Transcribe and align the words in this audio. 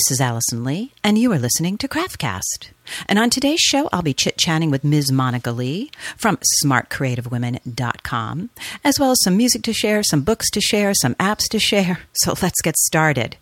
This 0.00 0.12
is 0.12 0.20
Allison 0.22 0.64
Lee, 0.64 0.92
and 1.04 1.18
you 1.18 1.30
are 1.32 1.38
listening 1.38 1.76
to 1.76 1.86
Craftcast. 1.86 2.70
And 3.06 3.18
on 3.18 3.28
today's 3.28 3.60
show, 3.60 3.90
I'll 3.92 4.00
be 4.00 4.14
chit 4.14 4.38
chatting 4.38 4.70
with 4.70 4.82
Ms. 4.82 5.12
Monica 5.12 5.50
Lee 5.52 5.90
from 6.16 6.38
smartcreativewomen.com, 6.64 8.48
as 8.82 8.98
well 8.98 9.10
as 9.10 9.18
some 9.22 9.36
music 9.36 9.60
to 9.64 9.74
share, 9.74 10.02
some 10.02 10.22
books 10.22 10.48
to 10.52 10.60
share, 10.62 10.94
some 10.94 11.14
apps 11.16 11.46
to 11.50 11.58
share. 11.58 11.98
So 12.14 12.34
let's 12.40 12.62
get 12.62 12.78
started. 12.78 13.36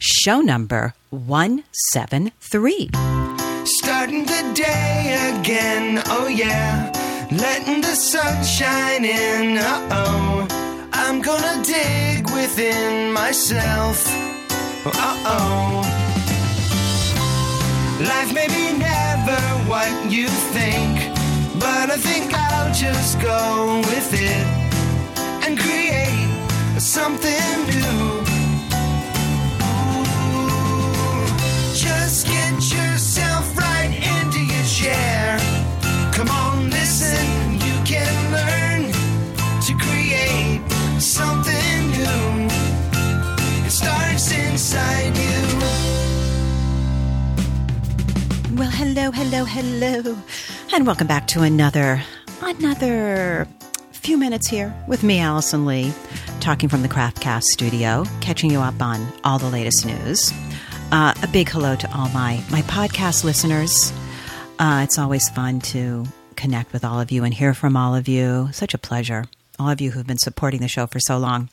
Show 0.00 0.40
number 0.40 0.94
173. 1.10 2.90
Starting 3.64 4.24
the 4.24 4.52
day 4.54 5.36
again, 5.38 6.02
oh 6.06 6.26
yeah. 6.26 6.90
Letting 7.30 7.80
the 7.80 7.94
sun 7.94 8.42
shine 8.44 9.04
in, 9.04 9.56
uh 9.56 9.88
oh. 9.92 10.48
I'm 10.92 11.22
gonna 11.22 11.62
dig 11.62 12.28
within 12.30 13.12
myself, 13.12 14.04
uh 14.84 15.16
oh. 15.26 15.82
Life 18.00 18.32
may 18.34 18.48
be 18.48 18.76
never 18.78 19.40
what 19.70 20.10
you 20.10 20.28
think, 20.28 20.98
but 21.60 21.90
I 21.90 21.96
think 21.96 22.34
I'll 22.34 22.72
just 22.74 23.20
go 23.20 23.80
with 23.86 24.12
it 24.12 24.46
and 25.44 25.58
create 25.58 26.28
something 26.80 27.54
new. 27.70 28.22
Ooh, 29.62 31.26
Just 31.74 32.26
get 32.26 32.54
yourself 32.60 32.91
inside 44.72 45.16
you. 45.18 45.58
Well, 48.56 48.70
hello, 48.70 49.10
hello, 49.10 49.44
hello, 49.44 50.16
and 50.72 50.86
welcome 50.86 51.06
back 51.06 51.26
to 51.28 51.42
another, 51.42 52.02
another 52.40 53.46
few 53.92 54.16
minutes 54.16 54.48
here 54.48 54.74
with 54.88 55.02
me, 55.02 55.20
Allison 55.20 55.66
Lee, 55.66 55.92
talking 56.40 56.68
from 56.70 56.82
the 56.82 56.88
Craftcast 56.88 57.44
studio, 57.44 58.04
catching 58.20 58.50
you 58.50 58.60
up 58.60 58.80
on 58.80 59.06
all 59.24 59.38
the 59.38 59.48
latest 59.48 59.84
news. 59.84 60.32
Uh, 60.90 61.12
a 61.22 61.28
big 61.28 61.48
hello 61.48 61.76
to 61.76 61.96
all 61.96 62.08
my 62.10 62.42
my 62.50 62.62
podcast 62.62 63.24
listeners. 63.24 63.92
Uh, 64.58 64.80
it's 64.84 64.98
always 64.98 65.28
fun 65.28 65.60
to 65.60 66.06
connect 66.36 66.72
with 66.72 66.84
all 66.84 67.00
of 67.00 67.10
you 67.10 67.24
and 67.24 67.34
hear 67.34 67.52
from 67.52 67.76
all 67.76 67.94
of 67.94 68.08
you. 68.08 68.48
Such 68.52 68.74
a 68.74 68.78
pleasure. 68.78 69.26
All 69.58 69.68
of 69.68 69.80
you 69.82 69.90
who've 69.90 70.06
been 70.06 70.18
supporting 70.18 70.60
the 70.60 70.68
show 70.68 70.86
for 70.86 70.98
so 71.00 71.18
long. 71.18 71.50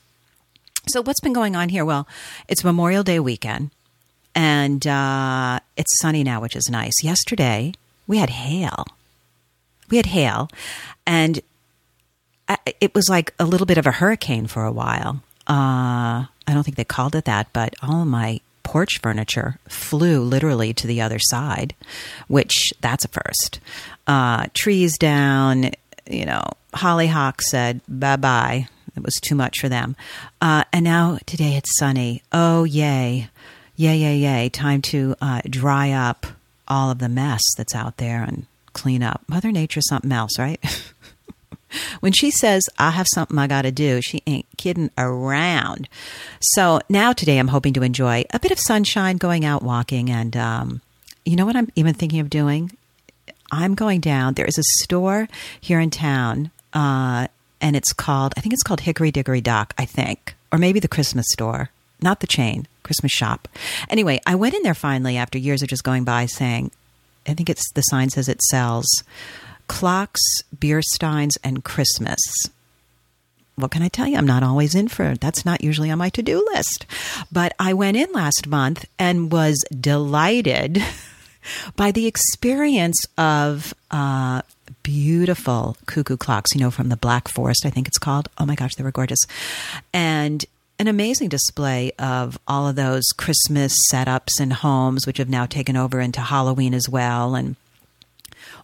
So, 0.88 1.02
what's 1.02 1.20
been 1.20 1.32
going 1.32 1.56
on 1.56 1.68
here? 1.68 1.84
Well, 1.84 2.08
it's 2.48 2.64
Memorial 2.64 3.02
Day 3.02 3.20
weekend, 3.20 3.70
and 4.34 4.86
uh, 4.86 5.60
it's 5.76 6.00
sunny 6.00 6.24
now, 6.24 6.40
which 6.40 6.56
is 6.56 6.68
nice. 6.70 7.02
Yesterday, 7.02 7.72
we 8.06 8.18
had 8.18 8.30
hail. 8.30 8.86
We 9.90 9.96
had 9.98 10.06
hail, 10.06 10.48
and 11.06 11.40
it 12.80 12.94
was 12.94 13.08
like 13.08 13.34
a 13.38 13.44
little 13.44 13.66
bit 13.66 13.78
of 13.78 13.86
a 13.86 13.92
hurricane 13.92 14.46
for 14.46 14.64
a 14.64 14.72
while. 14.72 15.22
Uh, 15.46 16.26
I 16.46 16.52
don't 16.52 16.62
think 16.62 16.76
they 16.76 16.84
called 16.84 17.14
it 17.14 17.24
that, 17.24 17.48
but 17.52 17.74
all 17.82 18.04
my 18.04 18.40
porch 18.62 19.00
furniture 19.02 19.58
flew 19.68 20.22
literally 20.22 20.72
to 20.74 20.86
the 20.86 21.00
other 21.00 21.18
side, 21.18 21.74
which 22.28 22.72
that's 22.80 23.04
a 23.04 23.08
first. 23.08 23.60
Uh, 24.06 24.46
trees 24.54 24.96
down, 24.96 25.72
you 26.08 26.24
know, 26.24 26.42
hollyhock 26.74 27.42
said 27.42 27.80
bye 27.88 28.16
bye. 28.16 28.68
It 28.96 29.02
was 29.02 29.16
too 29.16 29.34
much 29.34 29.60
for 29.60 29.68
them. 29.68 29.96
Uh, 30.40 30.64
and 30.72 30.84
now 30.84 31.18
today 31.26 31.56
it's 31.56 31.76
sunny. 31.78 32.22
Oh, 32.32 32.64
yay. 32.64 33.28
Yay, 33.76 33.96
yay, 33.96 34.16
yay. 34.16 34.48
Time 34.48 34.82
to 34.82 35.14
uh, 35.20 35.40
dry 35.48 35.90
up 35.90 36.26
all 36.68 36.90
of 36.90 36.98
the 36.98 37.08
mess 37.08 37.42
that's 37.56 37.74
out 37.74 37.96
there 37.96 38.22
and 38.22 38.46
clean 38.72 39.02
up. 39.02 39.22
Mother 39.28 39.50
Nature's 39.50 39.88
something 39.88 40.12
else, 40.12 40.38
right? 40.38 40.60
when 42.00 42.12
she 42.12 42.30
says 42.30 42.62
I 42.78 42.90
have 42.90 43.06
something 43.12 43.38
I 43.38 43.46
got 43.46 43.62
to 43.62 43.72
do, 43.72 44.00
she 44.02 44.22
ain't 44.26 44.46
kidding 44.56 44.90
around. 44.96 45.88
So 46.40 46.80
now 46.88 47.12
today, 47.12 47.38
I'm 47.38 47.48
hoping 47.48 47.72
to 47.74 47.82
enjoy 47.82 48.24
a 48.32 48.38
bit 48.38 48.52
of 48.52 48.58
sunshine, 48.58 49.16
going 49.16 49.44
out 49.44 49.62
walking, 49.62 50.10
and 50.10 50.36
um, 50.36 50.80
you 51.24 51.36
know 51.36 51.46
what 51.46 51.56
I'm 51.56 51.70
even 51.76 51.94
thinking 51.94 52.20
of 52.20 52.30
doing. 52.30 52.76
I'm 53.52 53.74
going 53.74 54.00
down. 54.00 54.34
There 54.34 54.46
is 54.46 54.58
a 54.58 54.84
store 54.84 55.28
here 55.60 55.80
in 55.80 55.90
town, 55.90 56.50
uh, 56.72 57.26
and 57.60 57.76
it's 57.76 57.92
called 57.92 58.34
I 58.36 58.40
think 58.40 58.52
it's 58.52 58.62
called 58.62 58.80
Hickory 58.80 59.10
Dickory 59.10 59.40
Dock. 59.40 59.74
I 59.78 59.84
think, 59.84 60.34
or 60.52 60.58
maybe 60.58 60.80
the 60.80 60.88
Christmas 60.88 61.26
store, 61.30 61.70
not 62.02 62.20
the 62.20 62.26
chain, 62.26 62.66
Christmas 62.82 63.12
shop. 63.12 63.48
Anyway, 63.88 64.20
I 64.26 64.34
went 64.34 64.54
in 64.54 64.62
there 64.62 64.74
finally 64.74 65.16
after 65.16 65.38
years 65.38 65.62
of 65.62 65.68
just 65.68 65.84
going 65.84 66.04
by 66.04 66.26
saying, 66.26 66.70
I 67.26 67.34
think 67.34 67.50
it's 67.50 67.70
the 67.72 67.82
sign 67.82 68.10
says 68.10 68.28
it 68.28 68.42
sells 68.42 68.86
clocks, 69.68 70.20
beer 70.58 70.82
steins, 70.82 71.38
and 71.44 71.62
Christmas. 71.62 72.18
What 73.54 73.70
can 73.70 73.82
I 73.82 73.88
tell 73.88 74.08
you? 74.08 74.16
I'm 74.16 74.26
not 74.26 74.42
always 74.42 74.74
in 74.74 74.88
for 74.88 75.14
that's 75.14 75.44
not 75.44 75.62
usually 75.62 75.90
on 75.90 75.98
my 75.98 76.08
to 76.10 76.22
do 76.22 76.44
list. 76.52 76.86
But 77.30 77.52
I 77.58 77.74
went 77.74 77.96
in 77.96 78.10
last 78.12 78.48
month 78.48 78.86
and 78.98 79.30
was 79.30 79.62
delighted 79.78 80.82
by 81.76 81.92
the 81.92 82.06
experience 82.06 83.00
of 83.16 83.72
uh, 83.90 84.42
beautiful 84.82 85.76
cuckoo 85.86 86.16
clocks, 86.16 86.54
you 86.54 86.60
know, 86.60 86.70
from 86.70 86.88
the 86.88 86.96
Black 86.96 87.28
Forest, 87.28 87.66
I 87.66 87.70
think 87.70 87.88
it's 87.88 87.98
called. 87.98 88.28
Oh 88.38 88.46
my 88.46 88.54
gosh, 88.54 88.74
they 88.74 88.84
were 88.84 88.90
gorgeous. 88.90 89.20
And 89.92 90.44
an 90.78 90.88
amazing 90.88 91.28
display 91.28 91.92
of 91.98 92.38
all 92.48 92.66
of 92.66 92.76
those 92.76 93.04
Christmas 93.16 93.76
setups 93.92 94.40
and 94.40 94.52
homes, 94.52 95.06
which 95.06 95.18
have 95.18 95.28
now 95.28 95.46
taken 95.46 95.76
over 95.76 96.00
into 96.00 96.20
Halloween 96.20 96.72
as 96.72 96.88
well. 96.88 97.34
And 97.34 97.56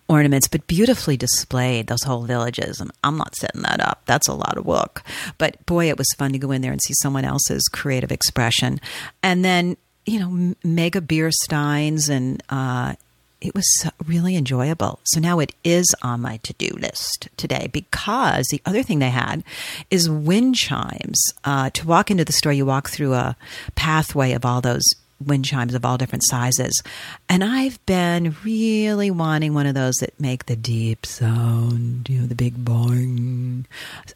ornaments, 0.08 0.48
but 0.48 0.66
beautifully 0.66 1.16
displayed, 1.16 1.88
those 1.88 2.02
whole 2.04 2.22
villages. 2.22 2.80
And 2.80 2.90
I'm 3.02 3.18
not 3.18 3.34
setting 3.36 3.62
that 3.62 3.80
up. 3.80 4.02
That's 4.06 4.28
a 4.28 4.34
lot 4.34 4.56
of 4.56 4.64
work. 4.64 5.02
But 5.38 5.64
boy, 5.66 5.88
it 5.88 5.98
was 5.98 6.06
fun 6.16 6.32
to 6.32 6.38
go 6.38 6.52
in 6.52 6.62
there 6.62 6.72
and 6.72 6.80
see 6.82 6.94
someone 7.02 7.24
else's 7.24 7.68
creative 7.72 8.12
expression. 8.12 8.80
And 9.22 9.44
then, 9.44 9.76
you 10.04 10.20
know, 10.20 10.54
mega 10.64 11.00
beer 11.00 11.30
steins 11.32 12.08
and, 12.08 12.42
uh, 12.48 12.94
it 13.40 13.54
was 13.54 13.90
really 14.06 14.36
enjoyable. 14.36 15.00
So 15.04 15.20
now 15.20 15.38
it 15.40 15.54
is 15.62 15.86
on 16.02 16.22
my 16.22 16.38
to 16.38 16.52
do 16.54 16.68
list 16.78 17.28
today 17.36 17.68
because 17.72 18.46
the 18.50 18.62
other 18.64 18.82
thing 18.82 18.98
they 18.98 19.10
had 19.10 19.44
is 19.90 20.08
wind 20.08 20.56
chimes. 20.56 21.22
Uh, 21.44 21.70
to 21.70 21.86
walk 21.86 22.10
into 22.10 22.24
the 22.24 22.32
store, 22.32 22.52
you 22.52 22.66
walk 22.66 22.88
through 22.88 23.14
a 23.14 23.36
pathway 23.74 24.32
of 24.32 24.44
all 24.44 24.60
those 24.60 24.88
wind 25.24 25.44
chimes 25.44 25.74
of 25.74 25.84
all 25.84 25.96
different 25.96 26.24
sizes. 26.26 26.82
And 27.28 27.42
I've 27.42 27.84
been 27.86 28.36
really 28.44 29.10
wanting 29.10 29.54
one 29.54 29.66
of 29.66 29.74
those 29.74 29.94
that 29.96 30.18
make 30.20 30.46
the 30.46 30.56
deep 30.56 31.06
sound, 31.06 32.08
you 32.08 32.20
know, 32.20 32.26
the 32.26 32.34
big 32.34 32.64
boing. 32.64 33.64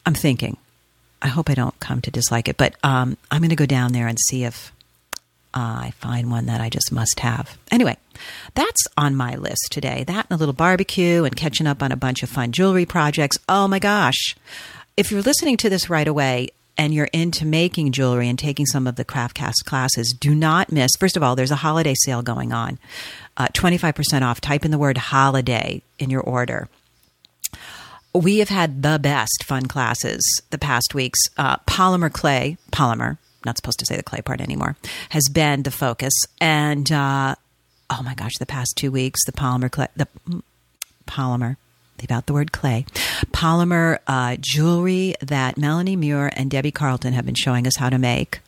I'm 0.04 0.14
thinking, 0.14 0.56
I 1.22 1.28
hope 1.28 1.50
I 1.50 1.54
don't 1.54 1.78
come 1.80 2.00
to 2.02 2.10
dislike 2.10 2.48
it, 2.48 2.56
but 2.56 2.74
um, 2.82 3.16
I'm 3.30 3.40
going 3.40 3.50
to 3.50 3.56
go 3.56 3.66
down 3.66 3.92
there 3.92 4.08
and 4.08 4.18
see 4.28 4.44
if 4.44 4.72
I 5.52 5.92
find 5.96 6.30
one 6.30 6.46
that 6.46 6.60
I 6.60 6.68
just 6.68 6.92
must 6.92 7.20
have. 7.20 7.58
Anyway, 7.70 7.96
that's 8.54 8.86
on 8.96 9.16
my 9.16 9.34
list 9.34 9.68
today. 9.70 10.04
That 10.04 10.26
and 10.30 10.36
a 10.36 10.38
little 10.38 10.54
barbecue 10.54 11.24
and 11.24 11.34
catching 11.34 11.66
up 11.66 11.82
on 11.82 11.92
a 11.92 11.96
bunch 11.96 12.22
of 12.22 12.28
fun 12.28 12.52
jewelry 12.52 12.86
projects. 12.86 13.38
Oh 13.48 13.66
my 13.66 13.78
gosh. 13.78 14.36
If 14.96 15.10
you're 15.10 15.22
listening 15.22 15.56
to 15.58 15.70
this 15.70 15.90
right 15.90 16.06
away 16.06 16.50
and 16.76 16.94
you're 16.94 17.08
into 17.12 17.44
making 17.44 17.92
jewelry 17.92 18.28
and 18.28 18.38
taking 18.38 18.66
some 18.66 18.86
of 18.86 18.96
the 18.96 19.04
Craftcast 19.04 19.64
classes, 19.64 20.14
do 20.18 20.34
not 20.34 20.70
miss. 20.70 20.92
First 20.98 21.16
of 21.16 21.22
all, 21.22 21.34
there's 21.34 21.50
a 21.50 21.56
holiday 21.56 21.94
sale 22.04 22.22
going 22.22 22.52
on. 22.52 22.78
Uh, 23.36 23.48
25% 23.48 24.22
off. 24.22 24.40
Type 24.40 24.64
in 24.64 24.70
the 24.70 24.78
word 24.78 24.98
holiday 24.98 25.82
in 25.98 26.10
your 26.10 26.22
order. 26.22 26.68
We 28.14 28.38
have 28.38 28.48
had 28.48 28.82
the 28.82 28.98
best 29.00 29.44
fun 29.44 29.66
classes 29.66 30.20
the 30.50 30.58
past 30.58 30.94
weeks. 30.94 31.20
Uh, 31.36 31.56
polymer 31.58 32.12
clay, 32.12 32.56
polymer, 32.72 33.18
not 33.44 33.56
supposed 33.56 33.78
to 33.80 33.86
say 33.86 33.96
the 33.96 34.02
clay 34.02 34.20
part 34.20 34.40
anymore, 34.40 34.76
has 35.10 35.28
been 35.28 35.62
the 35.62 35.70
focus. 35.70 36.12
And 36.40 36.90
uh, 36.90 37.34
oh 37.88 38.02
my 38.02 38.14
gosh, 38.14 38.36
the 38.38 38.46
past 38.46 38.74
two 38.76 38.90
weeks, 38.90 39.24
the 39.24 39.32
polymer 39.32 39.70
clay, 39.70 39.88
the 39.96 40.08
polymer, 41.06 41.56
leave 42.00 42.10
out 42.10 42.26
the 42.26 42.32
word 42.32 42.52
clay, 42.52 42.86
polymer 43.32 43.98
uh, 44.06 44.36
jewelry 44.40 45.14
that 45.20 45.58
Melanie 45.58 45.96
Muir 45.96 46.30
and 46.34 46.50
Debbie 46.50 46.70
Carlton 46.70 47.12
have 47.12 47.26
been 47.26 47.34
showing 47.34 47.66
us 47.66 47.76
how 47.76 47.90
to 47.90 47.98
make. 47.98 48.40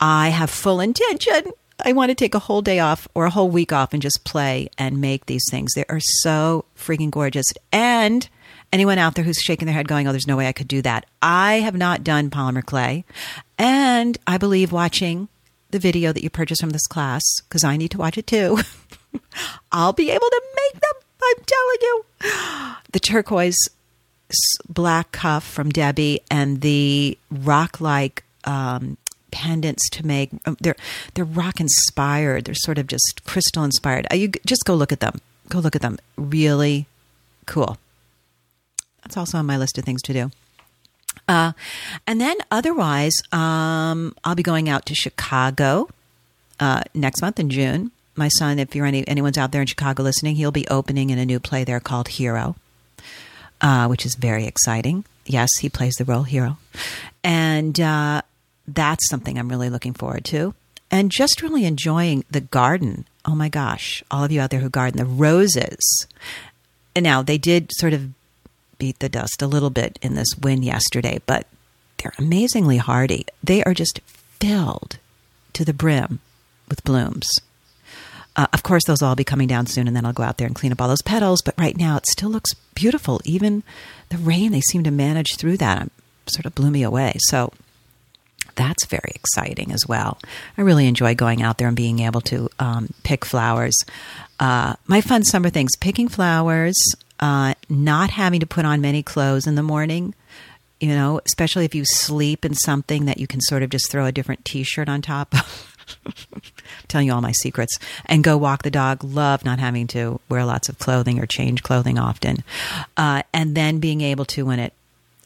I 0.00 0.30
have 0.30 0.50
full 0.50 0.80
intention. 0.80 1.52
I 1.84 1.92
want 1.92 2.10
to 2.10 2.14
take 2.14 2.34
a 2.34 2.38
whole 2.38 2.62
day 2.62 2.78
off 2.78 3.08
or 3.14 3.24
a 3.24 3.30
whole 3.30 3.48
week 3.48 3.72
off 3.72 3.92
and 3.92 4.02
just 4.02 4.24
play 4.24 4.68
and 4.78 5.00
make 5.00 5.26
these 5.26 5.44
things. 5.50 5.72
They 5.74 5.84
are 5.88 6.00
so 6.00 6.64
freaking 6.76 7.10
gorgeous. 7.10 7.46
And 7.72 8.28
anyone 8.72 8.98
out 8.98 9.14
there 9.14 9.24
who's 9.24 9.38
shaking 9.38 9.66
their 9.66 9.74
head 9.74 9.88
going, 9.88 10.06
oh, 10.08 10.12
there's 10.12 10.26
no 10.26 10.36
way 10.36 10.48
I 10.48 10.52
could 10.52 10.68
do 10.68 10.82
that. 10.82 11.06
I 11.20 11.54
have 11.56 11.76
not 11.76 12.02
done 12.02 12.30
polymer 12.30 12.64
clay. 12.64 13.04
And 13.58 14.18
I 14.26 14.38
believe 14.38 14.72
watching 14.72 15.28
the 15.70 15.78
video 15.78 16.12
that 16.12 16.22
you 16.22 16.30
purchased 16.30 16.60
from 16.60 16.70
this 16.70 16.86
class, 16.86 17.22
because 17.48 17.64
I 17.64 17.76
need 17.76 17.90
to 17.92 17.98
watch 17.98 18.18
it 18.18 18.26
too, 18.26 18.58
I'll 19.72 19.92
be 19.92 20.10
able 20.10 20.28
to 20.28 20.42
make 20.56 20.80
them. 20.80 20.92
I'm 21.24 21.44
telling 21.44 21.76
you. 21.80 22.04
The 22.92 23.00
turquoise 23.00 23.56
black 24.68 25.12
cuff 25.12 25.44
from 25.44 25.70
Debbie 25.70 26.20
and 26.30 26.60
the 26.62 27.16
rock 27.30 27.80
like 27.80 28.24
um, 28.44 28.96
pendants 29.30 29.88
to 29.90 30.06
make. 30.06 30.30
Um, 30.46 30.56
They're 30.60 30.74
they're 31.14 31.24
rock 31.24 31.60
inspired. 31.60 32.46
They're 32.46 32.54
sort 32.54 32.78
of 32.78 32.86
just 32.88 33.22
crystal 33.24 33.62
inspired. 33.62 34.06
Uh, 34.10 34.16
You 34.16 34.28
just 34.44 34.64
go 34.64 34.74
look 34.74 34.90
at 34.92 35.00
them. 35.00 35.20
Go 35.48 35.60
look 35.60 35.76
at 35.76 35.82
them. 35.82 35.98
Really 36.16 36.86
cool. 37.46 37.78
That's 39.12 39.18
also 39.18 39.36
on 39.36 39.44
my 39.44 39.58
list 39.58 39.76
of 39.76 39.84
things 39.84 40.00
to 40.02 40.14
do. 40.14 40.30
Uh, 41.28 41.52
and 42.06 42.18
then 42.18 42.38
otherwise, 42.50 43.12
um, 43.30 44.14
I'll 44.24 44.34
be 44.34 44.42
going 44.42 44.70
out 44.70 44.86
to 44.86 44.94
Chicago 44.94 45.90
uh, 46.58 46.80
next 46.94 47.20
month 47.20 47.38
in 47.38 47.50
June. 47.50 47.90
My 48.16 48.28
son, 48.28 48.58
if 48.58 48.74
you're 48.74 48.86
any 48.86 49.06
anyone's 49.06 49.36
out 49.36 49.52
there 49.52 49.60
in 49.60 49.66
Chicago 49.66 50.02
listening, 50.02 50.36
he'll 50.36 50.50
be 50.50 50.66
opening 50.68 51.10
in 51.10 51.18
a 51.18 51.26
new 51.26 51.38
play 51.38 51.62
there 51.62 51.78
called 51.78 52.08
Hero, 52.08 52.56
uh, 53.60 53.86
which 53.86 54.06
is 54.06 54.14
very 54.14 54.46
exciting. 54.46 55.04
Yes, 55.26 55.50
he 55.60 55.68
plays 55.68 55.92
the 55.98 56.06
role 56.06 56.22
Hero, 56.22 56.56
and 57.22 57.78
uh, 57.78 58.22
that's 58.66 59.06
something 59.10 59.38
I'm 59.38 59.50
really 59.50 59.68
looking 59.68 59.92
forward 59.92 60.24
to. 60.26 60.54
And 60.90 61.10
just 61.10 61.42
really 61.42 61.66
enjoying 61.66 62.24
the 62.30 62.40
garden. 62.40 63.04
Oh 63.26 63.34
my 63.34 63.50
gosh, 63.50 64.02
all 64.10 64.24
of 64.24 64.32
you 64.32 64.40
out 64.40 64.48
there 64.48 64.60
who 64.60 64.70
garden 64.70 64.96
the 64.96 65.04
roses. 65.04 66.06
And 66.96 67.04
now 67.04 67.20
they 67.22 67.36
did 67.36 67.70
sort 67.72 67.92
of 67.92 68.08
beat 68.82 68.98
the 68.98 69.08
dust 69.08 69.40
a 69.40 69.46
little 69.46 69.70
bit 69.70 69.96
in 70.02 70.16
this 70.16 70.36
wind 70.36 70.64
yesterday, 70.64 71.20
but 71.24 71.46
they're 71.98 72.12
amazingly 72.18 72.78
hardy. 72.78 73.24
They 73.40 73.62
are 73.62 73.74
just 73.74 74.00
filled 74.40 74.98
to 75.52 75.64
the 75.64 75.72
brim 75.72 76.18
with 76.68 76.82
blooms. 76.82 77.28
Uh, 78.34 78.48
of 78.52 78.64
course, 78.64 78.82
those 78.84 79.00
will 79.00 79.10
all 79.10 79.14
be 79.14 79.22
coming 79.22 79.46
down 79.46 79.66
soon, 79.66 79.86
and 79.86 79.94
then 79.94 80.04
I'll 80.04 80.12
go 80.12 80.24
out 80.24 80.36
there 80.36 80.48
and 80.48 80.56
clean 80.56 80.72
up 80.72 80.80
all 80.80 80.88
those 80.88 81.00
petals. 81.00 81.42
But 81.42 81.54
right 81.56 81.76
now, 81.76 81.96
it 81.96 82.08
still 82.08 82.30
looks 82.30 82.54
beautiful. 82.74 83.20
Even 83.24 83.62
the 84.08 84.18
rain, 84.18 84.50
they 84.50 84.62
seem 84.62 84.82
to 84.82 84.90
manage 84.90 85.36
through 85.36 85.58
that. 85.58 85.82
I'm 85.82 85.90
sort 86.26 86.46
of 86.46 86.56
blew 86.56 86.72
me 86.72 86.82
away. 86.82 87.14
So 87.18 87.52
that's 88.56 88.86
very 88.86 89.12
exciting 89.14 89.70
as 89.70 89.86
well. 89.86 90.18
I 90.58 90.62
really 90.62 90.88
enjoy 90.88 91.14
going 91.14 91.40
out 91.40 91.58
there 91.58 91.68
and 91.68 91.76
being 91.76 92.00
able 92.00 92.20
to 92.22 92.48
um, 92.58 92.94
pick 93.04 93.24
flowers. 93.24 93.76
Uh, 94.40 94.74
my 94.88 95.00
fun 95.00 95.22
summer 95.22 95.50
things 95.50 95.76
picking 95.78 96.08
flowers, 96.08 96.74
uh, 97.22 97.54
not 97.68 98.10
having 98.10 98.40
to 98.40 98.46
put 98.46 98.64
on 98.66 98.80
many 98.80 99.02
clothes 99.02 99.46
in 99.46 99.54
the 99.54 99.62
morning. 99.62 100.14
You 100.80 100.88
know, 100.88 101.20
especially 101.24 101.64
if 101.64 101.76
you 101.76 101.84
sleep 101.84 102.44
in 102.44 102.54
something 102.54 103.04
that 103.04 103.18
you 103.18 103.28
can 103.28 103.40
sort 103.40 103.62
of 103.62 103.70
just 103.70 103.88
throw 103.88 104.04
a 104.04 104.12
different 104.12 104.44
t 104.44 104.64
shirt 104.64 104.88
on 104.88 105.00
top 105.00 105.32
of. 105.32 105.68
telling 106.88 107.06
you 107.06 107.12
all 107.12 107.20
my 107.20 107.32
secrets 107.32 107.78
and 108.06 108.24
go 108.24 108.36
walk 108.36 108.62
the 108.62 108.70
dog 108.70 109.02
love 109.04 109.44
not 109.44 109.58
having 109.58 109.86
to 109.86 110.20
wear 110.28 110.44
lots 110.44 110.68
of 110.68 110.78
clothing 110.78 111.18
or 111.18 111.26
change 111.26 111.62
clothing 111.62 111.98
often 111.98 112.42
uh, 112.96 113.22
and 113.34 113.54
then 113.54 113.78
being 113.78 114.00
able 114.00 114.24
to 114.24 114.46
when 114.46 114.58
it 114.58 114.72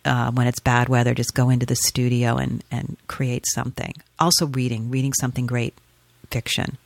uh, 0.04 0.30
when 0.32 0.46
it's 0.46 0.58
bad 0.58 0.88
weather 0.88 1.14
just 1.14 1.34
go 1.34 1.50
into 1.50 1.66
the 1.66 1.76
studio 1.76 2.36
and 2.36 2.64
and 2.70 2.96
create 3.06 3.44
something 3.54 3.94
also 4.18 4.46
reading 4.46 4.90
reading 4.90 5.12
something 5.12 5.46
great 5.46 5.74
fiction 6.30 6.78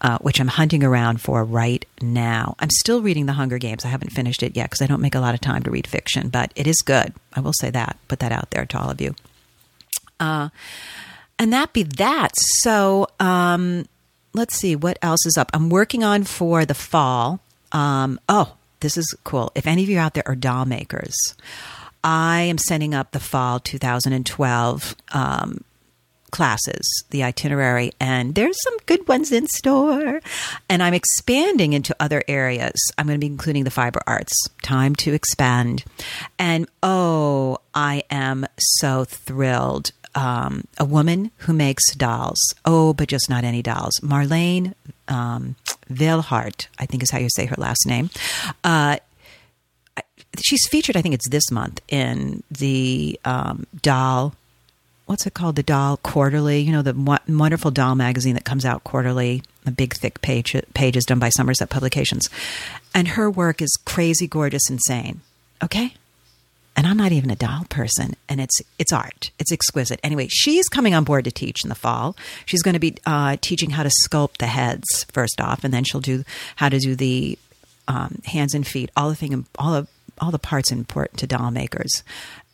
uh, 0.00 0.18
which 0.18 0.40
I'm 0.40 0.48
hunting 0.48 0.84
around 0.84 1.20
for 1.20 1.44
right 1.44 1.84
now. 2.02 2.54
I'm 2.58 2.70
still 2.70 3.00
reading 3.02 3.26
The 3.26 3.32
Hunger 3.32 3.58
Games. 3.58 3.84
I 3.84 3.88
haven't 3.88 4.12
finished 4.12 4.42
it 4.42 4.56
yet 4.56 4.70
because 4.70 4.82
I 4.82 4.86
don't 4.86 5.00
make 5.00 5.14
a 5.14 5.20
lot 5.20 5.34
of 5.34 5.40
time 5.40 5.62
to 5.62 5.70
read 5.70 5.86
fiction, 5.86 6.28
but 6.28 6.52
it 6.54 6.66
is 6.66 6.82
good. 6.84 7.14
I 7.32 7.40
will 7.40 7.54
say 7.54 7.70
that. 7.70 7.96
Put 8.08 8.18
that 8.20 8.32
out 8.32 8.50
there 8.50 8.66
to 8.66 8.78
all 8.78 8.90
of 8.90 9.00
you. 9.00 9.14
Uh, 10.20 10.50
and 11.38 11.52
that 11.52 11.72
be 11.72 11.82
that. 11.82 12.32
So 12.36 13.08
um, 13.20 13.86
let's 14.34 14.56
see 14.56 14.76
what 14.76 14.98
else 15.02 15.24
is 15.26 15.36
up. 15.38 15.50
I'm 15.54 15.70
working 15.70 16.04
on 16.04 16.24
for 16.24 16.64
the 16.64 16.74
fall. 16.74 17.40
Um, 17.72 18.20
oh, 18.28 18.54
this 18.80 18.96
is 18.96 19.14
cool. 19.24 19.50
If 19.54 19.66
any 19.66 19.82
of 19.82 19.88
you 19.88 19.98
out 19.98 20.14
there 20.14 20.26
are 20.26 20.36
doll 20.36 20.66
makers, 20.66 21.16
I 22.04 22.42
am 22.42 22.58
setting 22.58 22.94
up 22.94 23.12
the 23.12 23.20
fall 23.20 23.60
2012 23.60 24.94
um, 25.12 25.64
classes, 26.36 27.04
the 27.10 27.22
itinerary, 27.22 27.92
and 27.98 28.34
there's 28.34 28.62
some 28.62 28.76
good 28.84 29.08
ones 29.08 29.32
in 29.32 29.46
store. 29.46 30.20
And 30.68 30.82
I'm 30.82 30.92
expanding 30.92 31.72
into 31.72 31.96
other 31.98 32.22
areas. 32.28 32.74
I'm 32.98 33.06
going 33.06 33.18
to 33.18 33.26
be 33.26 33.32
including 33.32 33.64
the 33.64 33.70
fiber 33.70 34.02
arts. 34.06 34.34
Time 34.62 34.94
to 34.96 35.14
expand. 35.14 35.84
And 36.38 36.68
oh, 36.82 37.58
I 37.74 38.02
am 38.10 38.46
so 38.58 39.04
thrilled. 39.04 39.92
Um, 40.14 40.64
a 40.78 40.84
woman 40.84 41.30
who 41.38 41.52
makes 41.52 41.94
dolls. 41.94 42.38
Oh, 42.64 42.92
but 42.92 43.08
just 43.08 43.28
not 43.30 43.44
any 43.44 43.62
dolls. 43.62 43.94
Marlene 44.02 44.74
um, 45.08 45.56
Veilhart, 45.90 46.68
I 46.78 46.86
think 46.86 47.02
is 47.02 47.10
how 47.10 47.18
you 47.18 47.28
say 47.34 47.46
her 47.46 47.56
last 47.58 47.86
name. 47.86 48.10
Uh, 48.62 48.96
she's 50.38 50.66
featured, 50.68 50.96
I 50.96 51.02
think 51.02 51.14
it's 51.14 51.28
this 51.28 51.50
month, 51.50 51.80
in 51.88 52.42
the 52.50 53.18
um, 53.24 53.66
doll 53.80 54.34
what's 55.06 55.26
it 55.26 55.34
called? 55.34 55.56
The 55.56 55.62
Doll 55.62 55.96
Quarterly. 55.98 56.60
You 56.60 56.72
know, 56.72 56.82
the 56.82 57.20
wonderful 57.28 57.70
doll 57.70 57.94
magazine 57.94 58.34
that 58.34 58.44
comes 58.44 58.64
out 58.64 58.84
quarterly. 58.84 59.42
A 59.64 59.70
big, 59.70 59.94
thick 59.94 60.20
page 60.20 60.54
pages 60.74 61.04
done 61.04 61.18
by 61.18 61.28
Somerset 61.30 61.70
Publications, 61.70 62.28
and 62.94 63.08
her 63.08 63.28
work 63.28 63.60
is 63.60 63.76
crazy, 63.84 64.28
gorgeous, 64.28 64.70
insane. 64.70 65.22
Okay, 65.62 65.94
and 66.76 66.86
I'm 66.86 66.96
not 66.96 67.10
even 67.10 67.30
a 67.30 67.36
doll 67.36 67.64
person, 67.68 68.14
and 68.28 68.40
it's 68.40 68.60
it's 68.78 68.92
art. 68.92 69.30
It's 69.38 69.50
exquisite. 69.50 69.98
Anyway, 70.04 70.28
she's 70.30 70.68
coming 70.68 70.94
on 70.94 71.04
board 71.04 71.24
to 71.24 71.32
teach 71.32 71.64
in 71.64 71.68
the 71.68 71.74
fall. 71.74 72.14
She's 72.44 72.62
going 72.62 72.74
to 72.74 72.80
be 72.80 72.96
uh, 73.06 73.38
teaching 73.40 73.70
how 73.70 73.82
to 73.82 73.90
sculpt 74.04 74.36
the 74.36 74.46
heads 74.46 75.04
first 75.10 75.40
off, 75.40 75.64
and 75.64 75.74
then 75.74 75.82
she'll 75.82 76.00
do 76.00 76.22
how 76.56 76.68
to 76.68 76.78
do 76.78 76.94
the 76.94 77.38
um, 77.88 78.20
hands 78.26 78.54
and 78.54 78.66
feet, 78.66 78.90
all 78.96 79.08
the 79.08 79.16
thing, 79.16 79.46
all 79.58 79.72
the 79.72 79.88
all 80.18 80.30
the 80.30 80.38
parts 80.38 80.70
important 80.72 81.18
to 81.20 81.26
doll 81.26 81.50
makers 81.50 82.02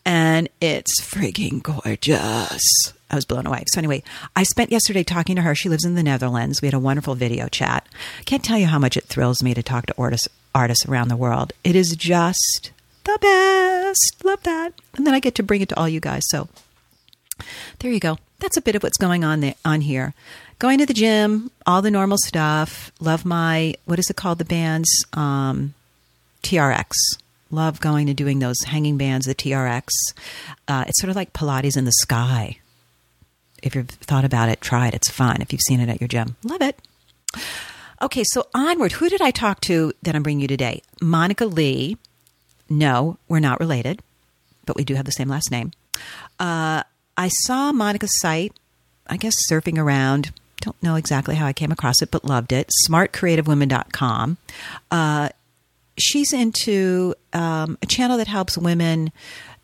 and 0.04 0.48
it's 0.60 1.00
freaking 1.00 1.62
gorgeous. 1.62 2.62
I 3.10 3.14
was 3.14 3.24
blown 3.24 3.46
away. 3.46 3.64
So 3.68 3.78
anyway, 3.78 4.02
I 4.34 4.42
spent 4.42 4.72
yesterday 4.72 5.04
talking 5.04 5.36
to 5.36 5.42
her. 5.42 5.54
She 5.54 5.68
lives 5.68 5.84
in 5.84 5.94
the 5.94 6.02
Netherlands. 6.02 6.62
We 6.62 6.66
had 6.66 6.74
a 6.74 6.78
wonderful 6.78 7.14
video 7.14 7.48
chat. 7.48 7.86
Can't 8.24 8.42
tell 8.42 8.58
you 8.58 8.66
how 8.66 8.78
much 8.78 8.96
it 8.96 9.04
thrills 9.04 9.42
me 9.42 9.52
to 9.54 9.62
talk 9.62 9.86
to 9.86 9.94
artists 9.98 10.28
artists 10.54 10.86
around 10.86 11.08
the 11.08 11.16
world. 11.16 11.52
It 11.64 11.76
is 11.76 11.94
just 11.96 12.72
the 13.04 13.18
best. 13.20 14.24
Love 14.24 14.42
that. 14.42 14.72
And 14.96 15.06
then 15.06 15.14
I 15.14 15.20
get 15.20 15.34
to 15.36 15.42
bring 15.42 15.60
it 15.60 15.68
to 15.70 15.78
all 15.78 15.88
you 15.88 16.00
guys. 16.00 16.22
So 16.28 16.48
there 17.78 17.90
you 17.90 18.00
go. 18.00 18.18
That's 18.38 18.56
a 18.56 18.62
bit 18.62 18.74
of 18.74 18.82
what's 18.82 18.98
going 18.98 19.24
on 19.24 19.40
there, 19.40 19.54
on 19.64 19.82
here. 19.82 20.14
Going 20.58 20.78
to 20.78 20.86
the 20.86 20.94
gym, 20.94 21.50
all 21.66 21.82
the 21.82 21.90
normal 21.90 22.18
stuff. 22.18 22.92
Love 23.00 23.24
my 23.24 23.74
what 23.84 23.98
is 23.98 24.08
it 24.10 24.16
called? 24.16 24.38
The 24.38 24.44
bands 24.44 25.04
um, 25.12 25.74
TRX 26.42 26.92
love 27.52 27.80
going 27.80 28.08
and 28.08 28.16
doing 28.16 28.40
those 28.40 28.60
hanging 28.66 28.96
bands, 28.96 29.26
the 29.26 29.34
TRX. 29.34 29.88
Uh, 30.66 30.84
it's 30.88 31.00
sort 31.00 31.10
of 31.10 31.16
like 31.16 31.32
Pilates 31.32 31.76
in 31.76 31.84
the 31.84 31.92
sky. 31.92 32.58
If 33.62 33.76
you've 33.76 33.88
thought 33.88 34.24
about 34.24 34.48
it, 34.48 34.60
try 34.60 34.88
it. 34.88 34.94
It's 34.94 35.10
fun. 35.10 35.40
If 35.40 35.52
you've 35.52 35.62
seen 35.62 35.78
it 35.80 35.88
at 35.88 36.00
your 36.00 36.08
gym, 36.08 36.36
love 36.42 36.62
it. 36.62 36.76
Okay, 38.00 38.24
so 38.24 38.48
onward. 38.52 38.92
Who 38.92 39.08
did 39.08 39.20
I 39.22 39.30
talk 39.30 39.60
to 39.62 39.92
that 40.02 40.16
I'm 40.16 40.24
bringing 40.24 40.40
you 40.40 40.48
today? 40.48 40.82
Monica 41.00 41.46
Lee. 41.46 41.96
No, 42.68 43.18
we're 43.28 43.38
not 43.38 43.60
related, 43.60 44.02
but 44.66 44.76
we 44.76 44.84
do 44.84 44.94
have 44.94 45.04
the 45.04 45.12
same 45.12 45.28
last 45.28 45.50
name. 45.50 45.70
Uh, 46.40 46.82
I 47.16 47.28
saw 47.28 47.70
Monica's 47.70 48.18
site, 48.18 48.54
I 49.06 49.16
guess 49.16 49.34
surfing 49.48 49.78
around. 49.78 50.32
Don't 50.60 50.80
know 50.82 50.96
exactly 50.96 51.34
how 51.34 51.46
I 51.46 51.52
came 51.52 51.70
across 51.70 52.02
it, 52.02 52.10
but 52.10 52.24
loved 52.24 52.52
it. 52.52 52.70
Smartcreativewomen.com. 52.88 54.38
Uh, 54.90 55.28
she's 55.96 56.32
into 56.32 57.14
um, 57.32 57.78
a 57.82 57.86
channel 57.86 58.16
that 58.18 58.28
helps 58.28 58.56
women 58.56 59.12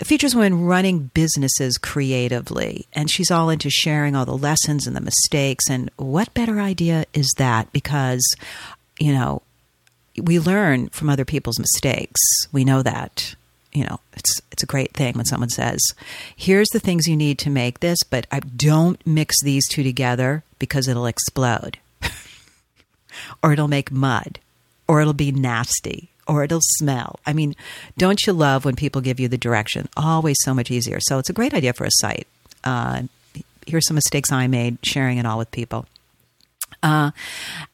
features 0.04 0.34
women 0.34 0.64
running 0.64 1.10
businesses 1.14 1.76
creatively. 1.76 2.86
And 2.92 3.10
she's 3.10 3.30
all 3.30 3.50
into 3.50 3.70
sharing 3.70 4.14
all 4.14 4.24
the 4.24 4.36
lessons 4.36 4.86
and 4.86 4.94
the 4.94 5.00
mistakes. 5.00 5.68
And 5.68 5.90
what 5.96 6.34
better 6.34 6.60
idea 6.60 7.04
is 7.12 7.32
that? 7.38 7.72
Because 7.72 8.24
you 8.98 9.12
know 9.12 9.42
we 10.16 10.38
learn 10.38 10.88
from 10.88 11.08
other 11.08 11.24
people's 11.24 11.58
mistakes. 11.58 12.20
We 12.52 12.64
know 12.64 12.82
that 12.82 13.34
you 13.72 13.84
know 13.84 14.00
it's 14.14 14.40
it's 14.52 14.62
a 14.62 14.66
great 14.66 14.94
thing 14.94 15.14
when 15.14 15.26
someone 15.26 15.50
says 15.50 15.78
here's 16.34 16.68
the 16.72 16.80
things 16.80 17.06
you 17.06 17.16
need 17.16 17.38
to 17.38 17.50
make 17.50 17.80
this 17.80 18.02
but 18.02 18.26
I 18.32 18.40
don't 18.40 19.04
mix 19.06 19.36
these 19.42 19.68
two 19.68 19.82
together 19.82 20.42
because 20.58 20.88
it'll 20.88 21.06
explode. 21.06 21.78
Or 23.42 23.52
it'll 23.52 23.68
make 23.68 23.90
mud. 23.90 24.38
Or 24.86 25.00
it'll 25.00 25.12
be 25.12 25.32
nasty 25.32 26.10
or 26.28 26.44
it'll 26.44 26.60
smell. 26.62 27.18
I 27.26 27.32
mean, 27.32 27.56
don't 27.96 28.24
you 28.26 28.32
love 28.32 28.64
when 28.64 28.76
people 28.76 29.00
give 29.00 29.18
you 29.18 29.28
the 29.28 29.38
direction? 29.38 29.88
Always 29.96 30.36
so 30.42 30.54
much 30.54 30.70
easier. 30.70 30.98
So 31.00 31.18
it's 31.18 31.30
a 31.30 31.32
great 31.32 31.54
idea 31.54 31.72
for 31.72 31.84
a 31.84 31.90
site. 31.90 32.26
Uh, 32.62 33.02
here's 33.66 33.86
some 33.86 33.94
mistakes 33.94 34.30
I 34.30 34.46
made, 34.46 34.78
sharing 34.82 35.18
it 35.18 35.26
all 35.26 35.38
with 35.38 35.50
people. 35.50 35.86
Uh, 36.82 37.10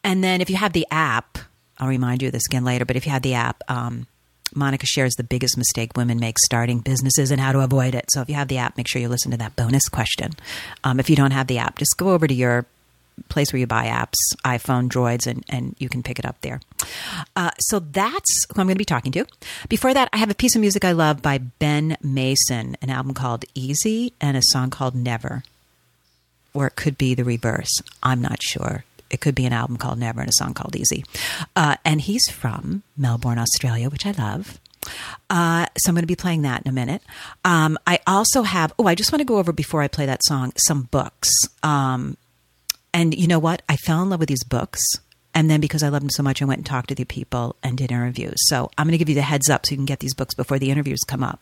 and 0.03 0.23
then 0.23 0.41
if 0.41 0.49
you 0.49 0.55
have 0.55 0.73
the 0.73 0.87
app, 0.89 1.37
I'll 1.77 1.87
remind 1.89 2.21
you 2.21 2.29
of 2.29 2.31
this 2.31 2.47
again 2.47 2.63
later, 2.63 2.85
but 2.85 2.95
if 2.95 3.05
you 3.05 3.11
have 3.11 3.21
the 3.21 3.33
app, 3.33 3.61
um, 3.67 4.07
Monica 4.53 4.85
shares 4.85 5.15
the 5.15 5.23
biggest 5.23 5.57
mistake 5.57 5.91
women 5.97 6.17
make 6.19 6.39
starting 6.39 6.79
businesses 6.79 7.29
and 7.29 7.41
how 7.41 7.51
to 7.51 7.59
avoid 7.59 7.93
it. 7.93 8.05
So 8.11 8.21
if 8.21 8.29
you 8.29 8.35
have 8.35 8.47
the 8.47 8.57
app, 8.57 8.77
make 8.77 8.87
sure 8.87 9.01
you 9.01 9.09
listen 9.09 9.31
to 9.31 9.37
that 9.37 9.55
bonus 9.55 9.89
question. 9.89 10.31
Um, 10.83 10.99
if 10.99 11.09
you 11.09 11.15
don't 11.15 11.31
have 11.31 11.47
the 11.47 11.57
app, 11.57 11.77
just 11.77 11.97
go 11.97 12.11
over 12.11 12.25
to 12.25 12.33
your 12.33 12.65
place 13.29 13.51
where 13.53 13.59
you 13.59 13.67
buy 13.67 13.85
apps, 13.87 14.15
iPhone, 14.45 14.89
Droids, 14.89 15.27
and, 15.27 15.43
and 15.49 15.75
you 15.79 15.89
can 15.89 16.03
pick 16.03 16.19
it 16.19 16.25
up 16.25 16.39
there. 16.41 16.59
Uh, 17.35 17.51
so 17.59 17.79
that's 17.79 18.45
who 18.53 18.61
I'm 18.61 18.67
going 18.67 18.75
to 18.75 18.79
be 18.79 18.85
talking 18.85 19.11
to. 19.13 19.25
Before 19.69 19.93
that, 19.93 20.09
I 20.13 20.17
have 20.17 20.29
a 20.29 20.35
piece 20.35 20.55
of 20.55 20.61
music 20.61 20.83
I 20.85 20.91
love 20.91 21.21
by 21.21 21.37
Ben 21.37 21.97
Mason, 22.01 22.77
an 22.81 22.89
album 22.89 23.13
called 23.13 23.45
Easy 23.55 24.13
and 24.21 24.35
a 24.37 24.41
song 24.43 24.69
called 24.69 24.95
Never. 24.95 25.43
or 26.53 26.67
it 26.67 26.75
could 26.75 26.97
be 26.97 27.13
the 27.13 27.23
reverse. 27.25 27.81
I'm 28.01 28.21
not 28.21 28.41
sure. 28.41 28.85
It 29.09 29.21
could 29.21 29.35
be 29.35 29.45
an 29.45 29.53
album 29.53 29.77
called 29.77 29.99
Never 29.99 30.21
and 30.21 30.29
a 30.29 30.33
song 30.33 30.53
called 30.53 30.75
Easy. 30.75 31.03
Uh, 31.55 31.75
and 31.85 32.01
he's 32.01 32.27
from 32.29 32.83
Melbourne, 32.97 33.37
Australia, 33.37 33.89
which 33.89 34.05
I 34.05 34.11
love. 34.11 34.59
Uh, 35.29 35.65
so 35.77 35.89
I'm 35.89 35.95
going 35.95 36.03
to 36.03 36.07
be 36.07 36.15
playing 36.15 36.43
that 36.43 36.61
in 36.61 36.69
a 36.69 36.71
minute. 36.71 37.01
Um, 37.43 37.77
I 37.85 37.99
also 38.07 38.43
have, 38.43 38.73
oh, 38.79 38.85
I 38.87 38.95
just 38.95 39.11
want 39.11 39.19
to 39.19 39.25
go 39.25 39.37
over 39.37 39.51
before 39.51 39.81
I 39.81 39.87
play 39.87 40.05
that 40.05 40.21
song 40.25 40.53
some 40.67 40.83
books. 40.83 41.29
Um, 41.63 42.17
and 42.95 43.13
you 43.13 43.27
know 43.27 43.39
what? 43.39 43.61
I 43.67 43.75
fell 43.75 44.01
in 44.01 44.09
love 44.09 44.21
with 44.21 44.29
these 44.29 44.45
books. 44.45 44.81
And 45.33 45.49
then 45.49 45.59
because 45.59 45.83
I 45.83 45.89
love 45.89 45.99
them 45.99 46.09
so 46.09 46.23
much, 46.23 46.41
I 46.41 46.45
went 46.45 46.59
and 46.59 46.65
talked 46.65 46.87
to 46.87 46.95
the 46.95 47.03
people 47.03 47.57
and 47.61 47.77
did 47.77 47.91
interviews. 47.91 48.37
So 48.47 48.71
I'm 48.77 48.87
going 48.87 48.93
to 48.93 48.97
give 48.97 49.09
you 49.09 49.15
the 49.15 49.21
heads 49.21 49.49
up 49.49 49.65
so 49.65 49.71
you 49.71 49.77
can 49.77 49.85
get 49.85 49.99
these 49.99 50.13
books 50.13 50.33
before 50.33 50.59
the 50.59 50.71
interviews 50.71 51.01
come 51.05 51.21
up. 51.21 51.41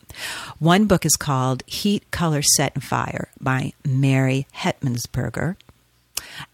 One 0.58 0.88
book 0.88 1.06
is 1.06 1.16
called 1.16 1.62
Heat, 1.68 2.10
Color, 2.10 2.42
Set, 2.42 2.74
and 2.74 2.84
Fire 2.84 3.30
by 3.40 3.74
Mary 3.86 4.48
Hettmansperger. 4.56 5.58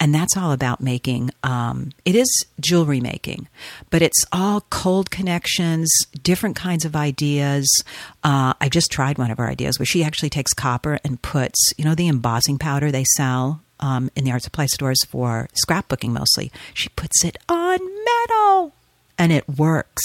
And 0.01 0.13
that's 0.13 0.35
all 0.35 0.51
about 0.51 0.81
making, 0.81 1.31
um, 1.41 1.91
it 2.03 2.13
is 2.13 2.27
jewelry 2.59 2.99
making, 2.99 3.47
but 3.89 4.01
it's 4.01 4.21
all 4.33 4.65
cold 4.69 5.09
connections, 5.09 5.89
different 6.21 6.57
kinds 6.57 6.83
of 6.83 6.97
ideas. 6.97 7.85
Uh, 8.21 8.53
I 8.59 8.67
just 8.67 8.91
tried 8.91 9.17
one 9.17 9.31
of 9.31 9.37
her 9.37 9.47
ideas 9.47 9.79
where 9.79 9.85
she 9.85 10.03
actually 10.03 10.29
takes 10.29 10.53
copper 10.53 10.99
and 11.05 11.21
puts, 11.21 11.71
you 11.77 11.85
know, 11.85 11.95
the 11.95 12.09
embossing 12.09 12.57
powder 12.57 12.91
they 12.91 13.05
sell 13.15 13.61
um, 13.79 14.09
in 14.15 14.23
the 14.23 14.31
art 14.31 14.43
supply 14.43 14.65
stores 14.65 15.03
for 15.05 15.47
scrapbooking 15.65 16.09
mostly. 16.09 16.51
She 16.73 16.89
puts 16.89 17.23
it 17.23 17.37
on 17.47 17.79
metal 18.05 18.73
and 19.17 19.31
it 19.31 19.47
works. 19.47 20.03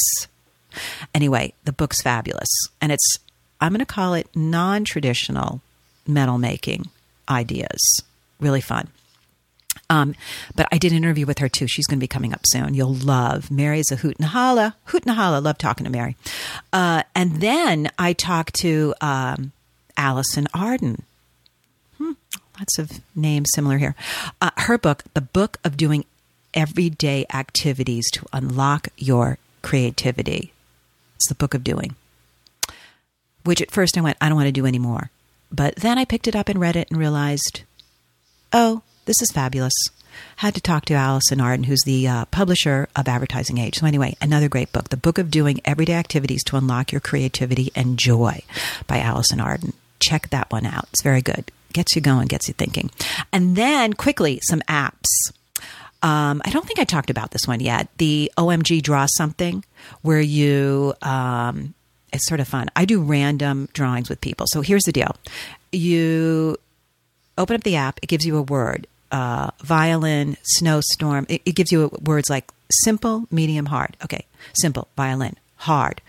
Anyway, 1.15 1.55
the 1.65 1.73
book's 1.73 2.03
fabulous. 2.03 2.49
And 2.81 2.93
it's, 2.93 3.19
I'm 3.61 3.73
going 3.73 3.79
to 3.81 3.87
call 3.87 4.15
it 4.15 4.29
non 4.35 4.85
traditional 4.85 5.61
metal 6.07 6.39
making 6.39 6.91
ideas. 7.29 8.03
Really 8.41 8.61
fun. 8.61 8.89
Um, 9.91 10.15
but 10.55 10.67
I 10.73 10.79
did 10.79 10.93
an 10.93 10.99
interview 10.99 11.27
with 11.27 11.39
her 11.39 11.49
too. 11.49 11.67
She's 11.69 11.87
going 11.87 11.99
to 11.99 12.05
be 12.05 12.09
coming 12.09 12.33
up 12.33 12.41
soon. 12.47 12.75
You'll 12.75 12.95
love. 12.95 13.51
Mary's 13.51 13.91
a 13.91 13.97
hoot 13.97 14.17
and 14.19 14.29
holla. 14.29 14.77
Hoot 14.87 15.05
and 15.05 15.15
holla. 15.15 15.39
Love 15.39 15.59
talking 15.59 15.85
to 15.85 15.91
Mary. 15.91 16.17
Uh, 16.73 17.03
and 17.15 17.41
then 17.41 17.91
I 17.99 18.13
talked 18.13 18.55
to 18.57 18.95
um, 19.01 19.53
Allison 19.97 20.49
Arden. 20.55 21.03
Hmm, 21.99 22.13
lots 22.59 22.79
of 22.79 23.01
names 23.15 23.51
similar 23.55 23.79
here. 23.79 23.95
Uh, 24.41 24.51
her 24.59 24.79
book, 24.79 25.05
The 25.15 25.21
Book 25.21 25.59
of 25.65 25.77
Doing 25.77 26.05
Everyday 26.53 27.27
Activities 27.33 28.11
to 28.13 28.27
Unlock 28.33 28.89
Your 28.97 29.39
Creativity. 29.63 30.53
It's 31.17 31.29
the 31.29 31.35
book 31.35 31.55
of 31.55 31.65
doing. 31.65 31.97
Which 33.45 33.61
at 33.61 33.71
first 33.71 33.99
I 33.99 34.01
went, 34.01 34.17
I 34.21 34.29
don't 34.29 34.37
want 34.37 34.47
to 34.47 34.53
do 34.53 34.67
anymore. 34.67 35.11
But 35.51 35.77
then 35.77 35.99
I 35.99 36.05
picked 36.05 36.29
it 36.29 36.37
up 36.37 36.49
and 36.49 36.61
read 36.61 36.77
it 36.77 36.91
and 36.91 36.99
realized, 36.99 37.63
oh, 38.53 38.83
this 39.05 39.21
is 39.21 39.31
fabulous. 39.33 39.75
Had 40.37 40.55
to 40.55 40.61
talk 40.61 40.85
to 40.87 40.95
Allison 40.95 41.41
Arden, 41.41 41.65
who's 41.65 41.83
the 41.85 42.07
uh, 42.07 42.25
publisher 42.27 42.89
of 42.95 43.09
Advertising 43.09 43.59
Age. 43.59 43.79
So, 43.79 43.87
anyway, 43.87 44.17
another 44.23 44.49
great 44.49 44.73
book, 44.73 44.89
The 44.89 44.97
Book 44.97 45.19
of 45.19 45.31
Doing 45.31 45.61
Everyday 45.65 45.95
Activities 45.95 46.45
to 46.45 46.57
Unlock 46.57 46.93
Your 46.93 47.01
Creativity 47.01 47.73
and 47.75 47.99
Joy 47.99 48.43
by 48.87 49.01
Allison 49.01 49.41
Arden. 49.41 49.73
Check 50.01 50.31
that 50.31 50.51
one 50.53 50.67
out. 50.67 50.89
It's 50.93 51.03
very 51.03 51.23
good. 51.23 51.51
Gets 51.75 51.95
you 51.95 52.01
going, 52.01 52.29
gets 52.29 52.49
you 52.49 52.55
thinking. 52.55 52.91
And 53.33 53.55
then, 53.57 53.93
quickly, 53.93 54.41
some 54.43 54.61
apps. 54.63 55.11
Um, 56.03 56.41
I 56.45 56.51
don't 56.51 56.67
think 56.67 56.79
I 56.79 56.85
talked 56.85 57.11
about 57.11 57.33
this 57.33 57.47
one 57.47 57.61
yet. 57.61 57.89
The 57.99 58.33
OMG 58.39 58.83
Draw 58.83 59.07
Something, 59.17 59.63
where 60.01 60.21
you, 60.21 60.95
um, 61.03 61.75
it's 62.13 62.27
sort 62.27 62.41
of 62.41 62.49
fun. 62.49 62.71
I 62.75 62.87
do 62.87 63.03
random 63.03 63.69
drawings 63.75 64.09
with 64.09 64.23
people. 64.23 64.47
So 64.49 64.63
here's 64.63 64.85
the 64.85 64.93
deal 64.93 65.17
you 65.73 66.57
open 67.37 67.57
up 67.57 67.65
the 67.65 67.77
app, 67.77 67.99
it 68.03 68.07
gives 68.07 68.25
you 68.25 68.39
a 68.39 68.43
word 68.43 68.87
uh, 69.15 69.51
violin, 69.61 70.37
snowstorm. 70.43 71.27
It, 71.29 71.43
it, 71.45 71.53
gives 71.55 71.71
you 71.71 71.91
words 72.03 72.29
like 72.29 72.51
simple, 72.71 73.27
medium, 73.31 73.67
hard. 73.67 73.97
Okay, 74.03 74.27
simple, 74.55 74.89
violin, 74.97 75.37
hard, 75.57 76.01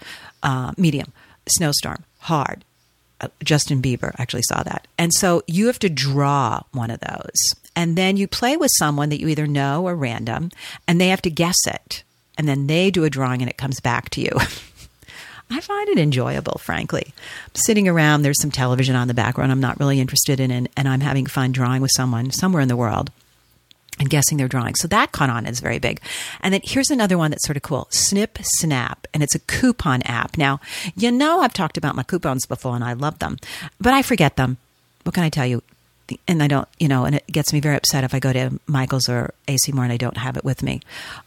uh, 0.42 0.74
medium, 0.76 1.14
snowstorm, 1.48 2.04
hard. 2.20 2.66
Uh, 3.22 3.30
Justin 3.44 3.82
Bieber 3.82 4.14
actually 4.18 4.44
saw 4.44 4.62
that. 4.64 4.88
And 4.98 5.14
so 5.14 5.42
you 5.48 5.68
have 5.68 5.80
to 5.80 5.90
draw 5.90 6.62
one 6.72 6.92
of 6.92 7.00
those. 7.00 7.56
And 7.76 7.98
then 7.98 8.18
you 8.18 8.28
play 8.28 8.58
with 8.58 8.72
someone 8.76 9.10
that 9.10 9.20
you 9.20 9.28
either 9.28 9.48
know 9.48 9.84
or 9.88 9.96
random, 9.96 10.52
and 10.88 11.00
they 11.00 11.10
have 11.10 11.22
to 11.24 11.30
guess 11.30 11.66
it. 11.66 12.04
And 12.38 12.48
then 12.48 12.68
they 12.68 12.92
do 12.92 13.06
a 13.06 13.10
drawing 13.10 13.42
and 13.42 13.50
it 13.50 13.58
comes 13.58 13.80
back 13.80 14.10
to 14.12 14.22
you. 14.22 14.32
I 15.50 15.62
find 15.62 15.90
it 15.90 16.00
enjoyable, 16.00 16.58
frankly. 16.58 17.14
Sitting 17.54 17.88
around, 17.88 18.22
there's 18.24 18.42
some 18.42 18.52
television 18.52 18.96
on 18.96 19.08
the 19.08 19.14
background 19.14 19.52
I'm 19.52 19.60
not 19.60 19.80
really 19.80 20.00
interested 20.00 20.40
in, 20.40 20.50
and, 20.50 20.68
and 20.76 20.88
I'm 20.88 21.02
having 21.02 21.28
fun 21.28 21.52
drawing 21.52 21.82
with 21.82 21.92
someone 21.96 22.32
somewhere 22.32 22.62
in 22.62 22.68
the 22.68 22.76
world 22.76 23.12
and 24.00 24.10
guessing 24.10 24.38
their 24.38 24.48
drawing. 24.48 24.76
So 24.76 24.88
that 24.90 25.12
caught 25.12 25.30
on 25.30 25.46
is 25.46 25.60
very 25.60 25.80
big. 25.80 26.02
And 26.42 26.54
then 26.54 26.62
here's 26.64 26.90
another 26.90 27.18
one 27.18 27.32
that's 27.32 27.46
sort 27.46 27.58
of 27.58 27.64
cool 27.64 27.88
Snip 27.92 28.38
Snap, 28.42 29.08
and 29.14 29.24
it's 29.24 29.36
a 29.36 29.40
coupon 29.40 30.02
app. 30.04 30.38
Now, 30.38 30.60
you 30.96 31.12
know, 31.12 31.42
I've 31.42 31.54
talked 31.54 31.78
about 31.78 31.96
my 31.96 32.04
coupons 32.04 32.46
before 32.46 32.76
and 32.76 32.84
I 32.84 32.94
love 32.94 33.20
them, 33.20 33.38
but 33.80 33.94
I 33.94 34.02
forget 34.02 34.36
them. 34.36 34.58
What 35.04 35.14
can 35.14 35.24
I 35.24 35.30
tell 35.30 35.46
you? 35.46 35.62
and 36.28 36.44
I 36.44 36.48
don't, 36.48 36.68
you 36.80 36.88
know, 36.88 37.06
and 37.06 37.16
it 37.16 37.28
gets 37.28 37.52
me 37.52 37.60
very 37.60 37.76
upset 37.76 38.04
if 38.04 38.14
I 38.14 38.20
go 38.20 38.32
to 38.32 38.60
Michael's 38.68 39.10
or 39.10 39.34
AC 39.48 39.72
Moore 39.72 39.86
and 39.86 39.94
I 39.94 39.98
don't 39.98 40.18
have 40.18 40.38
it 40.38 40.46
with 40.46 40.62
me. 40.62 40.82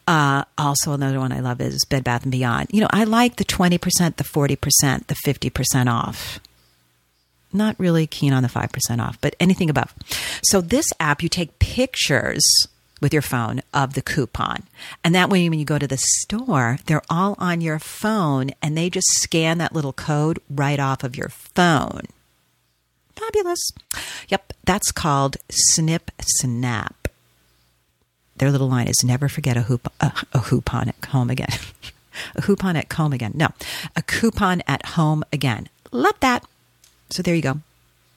Uh, 0.06 0.44
also, 0.56 0.92
another 0.92 1.18
one 1.18 1.32
I 1.32 1.40
love 1.40 1.60
is 1.60 1.84
Bed 1.84 2.04
Bath 2.04 2.22
and 2.22 2.32
Beyond. 2.32 2.68
You 2.72 2.82
know, 2.82 2.88
I 2.90 3.04
like 3.04 3.36
the 3.36 3.44
twenty 3.44 3.78
percent, 3.78 4.16
the 4.16 4.24
forty 4.24 4.56
percent, 4.56 5.08
the 5.08 5.16
fifty 5.16 5.50
percent 5.50 5.88
off. 5.88 6.40
Not 7.52 7.76
really 7.78 8.06
keen 8.06 8.32
on 8.32 8.42
the 8.42 8.48
five 8.48 8.72
percent 8.72 9.00
off, 9.00 9.18
but 9.20 9.34
anything 9.40 9.70
above. 9.70 9.94
So 10.42 10.60
this 10.60 10.86
app, 11.00 11.22
you 11.22 11.28
take 11.28 11.58
pictures 11.58 12.42
with 13.00 13.12
your 13.12 13.22
phone 13.22 13.62
of 13.72 13.94
the 13.94 14.02
coupon, 14.02 14.64
and 15.02 15.14
that 15.14 15.30
way, 15.30 15.48
when 15.48 15.58
you 15.58 15.64
go 15.64 15.78
to 15.78 15.86
the 15.86 15.98
store, 15.98 16.78
they're 16.86 17.02
all 17.08 17.36
on 17.38 17.60
your 17.60 17.78
phone, 17.78 18.50
and 18.60 18.76
they 18.76 18.90
just 18.90 19.08
scan 19.14 19.58
that 19.58 19.74
little 19.74 19.92
code 19.92 20.40
right 20.50 20.78
off 20.80 21.04
of 21.04 21.16
your 21.16 21.28
phone. 21.28 22.02
Fabulous. 23.16 23.70
Yep, 24.28 24.52
that's 24.64 24.92
called 24.92 25.38
Snip 25.50 26.10
Snap. 26.20 27.08
Their 28.36 28.52
little 28.52 28.68
line 28.68 28.86
is 28.86 29.02
never 29.04 29.28
forget 29.28 29.56
a 29.56 29.62
hoop 29.62 29.90
a, 30.00 30.12
a 30.32 30.40
coupon 30.40 30.88
at 30.90 31.04
home 31.06 31.30
again. 31.30 31.48
a 32.36 32.42
coupon 32.42 32.76
at 32.76 32.92
home 32.92 33.12
again. 33.12 33.32
No, 33.34 33.48
a 33.96 34.02
coupon 34.02 34.62
at 34.68 34.84
home 34.86 35.24
again. 35.32 35.68
Love 35.90 36.18
that. 36.20 36.44
So 37.10 37.22
there 37.22 37.34
you 37.34 37.42
go. 37.42 37.60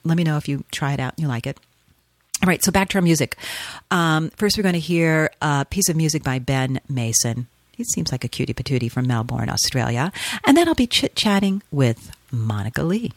Let 0.04 0.16
me 0.16 0.24
know 0.24 0.36
if 0.36 0.48
you 0.48 0.64
try 0.70 0.92
it 0.92 1.00
out 1.00 1.14
and 1.14 1.22
you 1.22 1.28
like 1.28 1.46
it. 1.46 1.58
All 2.42 2.48
right, 2.48 2.62
so 2.62 2.72
back 2.72 2.88
to 2.90 2.98
our 2.98 3.02
music. 3.02 3.36
Um, 3.92 4.30
first, 4.30 4.56
we're 4.56 4.64
going 4.64 4.72
to 4.72 4.80
hear 4.80 5.30
a 5.40 5.64
piece 5.64 5.88
of 5.88 5.96
music 5.96 6.24
by 6.24 6.40
Ben 6.40 6.80
Mason. 6.88 7.46
He 7.76 7.84
seems 7.84 8.10
like 8.10 8.24
a 8.24 8.28
cutie 8.28 8.52
patootie 8.52 8.90
from 8.90 9.06
Melbourne, 9.06 9.48
Australia. 9.48 10.12
And 10.44 10.56
then 10.56 10.66
I'll 10.66 10.74
be 10.74 10.88
chit 10.88 11.14
chatting 11.14 11.62
with 11.70 12.10
Monica 12.32 12.82
Lee. 12.82 13.12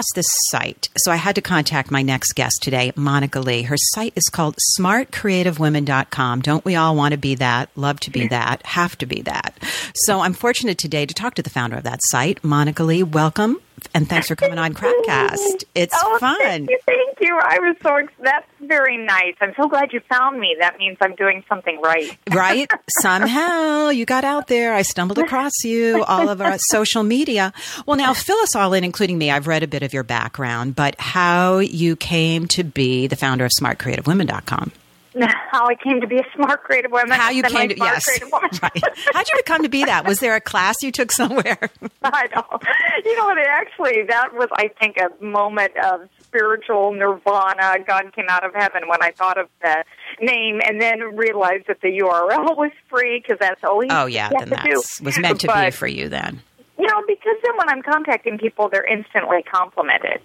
Across 0.00 0.14
this 0.14 0.26
site, 0.50 0.88
so 0.96 1.12
I 1.12 1.16
had 1.16 1.34
to 1.34 1.42
contact 1.42 1.90
my 1.90 2.00
next 2.00 2.32
guest 2.32 2.60
today, 2.62 2.90
Monica 2.96 3.38
Lee. 3.38 3.62
Her 3.62 3.76
site 3.76 4.14
is 4.16 4.24
called 4.32 4.56
smartcreativewomen.com. 4.78 6.40
Don't 6.40 6.64
we 6.64 6.74
all 6.74 6.96
want 6.96 7.12
to 7.12 7.18
be 7.18 7.34
that? 7.34 7.68
Love 7.76 8.00
to 8.00 8.10
be 8.10 8.26
that? 8.28 8.64
Have 8.64 8.96
to 8.98 9.06
be 9.06 9.20
that. 9.22 9.58
So 9.94 10.20
I'm 10.20 10.32
fortunate 10.32 10.78
today 10.78 11.04
to 11.04 11.12
talk 11.12 11.34
to 11.34 11.42
the 11.42 11.50
founder 11.50 11.76
of 11.76 11.84
that 11.84 12.00
site, 12.04 12.42
Monica 12.42 12.82
Lee. 12.82 13.02
Welcome 13.02 13.60
and 13.94 14.08
thanks 14.08 14.28
for 14.28 14.36
coming 14.36 14.58
on 14.58 14.74
Crapcast. 14.74 15.64
It's 15.74 15.94
oh, 15.96 16.18
fun. 16.18 16.36
Thank 16.38 16.68
you, 16.68 16.78
thank 16.84 17.20
you. 17.20 17.38
I 17.40 17.58
was 17.60 17.76
so 17.80 18.06
that's 18.22 18.46
very 18.60 18.96
nice. 18.96 19.34
I'm 19.40 19.54
so 19.56 19.68
glad 19.68 19.92
you 19.92 20.00
found 20.00 20.38
me. 20.38 20.56
That 20.58 20.78
means 20.78 20.98
I'm 21.00 21.14
doing 21.14 21.44
something 21.48 21.80
right. 21.80 22.18
right? 22.30 22.70
Somehow 23.00 23.88
you 23.88 24.04
got 24.04 24.24
out 24.24 24.48
there. 24.48 24.74
I 24.74 24.82
stumbled 24.82 25.18
across 25.18 25.52
you, 25.64 26.02
all 26.04 26.28
of 26.28 26.40
our 26.40 26.56
social 26.70 27.02
media. 27.02 27.52
Well, 27.86 27.96
now 27.96 28.14
fill 28.14 28.38
us 28.38 28.56
all 28.56 28.74
in, 28.74 28.84
including 28.84 29.16
me. 29.16 29.30
I've 29.30 29.46
read 29.46 29.62
a 29.62 29.68
bit 29.68 29.82
of 29.82 29.89
your 29.92 30.04
background, 30.04 30.76
but 30.76 30.94
how 30.98 31.58
you 31.58 31.96
came 31.96 32.46
to 32.48 32.64
be 32.64 33.06
the 33.06 33.16
founder 33.16 33.44
of 33.44 33.52
SmartCreativeWomen.com. 33.60 34.72
how 35.50 35.66
I 35.66 35.74
came 35.74 36.00
to 36.00 36.06
be 36.06 36.18
a 36.18 36.24
smart 36.34 36.62
creative 36.62 36.90
woman. 36.90 37.10
How 37.10 37.30
you 37.30 37.42
came 37.42 37.68
to 37.68 37.76
yes, 37.76 38.04
right? 38.62 38.82
How'd 39.12 39.28
you 39.28 39.36
become 39.36 39.62
to 39.62 39.68
be 39.68 39.84
that? 39.84 40.06
Was 40.06 40.20
there 40.20 40.36
a 40.36 40.40
class 40.40 40.76
you 40.82 40.92
took 40.92 41.10
somewhere? 41.10 41.58
I 42.02 42.28
know. 42.34 42.60
You 43.04 43.16
know 43.16 43.24
what? 43.24 43.38
Actually, 43.38 44.04
that 44.08 44.32
was 44.34 44.48
I 44.52 44.68
think 44.68 44.98
a 44.98 45.24
moment 45.24 45.72
of 45.76 46.08
spiritual 46.22 46.92
nirvana. 46.92 47.78
God 47.84 48.12
came 48.14 48.26
out 48.28 48.44
of 48.44 48.54
heaven 48.54 48.82
when 48.86 49.02
I 49.02 49.10
thought 49.10 49.38
of 49.38 49.48
the 49.62 49.84
name, 50.20 50.60
and 50.64 50.80
then 50.80 51.16
realized 51.16 51.66
that 51.66 51.80
the 51.80 51.88
URL 51.88 52.56
was 52.56 52.70
free 52.88 53.20
because 53.20 53.38
that's 53.40 53.64
all. 53.64 53.82
Oh 53.90 54.06
yeah, 54.06 54.30
then 54.38 54.50
that 54.50 54.66
was 55.02 55.18
meant 55.18 55.40
to 55.40 55.48
but, 55.48 55.64
be 55.64 55.70
for 55.72 55.88
you 55.88 56.08
then. 56.08 56.40
You 56.80 56.86
know, 56.86 57.02
because 57.06 57.36
then 57.42 57.56
when 57.58 57.68
I'm 57.68 57.82
contacting 57.82 58.38
people, 58.38 58.68
they're 58.70 58.86
instantly 58.86 59.42
complimented 59.42 60.22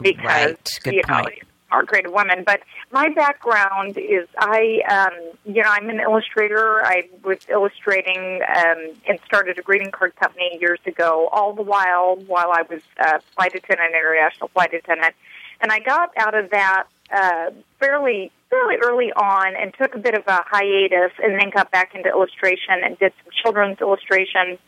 because 0.00 0.24
right. 0.24 0.78
Good 0.82 0.94
you 0.94 1.02
point. 1.06 1.24
know 1.40 1.46
are 1.70 1.84
creative 1.84 2.12
women. 2.12 2.44
But 2.44 2.60
my 2.92 3.08
background 3.08 3.98
is 3.98 4.28
I, 4.38 4.80
um, 4.88 5.32
you 5.44 5.62
know, 5.62 5.68
I'm 5.68 5.88
an 5.88 6.00
illustrator. 6.00 6.84
I 6.84 7.08
was 7.24 7.38
illustrating 7.48 8.40
um, 8.56 8.94
and 9.08 9.18
started 9.24 9.58
a 9.58 9.62
greeting 9.62 9.90
card 9.90 10.14
company 10.16 10.58
years 10.60 10.80
ago. 10.86 11.28
All 11.32 11.52
the 11.54 11.62
while, 11.62 12.16
while 12.26 12.52
I 12.52 12.62
was 12.62 12.82
a 12.98 13.20
flight 13.34 13.54
attendant, 13.54 13.90
international 13.94 14.48
flight 14.48 14.74
attendant, 14.74 15.14
and 15.60 15.72
I 15.72 15.80
got 15.80 16.12
out 16.16 16.34
of 16.34 16.50
that 16.50 16.84
uh, 17.12 17.50
fairly 17.80 18.30
fairly 18.48 18.76
early 18.82 19.12
on 19.12 19.56
and 19.56 19.74
took 19.74 19.94
a 19.96 19.98
bit 19.98 20.14
of 20.14 20.22
a 20.28 20.44
hiatus, 20.46 21.12
and 21.22 21.40
then 21.40 21.50
got 21.50 21.70
back 21.72 21.94
into 21.94 22.08
illustration 22.08 22.80
and 22.84 22.98
did 22.98 23.12
some 23.22 23.32
children's 23.42 23.80
illustration. 23.80 24.58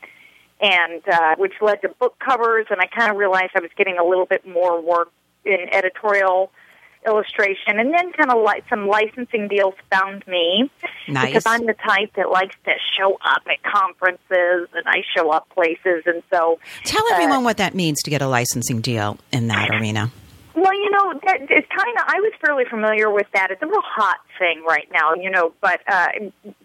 And 0.60 1.02
uh, 1.06 1.36
which 1.36 1.54
led 1.60 1.82
to 1.82 1.88
book 1.88 2.18
covers, 2.18 2.66
and 2.70 2.80
I 2.80 2.86
kind 2.86 3.10
of 3.10 3.16
realized 3.16 3.52
I 3.54 3.60
was 3.60 3.70
getting 3.76 3.96
a 3.96 4.04
little 4.04 4.26
bit 4.26 4.46
more 4.46 4.80
work 4.80 5.12
in 5.44 5.68
editorial 5.72 6.50
illustration, 7.06 7.78
and 7.78 7.92
then 7.94 8.12
kind 8.12 8.30
of 8.30 8.42
like 8.42 8.64
some 8.68 8.86
licensing 8.88 9.48
deals 9.48 9.74
found 9.90 10.26
me 10.26 10.70
nice. 11.06 11.26
because 11.26 11.44
I'm 11.46 11.64
the 11.66 11.74
type 11.74 12.12
that 12.16 12.30
likes 12.30 12.56
to 12.64 12.72
show 12.98 13.18
up 13.24 13.42
at 13.46 13.62
conferences 13.62 14.68
and 14.74 14.84
I 14.86 15.02
show 15.16 15.30
up 15.30 15.48
places, 15.50 16.02
and 16.06 16.22
so 16.30 16.58
tell 16.84 17.04
everyone 17.12 17.38
uh, 17.38 17.42
what 17.42 17.56
that 17.58 17.74
means 17.74 18.02
to 18.02 18.10
get 18.10 18.20
a 18.20 18.28
licensing 18.28 18.80
deal 18.80 19.18
in 19.32 19.48
that 19.48 19.70
arena. 19.70 20.10
Well, 20.54 20.74
you 20.74 20.90
know, 20.90 21.20
that, 21.24 21.42
it's 21.42 21.68
kind 21.68 21.96
of. 21.98 22.04
I 22.08 22.20
was 22.20 22.32
fairly 22.40 22.64
familiar 22.68 23.10
with 23.10 23.28
that. 23.32 23.52
It's 23.52 23.62
a 23.62 23.66
real 23.66 23.80
hot 23.80 24.18
thing 24.40 24.64
right 24.66 24.88
now, 24.92 25.14
you 25.14 25.30
know. 25.30 25.52
But 25.60 25.80
uh, 25.86 26.08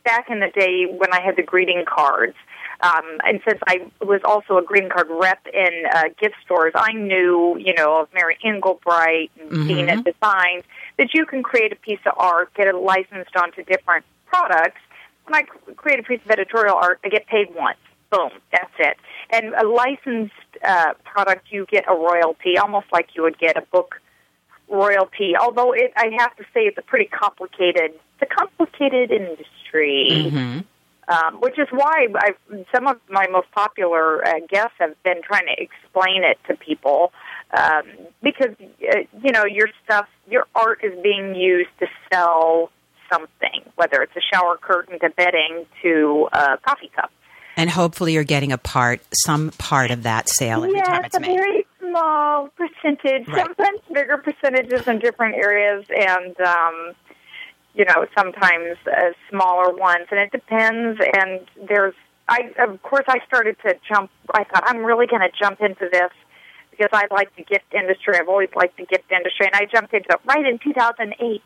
back 0.03 0.31
in 0.31 0.39
the 0.39 0.49
day 0.49 0.85
when 0.89 1.13
I 1.13 1.21
had 1.21 1.35
the 1.35 1.43
greeting 1.43 1.85
cards, 1.87 2.35
um, 2.83 3.19
and 3.25 3.39
since 3.47 3.59
I 3.65 3.89
was 4.01 4.19
also 4.25 4.57
a 4.57 4.61
greeting 4.61 4.89
card 4.89 5.07
rep 5.09 5.47
in 5.47 5.83
uh, 5.93 6.03
gift 6.19 6.35
stores, 6.43 6.73
I 6.75 6.91
knew, 6.91 7.57
you 7.57 7.73
know, 7.73 8.01
of 8.01 8.09
Mary 8.13 8.37
Engelbreit 8.43 9.29
and 9.39 9.49
mm-hmm. 9.49 9.67
Tina 9.67 10.03
Designs 10.03 10.65
that 10.97 11.13
you 11.13 11.25
can 11.25 11.43
create 11.43 11.71
a 11.71 11.77
piece 11.77 12.01
of 12.05 12.11
art, 12.17 12.53
get 12.55 12.67
it 12.67 12.75
licensed 12.75 13.35
onto 13.37 13.63
different 13.63 14.03
products. 14.25 14.81
When 15.25 15.35
I 15.35 15.43
create 15.75 15.99
a 16.01 16.03
piece 16.03 16.19
of 16.25 16.29
editorial 16.29 16.75
art, 16.75 16.99
I 17.05 17.09
get 17.09 17.25
paid 17.27 17.55
once. 17.55 17.77
Boom, 18.11 18.31
that's 18.51 18.73
it. 18.77 18.97
And 19.29 19.53
a 19.53 19.65
licensed 19.65 20.33
uh, 20.61 20.93
product, 21.05 21.47
you 21.51 21.65
get 21.71 21.85
a 21.89 21.95
royalty, 21.95 22.57
almost 22.57 22.87
like 22.91 23.15
you 23.15 23.23
would 23.23 23.39
get 23.39 23.55
a 23.55 23.61
book 23.61 23.95
royalty. 24.67 25.35
Although 25.39 25.71
it, 25.71 25.93
I 25.95 26.11
have 26.19 26.35
to 26.35 26.43
say, 26.53 26.65
it's 26.65 26.77
a 26.77 26.81
pretty 26.81 27.05
complicated. 27.05 27.93
It's 28.19 28.21
a 28.21 28.25
complicated 28.25 29.09
industry. 29.09 30.09
Mm-hmm 30.11 30.59
um, 31.07 31.41
which 31.41 31.57
is 31.59 31.67
why 31.71 32.07
I've, 32.15 32.65
some 32.73 32.87
of 32.87 32.97
my 33.09 33.27
most 33.27 33.51
popular 33.51 34.25
uh, 34.25 34.39
guests 34.49 34.75
have 34.79 35.01
been 35.03 35.21
trying 35.23 35.45
to 35.45 35.61
explain 35.61 36.23
it 36.23 36.37
to 36.47 36.55
people 36.55 37.11
um, 37.57 37.83
because 38.21 38.55
uh, 38.61 38.99
you 39.21 39.31
know 39.31 39.45
your 39.45 39.67
stuff, 39.83 40.07
your 40.29 40.47
art 40.55 40.79
is 40.83 40.93
being 41.03 41.35
used 41.35 41.69
to 41.79 41.87
sell 42.11 42.71
something, 43.11 43.61
whether 43.75 44.01
it's 44.01 44.15
a 44.15 44.21
shower 44.33 44.57
curtain 44.57 44.99
to 44.99 45.09
bedding 45.09 45.65
to 45.81 46.27
a 46.33 46.57
coffee 46.57 46.91
cup. 46.95 47.11
And 47.55 47.69
hopefully, 47.69 48.13
you're 48.13 48.23
getting 48.23 48.51
a 48.51 48.57
part, 48.57 49.01
some 49.13 49.51
part 49.51 49.91
of 49.91 50.03
that 50.03 50.27
sale 50.27 50.63
every 50.63 50.77
yes, 50.77 50.87
time 50.87 51.05
it's 51.05 51.15
a 51.15 51.19
made. 51.19 51.37
very 51.37 51.67
small 51.79 52.49
percentage, 52.57 53.27
right. 53.27 53.45
sometimes 53.45 53.79
bigger 53.93 54.17
percentages 54.17 54.87
in 54.87 54.97
different 54.97 55.35
areas, 55.35 55.85
and 55.89 56.39
um, 56.41 56.95
you 57.73 57.85
know, 57.85 58.05
sometimes 58.17 58.77
uh, 58.85 59.11
smaller 59.29 59.73
ones, 59.73 60.07
and 60.11 60.19
it 60.19 60.31
depends. 60.31 60.99
And 61.17 61.41
there's, 61.67 61.95
I 62.27 62.51
of 62.59 62.81
course, 62.83 63.05
I 63.07 63.19
started 63.25 63.57
to 63.65 63.75
jump. 63.87 64.11
I 64.33 64.43
thought 64.43 64.63
I'm 64.65 64.83
really 64.83 65.07
going 65.07 65.21
to 65.21 65.31
jump 65.37 65.61
into 65.61 65.89
this 65.91 66.11
because 66.71 66.89
I 66.93 67.07
like 67.13 67.35
the 67.35 67.43
gift 67.43 67.73
industry. 67.73 68.15
I've 68.17 68.29
always 68.29 68.49
liked 68.55 68.77
the 68.77 68.85
gift 68.85 69.11
industry, 69.11 69.47
and 69.47 69.55
I 69.55 69.65
jumped 69.65 69.93
into 69.93 70.09
it 70.09 70.19
right 70.25 70.45
in 70.45 70.59
2008. 70.59 71.41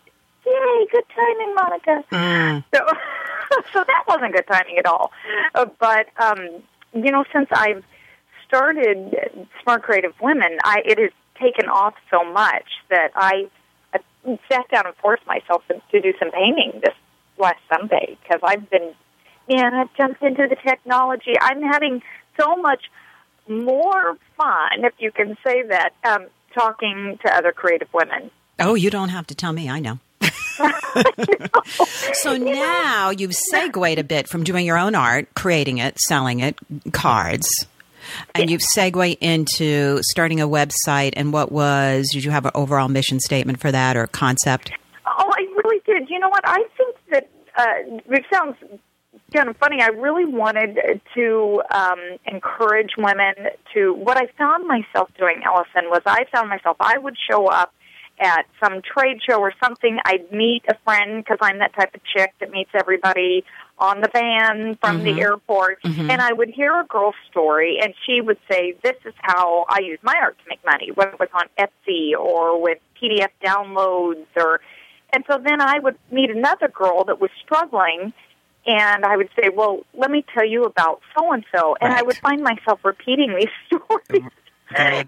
Yay! 0.45 0.87
Good 0.91 1.03
timing, 1.13 1.55
Monica. 1.55 2.03
Mm. 2.11 2.63
So, 2.73 2.85
so 3.73 3.83
that 3.85 4.03
wasn't 4.07 4.33
good 4.33 4.47
timing 4.47 4.77
at 4.77 4.85
all. 4.85 5.11
Uh, 5.55 5.65
but 5.79 6.07
um, 6.21 6.61
you 6.93 7.11
know, 7.11 7.23
since 7.33 7.47
I've 7.51 7.83
started 8.47 9.15
Smart 9.63 9.83
Creative 9.83 10.13
Women, 10.21 10.57
I 10.63 10.81
it 10.85 10.99
has 10.99 11.11
taken 11.39 11.69
off 11.69 11.93
so 12.09 12.23
much 12.31 12.65
that 12.89 13.11
I 13.15 13.49
sat 14.51 14.69
down 14.69 14.85
and 14.85 14.95
forced 14.97 15.25
myself 15.25 15.63
to 15.67 16.01
do 16.01 16.13
some 16.19 16.31
painting 16.31 16.81
this 16.83 16.93
last 17.37 17.59
Sunday 17.69 18.17
because 18.21 18.41
I've 18.43 18.69
been, 18.69 18.93
man, 19.49 19.73
I've 19.73 19.93
jumped 19.95 20.21
into 20.21 20.47
the 20.47 20.55
technology. 20.55 21.33
I'm 21.39 21.61
having 21.61 22.01
so 22.39 22.55
much 22.57 22.83
more 23.47 24.17
fun, 24.35 24.83
if 24.83 24.93
you 24.99 25.11
can 25.11 25.37
say 25.45 25.63
that, 25.63 25.93
um, 26.03 26.27
talking 26.53 27.17
to 27.25 27.33
other 27.33 27.51
creative 27.51 27.87
women. 27.93 28.29
Oh, 28.59 28.75
you 28.75 28.89
don't 28.89 29.09
have 29.09 29.27
to 29.27 29.35
tell 29.35 29.53
me. 29.53 29.69
I 29.69 29.79
know. 29.79 29.99
so 32.13 32.35
now 32.35 33.11
you've 33.11 33.35
segued 33.35 33.99
a 33.99 34.03
bit 34.03 34.27
from 34.27 34.43
doing 34.43 34.65
your 34.65 34.77
own 34.77 34.95
art, 34.95 35.33
creating 35.35 35.77
it, 35.77 35.99
selling 35.99 36.39
it, 36.39 36.57
cards 36.91 37.47
and 38.35 38.49
you've 38.49 38.61
segued 38.61 39.17
into 39.21 39.99
starting 40.03 40.41
a 40.41 40.47
website. 40.47 41.13
And 41.15 41.33
what 41.33 41.51
was, 41.51 42.09
did 42.11 42.23
you 42.23 42.31
have 42.31 42.45
an 42.45 42.51
overall 42.55 42.87
mission 42.87 43.19
statement 43.19 43.59
for 43.59 43.71
that 43.71 43.95
or 43.97 44.07
concept? 44.07 44.71
Oh, 45.05 45.31
I 45.31 45.41
really 45.63 45.81
did. 45.85 46.09
You 46.09 46.19
know 46.19 46.29
what? 46.29 46.41
I 46.45 46.63
think 46.77 46.95
that 47.11 47.29
uh, 47.57 47.99
it 48.09 48.25
sounds 48.31 48.55
kind 49.33 49.49
of 49.49 49.57
funny. 49.57 49.81
I 49.81 49.87
really 49.87 50.25
wanted 50.25 51.01
to 51.15 51.61
um, 51.73 51.99
encourage 52.25 52.91
women 52.97 53.33
to. 53.73 53.93
What 53.93 54.17
I 54.17 54.27
found 54.37 54.67
myself 54.67 55.09
doing, 55.17 55.41
Allison, 55.43 55.89
was 55.89 56.01
I 56.05 56.25
found 56.31 56.49
myself 56.49 56.77
I 56.79 56.97
would 56.97 57.15
show 57.29 57.47
up 57.47 57.73
at 58.19 58.45
some 58.63 58.81
trade 58.81 59.19
show 59.27 59.39
or 59.39 59.53
something. 59.63 59.99
I'd 60.05 60.31
meet 60.31 60.63
a 60.67 60.75
friend 60.83 61.23
because 61.23 61.37
I'm 61.41 61.59
that 61.59 61.75
type 61.75 61.93
of 61.93 62.01
chick 62.03 62.33
that 62.39 62.51
meets 62.51 62.71
everybody 62.73 63.43
on 63.79 64.01
the 64.01 64.09
van 64.11 64.77
from 64.81 64.97
mm-hmm. 64.97 65.05
the 65.05 65.21
airport, 65.21 65.81
mm-hmm. 65.83 66.09
and 66.09 66.21
I 66.21 66.33
would 66.33 66.49
hear 66.49 66.79
a 66.79 66.85
girl's 66.85 67.15
story, 67.29 67.79
and 67.81 67.93
she 68.05 68.21
would 68.21 68.39
say, 68.49 68.75
"This 68.83 68.95
is 69.05 69.13
how 69.17 69.65
I 69.69 69.79
use 69.79 69.99
my 70.01 70.15
art 70.19 70.37
to 70.39 70.43
make 70.49 70.63
money," 70.65 70.91
whether 70.91 71.11
it 71.11 71.19
was 71.19 71.29
on 71.33 71.47
Etsy 71.57 72.17
or 72.17 72.61
with 72.61 72.79
PDF 73.01 73.29
downloads, 73.43 74.25
or. 74.35 74.61
And 75.13 75.23
so 75.25 75.39
then 75.41 75.61
I 75.61 75.79
would 75.79 75.97
meet 76.11 76.29
another 76.29 76.67
girl 76.67 77.05
that 77.05 77.21
was 77.21 77.29
struggling, 77.41 78.11
and 78.65 79.05
I 79.05 79.15
would 79.15 79.29
say, 79.39 79.49
"Well, 79.49 79.85
let 79.93 80.11
me 80.11 80.25
tell 80.33 80.45
you 80.45 80.63
about 80.63 81.01
so 81.17 81.31
and 81.31 81.45
so," 81.55 81.77
and 81.79 81.93
I 81.93 82.01
would 82.01 82.17
find 82.17 82.43
myself 82.43 82.81
repeating 82.83 83.33
these 83.33 83.47
stories. 83.67 84.29
and 84.75 85.07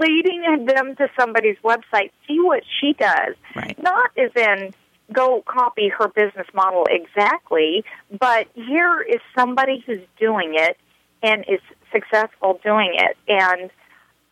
leading 0.00 0.64
them 0.64 0.94
to 0.94 1.08
somebody's 1.18 1.56
website, 1.64 2.12
see 2.28 2.38
what 2.38 2.62
she 2.80 2.92
does. 2.92 3.34
Right. 3.56 3.76
Not 3.82 4.12
as 4.16 4.30
in 4.36 4.72
go 5.12 5.42
copy 5.46 5.88
her 5.88 6.08
business 6.08 6.46
model 6.54 6.86
exactly, 6.90 7.84
but 8.18 8.48
here 8.54 9.00
is 9.00 9.20
somebody 9.36 9.82
who's 9.86 10.00
doing 10.18 10.54
it 10.54 10.76
and 11.22 11.44
is 11.48 11.60
successful 11.92 12.60
doing 12.64 12.94
it. 12.94 13.16
And 13.28 13.70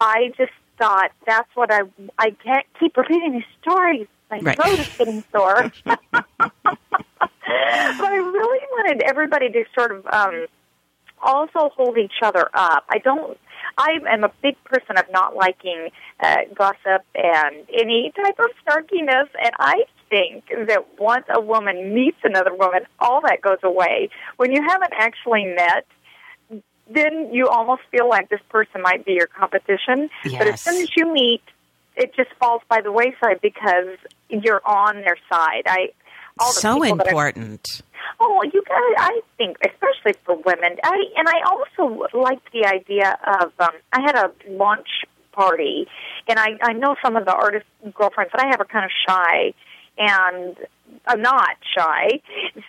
I 0.01 0.33
just 0.37 0.53
thought 0.79 1.11
that's 1.27 1.49
what 1.55 1.73
I 1.73 1.83
I 2.19 2.31
can't 2.31 2.67
keep 2.79 2.97
repeating 2.97 3.33
these 3.33 3.43
stories. 3.63 4.07
My 4.31 4.39
right. 4.39 4.57
throat 4.57 4.81
is 4.81 4.87
getting 4.97 5.25
sore. 5.33 5.73
but 5.85 6.25
I 7.49 8.17
really 8.17 8.67
wanted 8.71 9.03
everybody 9.03 9.51
to 9.51 9.65
sort 9.77 9.93
of 9.93 10.07
um, 10.07 10.47
also 11.23 11.71
hold 11.77 11.99
each 11.99 12.23
other 12.23 12.49
up. 12.55 12.85
I 12.89 12.99
don't 12.99 13.37
I 13.77 13.99
am 14.09 14.25
a 14.25 14.33
big 14.43 14.63
person 14.65 14.97
of 14.97 15.05
not 15.11 15.37
liking 15.37 15.91
uh, 16.21 16.37
gossip 16.55 17.05
and 17.15 17.67
any 17.73 18.13
type 18.17 18.39
of 18.39 18.51
snarkiness, 18.67 19.29
and 19.43 19.53
I 19.59 19.85
think 20.11 20.45
that 20.67 20.99
once 20.99 21.25
a 21.35 21.41
woman 21.41 21.95
meets 21.95 22.19
another 22.25 22.55
woman, 22.55 22.83
all 22.99 23.23
that 23.23 23.41
goes 23.41 23.59
away. 23.63 24.11
When 24.37 24.53
you 24.53 24.63
haven't 24.63 24.93
actually 24.93 25.47
met, 25.47 25.87
then 26.93 27.33
you 27.33 27.47
almost 27.47 27.83
feel 27.91 28.09
like 28.09 28.29
this 28.29 28.41
person 28.51 28.83
might 28.83 29.05
be 29.05 29.13
your 29.13 29.29
competition. 29.29 30.11
But 30.25 30.49
as 30.49 30.61
soon 30.61 30.83
as 30.83 30.91
you 30.97 31.11
meet, 31.13 31.43
it 31.97 32.15
just 32.15 32.31
falls 32.39 32.63
by 32.69 32.81
the 32.81 32.93
wayside 32.93 33.41
because 33.41 33.97
you're 34.29 34.63
on 34.67 34.97
their 34.97 35.17
side. 35.31 35.63
I 35.67 35.91
all 36.39 36.53
the 36.53 36.61
so 36.61 36.83
important. 36.83 37.83
Oh, 38.19 38.43
you 38.43 38.63
guys, 38.67 38.95
I 38.99 39.21
think, 39.37 39.59
especially 39.65 40.19
for 40.25 40.37
women. 40.37 40.79
I 40.83 41.05
and 41.17 41.29
I 41.29 41.43
also 41.47 42.07
liked 42.15 42.53
the 42.53 42.67
idea 42.67 43.19
of. 43.27 43.53
Um, 43.59 43.71
I 43.93 44.01
had 44.01 44.17
a 44.17 44.33
launch 44.49 44.89
party, 45.33 45.87
and 46.29 46.39
I 46.39 46.59
I 46.63 46.73
know 46.73 46.97
some 47.03 47.17
of 47.17 47.25
the 47.25 47.35
artist 47.35 47.67
girlfriends 47.95 48.33
that 48.33 48.43
I 48.45 48.49
have 48.51 48.61
are 48.61 48.65
kind 48.65 48.85
of 48.85 48.91
shy, 49.07 49.53
and 50.01 50.57
I'm 51.07 51.21
not 51.21 51.57
shy. 51.77 52.21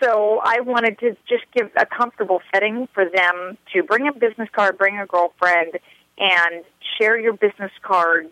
So 0.03 0.41
I 0.43 0.59
wanted 0.59 0.99
to 0.99 1.15
just 1.29 1.45
give 1.55 1.71
a 1.77 1.85
comfortable 1.85 2.41
setting 2.53 2.87
for 2.93 3.05
them 3.05 3.57
to 3.73 3.83
bring 3.83 4.07
a 4.07 4.11
business 4.11 4.49
card, 4.51 4.77
bring 4.77 4.99
a 4.99 5.05
girlfriend, 5.05 5.79
and 6.17 6.63
share 6.99 7.17
your 7.17 7.33
business 7.33 7.71
card 7.81 8.29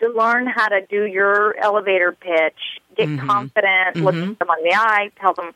to 0.00 0.08
learn 0.08 0.46
how 0.46 0.68
to 0.68 0.80
do 0.90 1.04
your 1.04 1.56
elevator 1.58 2.10
pitch, 2.12 2.80
get 2.96 3.08
Mhm. 3.08 3.26
confident, 3.28 4.02
look 4.02 4.14
Mhm. 4.16 4.38
them 4.38 4.48
in 4.58 4.64
the 4.64 4.74
eye, 4.74 5.10
tell 5.20 5.32
them 5.34 5.54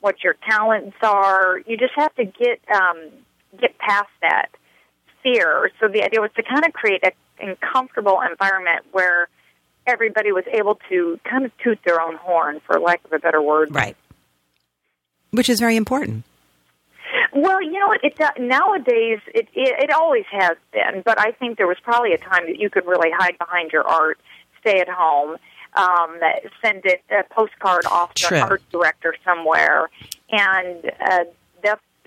what 0.00 0.24
your 0.24 0.34
talents 0.48 0.96
are. 1.02 1.58
You 1.66 1.76
just 1.76 1.94
have 1.94 2.14
to 2.16 2.24
get 2.24 2.60
um, 2.74 3.10
get 3.56 3.78
past 3.78 4.10
that 4.20 4.50
fear. 5.22 5.70
So 5.80 5.88
the 5.88 6.02
idea 6.02 6.20
was 6.20 6.32
to 6.36 6.42
kind 6.42 6.66
of 6.66 6.72
create 6.72 7.04
a, 7.04 7.12
a 7.40 7.56
comfortable 7.56 8.20
environment 8.20 8.84
where 8.92 9.28
everybody 9.86 10.32
was 10.32 10.44
able 10.52 10.78
to 10.88 11.18
kind 11.24 11.44
of 11.44 11.52
toot 11.58 11.78
their 11.84 12.00
own 12.00 12.16
horn, 12.16 12.60
for 12.66 12.78
lack 12.80 13.04
of 13.04 13.12
a 13.12 13.18
better 13.18 13.42
word. 13.42 13.74
Right. 13.74 13.96
Which 15.30 15.48
is 15.48 15.60
very 15.60 15.76
important. 15.76 16.24
Well, 17.32 17.62
you 17.62 17.72
know, 17.72 17.92
it, 17.92 18.14
it 18.18 18.40
nowadays 18.40 19.20
it, 19.34 19.48
it 19.54 19.74
it 19.84 19.90
always 19.90 20.24
has 20.30 20.56
been, 20.72 21.02
but 21.04 21.20
I 21.20 21.32
think 21.32 21.58
there 21.58 21.66
was 21.66 21.76
probably 21.82 22.12
a 22.12 22.18
time 22.18 22.46
that 22.46 22.58
you 22.58 22.70
could 22.70 22.86
really 22.86 23.10
hide 23.12 23.36
behind 23.38 23.72
your 23.72 23.86
art, 23.86 24.18
stay 24.60 24.80
at 24.80 24.88
home, 24.88 25.36
um, 25.74 26.18
send 26.64 26.82
it 26.84 27.02
a 27.10 27.22
postcard 27.34 27.84
off 27.86 28.14
to 28.14 28.26
True. 28.26 28.38
an 28.38 28.42
art 28.44 28.62
director 28.70 29.14
somewhere, 29.24 29.90
and 30.30 30.90
uh, 31.00 31.24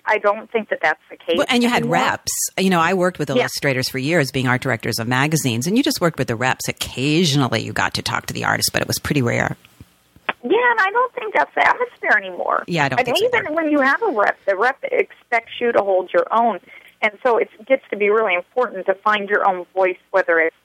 I 0.06 0.18
don't 0.18 0.50
think 0.52 0.70
that 0.70 0.80
that's 0.82 1.02
the 1.10 1.18
case. 1.18 1.36
Well, 1.38 1.46
and 1.50 1.62
you 1.64 1.70
had 1.70 1.84
anymore. 1.84 1.96
reps. 1.98 2.32
You 2.58 2.70
know, 2.70 2.80
I 2.80 2.94
worked 2.94 3.20
with 3.20 3.30
Yeah. 3.30 3.36
illustrators 3.38 3.90
for 3.90 3.98
years, 4.00 4.32
being 4.32 4.48
art 4.48 4.62
directors 4.62 5.00
of 5.00 5.08
magazines, 5.08 5.68
and 5.68 5.78
you 5.78 5.84
just 5.84 6.02
worked 6.02 6.18
with 6.18 6.28
the 6.28 6.36
reps. 6.36 6.68
Occasionally, 6.68 7.62
you 7.62 7.74
got 7.74 7.94
to 7.96 8.02
talk 8.02 8.26
to 8.28 8.34
the 8.34 8.46
artist, 8.46 8.70
but 8.74 8.82
it 8.82 8.88
was 8.88 9.00
pretty 9.00 9.22
rare. 9.22 9.58
Yeah, 10.44 10.72
and 10.72 10.80
I 10.80 10.90
don't 10.92 11.14
think 11.16 11.34
that's 11.34 11.54
the 11.54 11.68
atmosphere 11.68 12.12
anymore. 12.18 12.64
Yeah, 12.68 12.86
I 12.86 12.90
don't 12.90 13.00
And 13.00 13.06
think 13.06 13.18
so 13.18 13.26
even 13.26 13.46
either. 13.48 13.54
when 13.56 13.70
you 13.72 13.82
have 13.82 14.02
a 14.02 14.12
rep, 14.12 14.38
the 14.46 14.56
rep 14.56 14.78
expects 14.84 15.54
you 15.60 15.72
to 15.74 15.82
hold 15.82 16.12
your 16.14 16.26
own, 16.32 16.60
and 17.02 17.12
so 17.24 17.38
it 17.38 17.50
gets 17.66 17.84
to 17.90 17.98
be 17.98 18.10
really 18.10 18.36
important 18.36 18.86
to 18.86 18.94
find 18.94 19.28
your 19.30 19.48
own 19.50 19.66
voice, 19.76 19.98
whether 20.12 20.40
it's 20.40 20.56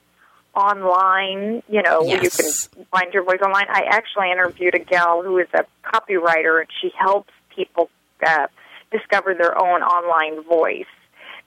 online, 0.55 1.61
you 1.67 1.81
know, 1.81 2.01
where 2.03 2.23
you 2.23 2.29
can 2.29 2.51
find 2.91 3.13
your 3.13 3.23
voice 3.23 3.41
online. 3.43 3.65
I 3.69 3.81
actually 3.89 4.31
interviewed 4.31 4.75
a 4.75 4.79
gal 4.79 5.21
who 5.21 5.37
is 5.37 5.47
a 5.53 5.65
copywriter, 5.83 6.59
and 6.61 6.69
she 6.81 6.91
helps 6.97 7.31
people 7.53 7.89
uh, 8.25 8.47
discover 8.91 9.33
their 9.33 9.57
own 9.57 9.81
online 9.81 10.43
voice. 10.43 10.85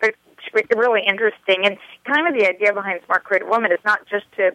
But 0.01 0.15
it's 0.55 0.69
really 0.77 1.03
interesting, 1.07 1.65
and 1.65 1.79
kind 2.05 2.29
of 2.29 2.35
the 2.35 2.49
idea 2.49 2.73
behind 2.73 3.01
Smart 3.07 3.25
Creative 3.25 3.49
Woman 3.49 3.73
is 3.73 3.81
not 3.85 4.07
just 4.09 4.27
to 4.37 4.53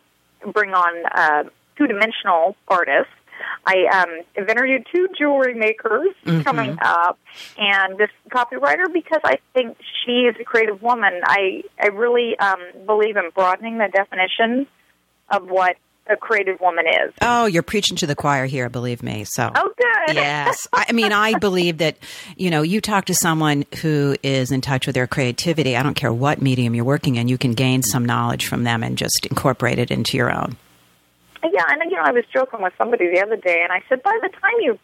bring 0.52 0.74
on 0.74 1.06
uh, 1.13 1.50
two-dimensional 1.78 2.56
artists. 2.67 3.13
I 3.65 3.86
um, 3.91 4.24
have 4.36 4.48
interviewed 4.48 4.88
two 4.93 5.10
jewelry 5.17 5.54
makers 5.54 6.13
coming 6.43 6.78
up, 6.82 7.19
and 7.58 7.98
this 7.98 8.10
copywriter 8.30 8.91
because 8.91 9.22
I 9.24 9.39
think 9.54 9.78
she 10.06 10.22
is 10.22 10.36
a 10.39 10.43
creative 10.43 10.82
woman. 10.82 11.22
I 11.24 11.63
I 11.80 11.88
really 11.88 12.38
um, 12.39 12.60
believe 12.86 13.17
in 13.17 13.30
broadening 13.36 13.80
the 13.80 13.89
definition 13.91 14.67
of 15.30 15.50
what 15.50 15.78
a 16.08 16.18
creative 16.18 16.60
woman 16.60 16.86
is. 16.88 17.13
Oh, 17.22 17.46
you're 17.46 17.63
preaching 17.63 17.96
to 17.98 18.08
the 18.08 18.16
choir 18.16 18.46
here, 18.46 18.70
believe 18.70 19.02
me. 19.02 19.24
So. 19.26 19.50
Oh, 19.56 19.72
good. 19.78 20.16
Yes. 20.16 20.68
I 20.74 20.92
mean, 20.92 21.12
I 21.12 21.38
believe 21.38 21.78
that, 21.78 21.98
you 22.36 22.50
know, 22.50 22.62
you 22.62 22.82
talk 22.82 23.06
to 23.06 23.13
someone 23.13 23.66
who 23.82 24.16
is 24.22 24.52
in 24.52 24.62
touch 24.62 24.86
with 24.86 24.96
their 24.96 25.08
creativity. 25.08 25.78
I 25.78 25.84
don't 25.84 25.96
care 25.96 26.12
what 26.12 26.42
medium 26.42 26.76
you're 26.76 26.86
working 26.86 27.16
in, 27.16 27.28
you 27.28 27.38
can 27.38 27.54
gain 27.54 27.84
some 27.84 28.06
knowledge 28.06 28.48
from 28.48 28.63
them 28.63 28.84
and 28.84 28.98
just 28.98 29.26
incorporate 29.30 29.80
it 29.80 29.92
into 29.92 30.18
your 30.18 30.32
own. 30.32 30.58
Yeah, 31.44 31.66
and 31.68 31.82
you 31.92 31.98
know, 31.98 32.04
I 32.04 32.12
was 32.12 32.24
joking 32.34 32.62
with 32.62 32.74
somebody 32.78 33.10
the 33.13 33.22
other 33.22 33.36
day, 33.36 33.60
and 33.62 33.72
I 33.72 33.84
said, 33.89 34.02
by 34.02 34.18
the 34.22 34.30
time 34.30 34.54
you've 34.62 34.80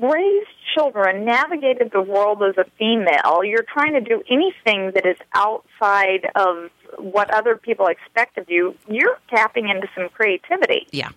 raised 0.00 0.48
children, 0.74 1.24
navigated 1.24 1.90
the 1.92 2.02
world 2.02 2.42
as 2.42 2.56
a 2.58 2.68
female, 2.78 3.44
you're 3.44 3.62
trying 3.62 3.92
to 3.94 4.00
do 4.00 4.22
anything 4.28 4.92
that 4.94 5.06
is 5.06 5.16
outside 5.34 6.28
of 6.34 6.70
what 7.02 7.30
other 7.30 7.56
people 7.56 7.86
expect 7.86 8.38
of 8.38 8.48
you. 8.50 8.74
You're 8.88 9.18
tapping 9.28 9.68
into 9.68 9.88
some 9.94 10.08
creativity. 10.10 10.86
Yeah. 10.90 11.10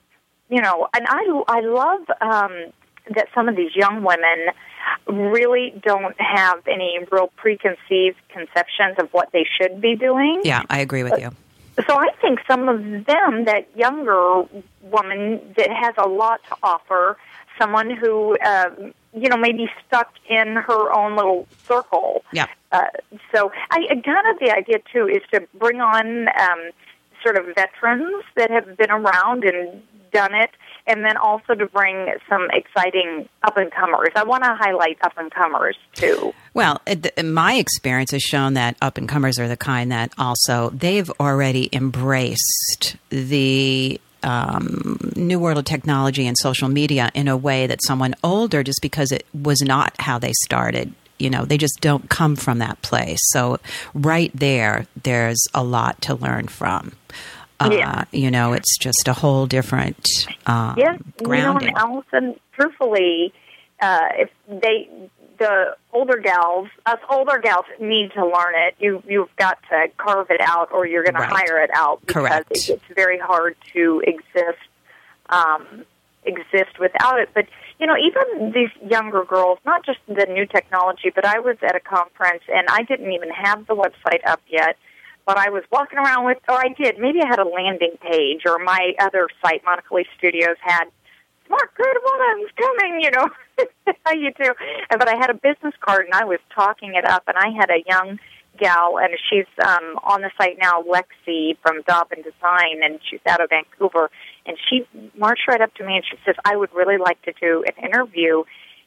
You 0.49 0.61
know, 0.61 0.87
and 0.95 1.05
I 1.07 1.43
I 1.47 1.59
love 1.61 2.01
um, 2.21 2.73
that 3.15 3.27
some 3.33 3.49
of 3.49 3.55
these 3.55 3.75
young 3.75 4.03
women 4.03 4.53
really 5.07 5.73
don't 5.83 6.19
have 6.19 6.65
any 6.67 6.99
real 7.11 7.31
preconceived 7.35 8.17
conceptions 8.29 8.95
of 8.99 9.09
what 9.11 9.31
they 9.31 9.45
should 9.57 9.81
be 9.81 9.95
doing. 9.95 10.41
Yeah, 10.43 10.63
I 10.69 10.79
agree 10.79 11.03
with 11.03 11.19
you. 11.19 11.31
So 11.87 11.97
I 11.97 12.09
think 12.21 12.39
some 12.47 12.69
of 12.69 12.83
them, 13.05 13.45
that 13.45 13.67
younger 13.75 14.43
woman 14.83 15.53
that 15.57 15.71
has 15.71 15.95
a 15.97 16.07
lot 16.07 16.41
to 16.49 16.55
offer, 16.61 17.17
someone 17.59 17.89
who, 17.89 18.37
um, 18.45 18.93
you 19.15 19.29
know, 19.29 19.37
maybe 19.37 19.69
stuck 19.87 20.11
in 20.29 20.55
her 20.55 20.91
own 20.91 21.15
little 21.15 21.47
circle. 21.67 22.23
Yeah. 22.31 22.47
Uh, 22.71 22.85
so 23.33 23.51
I 23.71 23.79
kind 23.87 24.27
of 24.31 24.39
the 24.39 24.51
idea 24.55 24.79
too 24.91 25.07
is 25.07 25.21
to 25.31 25.47
bring 25.59 25.81
on 25.81 26.27
um, 26.27 26.71
sort 27.23 27.37
of 27.37 27.45
veterans 27.55 28.23
that 28.35 28.49
have 28.49 28.77
been 28.77 28.91
around 28.91 29.43
and 29.43 29.83
done 30.11 30.33
it, 30.35 30.51
and 30.85 31.03
then 31.03 31.17
also 31.17 31.55
to 31.55 31.65
bring 31.65 32.13
some 32.29 32.47
exciting 32.51 33.27
up 33.43 33.57
and 33.57 33.71
comers. 33.71 34.09
I 34.15 34.23
want 34.23 34.43
to 34.43 34.53
highlight 34.53 34.97
up 35.03 35.13
and 35.17 35.31
comers 35.31 35.75
too. 35.93 36.33
Well, 36.53 36.81
my 37.23 37.55
experience 37.55 38.11
has 38.11 38.21
shown 38.21 38.53
that 38.53 38.77
up 38.81 38.97
and 38.97 39.09
comers 39.09 39.39
are 39.39 39.47
the 39.47 39.57
kind 39.57 39.91
that 39.91 40.13
also 40.17 40.69
they've 40.69 41.09
already 41.19 41.69
embraced 41.73 42.95
the 43.09 43.99
um, 44.23 44.97
new 45.15 45.39
world 45.39 45.57
of 45.57 45.65
technology 45.65 46.25
and 46.27 46.37
social 46.37 46.69
media 46.69 47.11
in 47.13 47.27
a 47.27 47.37
way 47.37 47.67
that 47.67 47.79
someone 47.83 48.15
older, 48.23 48.63
just 48.63 48.81
because 48.81 49.11
it 49.11 49.25
was 49.33 49.61
not 49.61 49.93
how 49.99 50.19
they 50.19 50.33
started, 50.43 50.93
you 51.19 51.29
know, 51.29 51.45
they 51.45 51.57
just 51.57 51.79
don't 51.81 52.09
come 52.09 52.35
from 52.35 52.59
that 52.59 52.81
place. 52.81 53.19
So, 53.31 53.59
right 53.93 54.31
there, 54.33 54.87
there's 55.03 55.41
a 55.53 55.63
lot 55.63 56.01
to 56.03 56.15
learn 56.15 56.47
from. 56.47 56.93
Uh, 57.59 57.69
Yeah. 57.71 58.03
You 58.11 58.31
know, 58.31 58.53
it's 58.53 58.77
just 58.77 59.07
a 59.07 59.13
whole 59.13 59.45
different 59.45 60.07
um, 60.45 60.75
Yes, 60.77 60.99
grounding. 61.23 61.69
You 61.69 61.73
know, 61.75 61.81
and 61.81 62.03
Allison, 62.13 62.39
truthfully, 62.53 63.33
uh, 63.81 64.07
if 64.13 64.29
they, 64.47 64.89
the 65.43 65.75
older 65.91 66.17
gals, 66.17 66.69
us 66.85 66.99
older 67.09 67.37
gals 67.39 67.65
need 67.79 68.11
to 68.13 68.25
learn 68.25 68.53
it. 68.55 68.75
You, 68.79 69.03
you've 69.05 69.35
got 69.35 69.57
to 69.69 69.87
carve 69.97 70.27
it 70.29 70.39
out, 70.41 70.71
or 70.71 70.87
you're 70.87 71.03
going 71.03 71.15
Right. 71.15 71.29
to 71.29 71.35
hire 71.35 71.61
it 71.61 71.69
out 71.75 71.99
because 72.01 72.23
Correct. 72.23 72.51
it 72.51 72.65
gets 72.65 72.83
very 72.95 73.19
hard 73.19 73.55
to 73.73 74.01
exist, 74.07 74.63
um, 75.29 75.85
exist 76.23 76.79
without 76.79 77.19
it. 77.19 77.29
But 77.33 77.47
you 77.79 77.87
know, 77.87 77.95
even 77.97 78.53
these 78.53 78.69
younger 78.89 79.25
girls, 79.25 79.59
not 79.65 79.85
just 79.85 79.99
the 80.07 80.25
new 80.27 80.45
technology, 80.45 81.11
but 81.13 81.25
I 81.25 81.39
was 81.39 81.57
at 81.61 81.75
a 81.75 81.81
conference 81.81 82.43
and 82.47 82.65
I 82.69 82.83
didn't 82.83 83.11
even 83.11 83.29
have 83.31 83.67
the 83.67 83.75
website 83.75 84.25
up 84.25 84.39
yet 84.47 84.77
but 85.25 85.37
I 85.37 85.49
was 85.51 85.63
walking 85.71 85.97
around 85.99 86.25
with, 86.25 86.37
or 86.49 86.55
I 86.55 86.67
did, 86.77 86.99
maybe 86.99 87.21
I 87.21 87.27
had 87.27 87.39
a 87.39 87.47
landing 87.47 87.95
page, 88.01 88.41
or 88.45 88.59
my 88.59 88.91
other 88.99 89.29
site, 89.41 89.63
Monica 89.65 89.93
Lee 89.93 90.05
Studios, 90.17 90.57
had 90.59 90.85
Smart 91.47 91.73
good 91.75 91.97
Woman's 92.03 92.51
coming, 92.57 93.01
you 93.01 93.11
know. 93.11 93.27
How 94.05 94.13
you 94.13 94.31
do? 94.31 94.53
But 94.89 95.07
I 95.07 95.15
had 95.15 95.29
a 95.29 95.33
business 95.33 95.73
card, 95.81 96.05
and 96.05 96.13
I 96.13 96.25
was 96.25 96.39
talking 96.53 96.95
it 96.95 97.05
up, 97.05 97.23
and 97.27 97.37
I 97.37 97.49
had 97.49 97.69
a 97.69 97.83
young 97.87 98.19
gal, 98.57 98.97
and 98.99 99.09
she's 99.29 99.45
um, 99.65 99.99
on 100.03 100.21
the 100.21 100.31
site 100.37 100.57
now, 100.61 100.83
Lexi 100.83 101.57
from 101.61 101.81
Dobbin 101.87 102.21
Design, 102.21 102.83
and 102.83 102.99
she's 103.09 103.19
out 103.27 103.41
of 103.41 103.49
Vancouver, 103.49 104.09
and 104.45 104.57
she 104.69 104.85
marched 105.17 105.47
right 105.47 105.61
up 105.61 105.73
to 105.75 105.85
me 105.85 105.95
and 105.95 106.05
she 106.05 106.17
says, 106.25 106.35
"I 106.45 106.55
would 106.55 106.73
really 106.73 106.97
like 106.97 107.21
to 107.23 107.33
do 107.39 107.63
an 107.63 107.83
interview," 107.83 108.43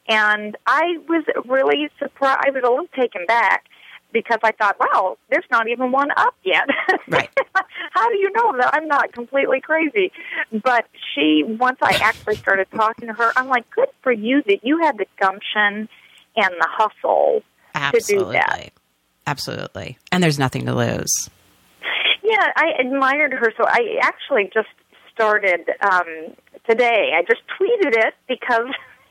and 0.07 0.55
I 0.65 0.97
was 1.07 1.25
really 1.45 1.89
surprised. 1.99 2.39
I 2.45 2.51
was 2.51 2.63
a 2.63 2.69
little 2.69 2.87
taken 2.95 3.25
back 3.25 3.65
because 4.17 4.39
I 4.43 4.51
thought, 4.51 4.77
wow, 4.79 5.17
there's 5.29 5.45
not 5.51 5.67
even 5.67 5.91
one 5.91 6.09
up 6.15 6.35
yet. 6.43 6.67
Right. 7.09 7.29
How 7.91 8.09
do 8.09 8.17
you 8.17 8.31
know 8.33 8.57
that 8.57 8.73
I'm 8.73 8.87
not 8.87 9.13
completely 9.13 9.61
crazy? 9.61 10.11
But 10.51 10.85
she, 11.15 11.43
once 11.45 11.77
I 11.81 11.93
actually 12.03 12.35
started 12.35 12.67
talking 12.69 13.07
to 13.07 13.13
her, 13.13 13.31
I'm 13.35 13.47
like, 13.47 13.69
good 13.71 13.87
for 14.03 14.11
you 14.11 14.43
that 14.45 14.59
you 14.63 14.79
had 14.83 14.97
the 14.97 15.05
gumption 15.19 15.87
and 16.35 16.53
the 16.59 16.67
hustle 16.69 17.43
to 17.73 17.91
do 17.91 17.95
Absolutely. 17.95 18.33
that. 18.33 18.71
Absolutely. 19.25 19.97
And 20.11 20.21
there's 20.21 20.37
nothing 20.37 20.65
to 20.65 20.75
lose. 20.75 21.29
Yeah, 22.23 22.45
I 22.57 22.73
admired 22.79 23.31
her. 23.31 23.53
So 23.55 23.65
I 23.65 23.99
actually 24.01 24.49
just 24.53 24.67
started 25.13 25.61
um, 25.81 26.35
today. 26.69 27.13
I 27.15 27.23
just 27.27 27.41
tweeted 27.57 28.05
it 28.05 28.13
because 28.27 28.67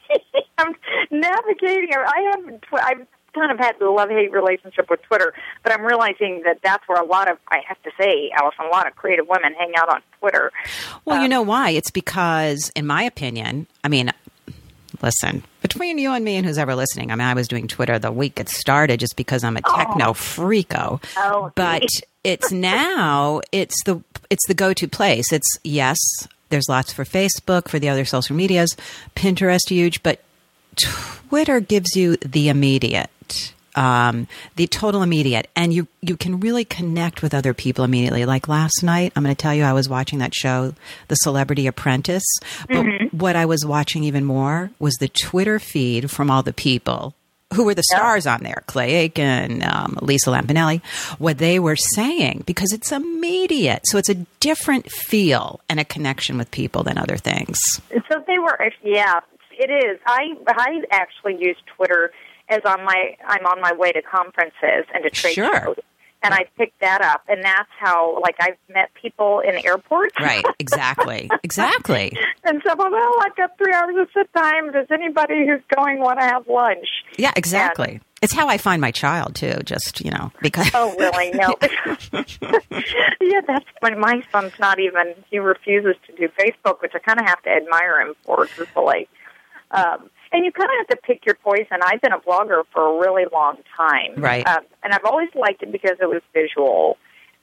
I'm 0.58 0.74
navigating. 1.10 1.88
I 1.94 2.32
have. 2.32 2.60
I've 2.74 3.06
kind 3.37 3.53
of 3.53 3.59
had 3.59 3.79
the 3.79 3.88
love 3.90 4.09
hate 4.09 4.33
relationship 4.33 4.90
with 4.90 5.03
Twitter, 5.03 5.35
but 5.62 5.72
I'm 5.72 5.85
realizing 5.85 6.42
that 6.44 6.59
that's 6.62 6.87
where 6.88 7.01
a 7.01 7.05
lot 7.05 7.31
of 7.31 7.38
I 7.49 7.61
have 7.68 7.81
to 7.83 7.90
say, 7.99 8.31
Allison, 8.35 8.66
a 8.66 8.68
lot 8.68 8.87
of 8.87 8.96
creative 8.96 9.29
women 9.29 9.53
hang 9.55 9.72
out 9.77 9.88
on 9.88 10.03
Twitter. 10.18 10.51
Well, 11.05 11.18
um, 11.18 11.22
you 11.22 11.29
know 11.29 11.42
why? 11.42 11.70
It's 11.70 11.90
because, 11.90 12.72
in 12.75 12.87
my 12.87 13.03
opinion, 13.03 13.66
I 13.85 13.88
mean, 13.88 14.11
listen, 15.03 15.44
between 15.62 15.99
you 15.99 16.12
and 16.12 16.25
me 16.25 16.37
and 16.37 16.46
who's 16.46 16.59
ever 16.59 16.75
listening, 16.75 17.11
I 17.11 17.14
mean, 17.14 17.27
I 17.27 17.35
was 17.35 17.49
doing 17.49 17.68
Twitter 17.68 17.99
the 17.99 18.12
week 18.12 18.40
it 18.40 18.49
started 18.49 19.01
just 19.01 19.16
because 19.16 19.44
I'm 19.44 19.57
a 19.57 19.62
techno 19.62 20.09
oh. 20.09 20.14
freako. 20.14 21.03
Oh, 21.16 21.53
but 21.55 21.85
it's 22.25 22.51
now 22.53 23.40
it's 23.53 23.83
the 23.85 24.03
it's 24.31 24.46
the 24.49 24.55
go 24.55 24.72
to 24.72 24.88
place. 24.88 25.33
It's 25.33 25.59
yes, 25.62 25.99
there's 26.49 26.68
lots 26.68 26.92
for 26.92 27.05
Facebook, 27.05 27.68
for 27.68 27.79
the 27.79 27.88
other 27.88 28.05
social 28.05 28.37
medias, 28.37 28.77
Pinterest 29.14 29.68
huge, 29.68 30.03
but 30.03 30.20
Twitter 30.76 31.60
gives 31.60 31.96
you 31.96 32.16
the 32.18 32.48
immediate 32.48 33.10
um, 33.76 34.26
the 34.56 34.66
total 34.66 35.02
immediate, 35.02 35.48
and 35.54 35.72
you 35.72 35.86
you 36.00 36.16
can 36.16 36.40
really 36.40 36.64
connect 36.64 37.22
with 37.22 37.34
other 37.34 37.54
people 37.54 37.84
immediately. 37.84 38.24
Like 38.24 38.48
last 38.48 38.82
night, 38.82 39.12
I'm 39.14 39.22
going 39.22 39.34
to 39.34 39.40
tell 39.40 39.54
you, 39.54 39.62
I 39.62 39.74
was 39.74 39.88
watching 39.88 40.18
that 40.18 40.34
show, 40.34 40.74
The 41.08 41.14
Celebrity 41.16 41.66
Apprentice. 41.66 42.24
But 42.68 42.86
mm-hmm. 42.86 43.16
what 43.16 43.36
I 43.36 43.44
was 43.44 43.64
watching 43.64 44.02
even 44.04 44.24
more 44.24 44.70
was 44.78 44.94
the 44.94 45.08
Twitter 45.08 45.58
feed 45.58 46.10
from 46.10 46.30
all 46.30 46.42
the 46.42 46.54
people 46.54 47.14
who 47.54 47.64
were 47.64 47.74
the 47.74 47.84
stars 47.84 48.26
on 48.26 48.42
there, 48.42 48.64
Clay 48.66 48.94
Aiken, 48.94 49.62
um, 49.62 49.98
Lisa 50.02 50.30
Lampanelli, 50.30 50.82
what 51.18 51.38
they 51.38 51.60
were 51.60 51.76
saying 51.76 52.42
because 52.44 52.72
it's 52.72 52.90
immediate. 52.90 53.82
So 53.84 53.98
it's 53.98 54.08
a 54.08 54.16
different 54.40 54.90
feel 54.90 55.60
and 55.68 55.78
a 55.78 55.84
connection 55.84 56.38
with 56.38 56.50
people 56.50 56.82
than 56.82 56.98
other 56.98 57.16
things. 57.16 57.58
So 58.10 58.22
they 58.26 58.38
were, 58.38 58.58
yeah, 58.82 59.20
it 59.58 59.70
is. 59.70 59.98
I 60.06 60.34
I 60.46 60.82
actually 60.90 61.36
use 61.38 61.56
Twitter 61.76 62.12
as 62.48 62.60
on 62.64 62.84
my 62.84 63.16
I'm 63.26 63.46
on 63.46 63.60
my 63.60 63.72
way 63.72 63.92
to 63.92 64.02
conferences 64.02 64.86
and 64.94 65.02
to 65.04 65.10
trade 65.10 65.34
sure. 65.34 65.60
shows. 65.64 65.76
And 66.22 66.34
I 66.34 66.46
picked 66.56 66.80
that 66.80 67.02
up, 67.02 67.22
and 67.28 67.44
that's 67.44 67.68
how, 67.78 68.18
like, 68.20 68.34
I've 68.40 68.56
met 68.74 68.90
people 69.00 69.40
in 69.40 69.64
airports. 69.64 70.14
Right, 70.18 70.44
exactly, 70.58 71.30
exactly. 71.44 72.16
and 72.42 72.60
so, 72.66 72.74
well, 72.74 73.12
I've 73.22 73.36
got 73.36 73.56
three 73.58 73.72
hours 73.72 73.94
of 74.00 74.08
sit 74.12 74.32
time. 74.34 74.72
Does 74.72 74.86
anybody 74.90 75.46
who's 75.46 75.60
going 75.76 76.00
want 76.00 76.18
to 76.18 76.24
have 76.24 76.48
lunch? 76.48 76.88
Yeah, 77.16 77.32
exactly. 77.36 77.92
And, 77.92 78.00
it's 78.22 78.32
how 78.32 78.48
I 78.48 78.58
find 78.58 78.80
my 78.80 78.90
child 78.90 79.34
too. 79.34 79.58
Just 79.64 80.04
you 80.04 80.10
know, 80.10 80.32
because 80.40 80.70
oh 80.74 80.96
really? 80.96 81.30
No. 81.34 81.54
yeah, 83.20 83.40
that's 83.46 83.66
when 83.80 84.00
my 84.00 84.22
son's 84.32 84.58
not 84.58 84.80
even. 84.80 85.14
He 85.30 85.38
refuses 85.38 85.96
to 86.06 86.12
do 86.16 86.28
Facebook, 86.28 86.80
which 86.80 86.92
I 86.94 86.98
kind 86.98 87.20
of 87.20 87.26
have 87.26 87.42
to 87.42 87.50
admire 87.50 88.00
him 88.00 88.14
for. 88.24 88.46
Just 88.46 88.74
like, 88.74 89.08
um, 89.70 90.11
and 90.33 90.44
you 90.44 90.52
kind 90.52 90.68
of 90.70 90.88
have 90.88 90.98
to 90.98 91.02
pick 91.02 91.24
your 91.24 91.35
poison. 91.37 91.79
I've 91.83 92.00
been 92.00 92.12
a 92.12 92.18
blogger 92.18 92.62
for 92.72 92.96
a 92.96 93.00
really 93.00 93.24
long 93.33 93.59
time, 93.76 94.14
right? 94.16 94.46
Uh, 94.46 94.61
and 94.83 94.92
I've 94.92 95.05
always 95.05 95.29
liked 95.35 95.62
it 95.62 95.72
because 95.72 95.96
it 96.00 96.09
was 96.09 96.22
visual. 96.33 96.98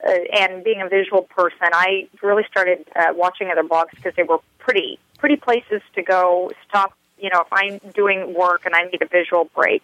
Uh, 0.05 0.11
and 0.37 0.63
being 0.63 0.81
a 0.81 0.89
visual 0.89 1.23
person, 1.23 1.69
I 1.71 2.09
really 2.21 2.43
started 2.49 2.85
uh, 2.95 3.13
watching 3.13 3.49
other 3.49 3.63
blogs 3.63 3.91
because 3.95 4.13
they 4.15 4.23
were 4.23 4.39
pretty, 4.59 4.99
pretty 5.17 5.37
places 5.37 5.81
to 5.95 6.01
go. 6.01 6.51
Stop, 6.67 6.93
you 7.17 7.29
know, 7.29 7.41
if 7.41 7.47
I'm 7.51 7.79
doing 7.93 8.33
work 8.33 8.65
and 8.65 8.75
I 8.75 8.83
need 8.83 9.01
a 9.01 9.07
visual 9.07 9.49
break, 9.55 9.81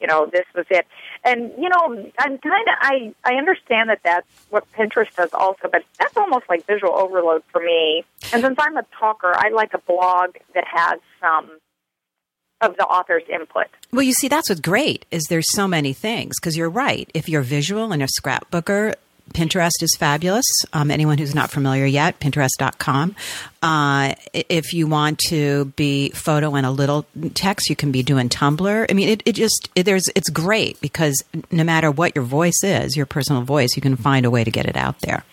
you 0.00 0.06
know, 0.06 0.26
this 0.26 0.44
was 0.54 0.66
it. 0.70 0.86
And 1.24 1.52
you 1.58 1.68
know, 1.68 2.10
I'm 2.18 2.38
kind 2.38 2.68
of 2.68 2.74
I 2.80 3.14
I 3.24 3.34
understand 3.34 3.90
that 3.90 4.00
that's 4.04 4.26
what 4.50 4.70
Pinterest 4.72 5.12
does 5.16 5.30
also, 5.32 5.68
but 5.70 5.82
that's 5.98 6.16
almost 6.16 6.44
like 6.48 6.66
visual 6.66 6.94
overload 6.94 7.42
for 7.50 7.60
me. 7.60 8.04
And 8.32 8.42
since 8.42 8.56
I'm 8.58 8.76
a 8.76 8.84
talker, 8.98 9.32
I 9.34 9.48
like 9.48 9.74
a 9.74 9.78
blog 9.78 10.36
that 10.54 10.64
has 10.70 11.00
some 11.20 11.50
of 12.60 12.76
the 12.76 12.84
author's 12.84 13.24
input. 13.28 13.66
Well, 13.92 14.02
you 14.02 14.12
see, 14.12 14.28
that's 14.28 14.48
what's 14.48 14.60
great 14.60 15.04
is 15.10 15.24
there's 15.24 15.50
so 15.52 15.68
many 15.68 15.92
things 15.92 16.38
because 16.40 16.56
you're 16.56 16.70
right. 16.70 17.10
If 17.14 17.28
you're 17.28 17.42
visual 17.42 17.92
and 17.92 18.02
a 18.02 18.06
scrapbooker, 18.06 18.94
Pinterest 19.32 19.82
is 19.82 19.94
fabulous. 19.98 20.46
Um, 20.72 20.90
anyone 20.90 21.18
who's 21.18 21.34
not 21.34 21.50
familiar 21.50 21.84
yet, 21.84 22.20
Pinterest.com. 22.20 23.16
Uh, 23.60 24.14
if 24.32 24.72
you 24.72 24.86
want 24.86 25.18
to 25.28 25.66
be 25.76 26.10
photo 26.10 26.54
and 26.54 26.64
a 26.64 26.70
little 26.70 27.06
text, 27.34 27.68
you 27.68 27.76
can 27.76 27.90
be 27.90 28.02
doing 28.02 28.28
Tumblr. 28.28 28.86
I 28.88 28.92
mean, 28.92 29.08
it, 29.08 29.22
it 29.26 29.34
just 29.34 29.68
it, 29.74 29.82
there's 29.82 30.08
it's 30.14 30.30
great 30.30 30.80
because 30.80 31.22
no 31.50 31.64
matter 31.64 31.90
what 31.90 32.14
your 32.14 32.24
voice 32.24 32.62
is, 32.62 32.96
your 32.96 33.06
personal 33.06 33.42
voice, 33.42 33.70
you 33.74 33.82
can 33.82 33.96
find 33.96 34.24
a 34.24 34.30
way 34.30 34.44
to 34.44 34.50
get 34.50 34.66
it 34.66 34.76
out 34.76 35.00
there. 35.00 35.24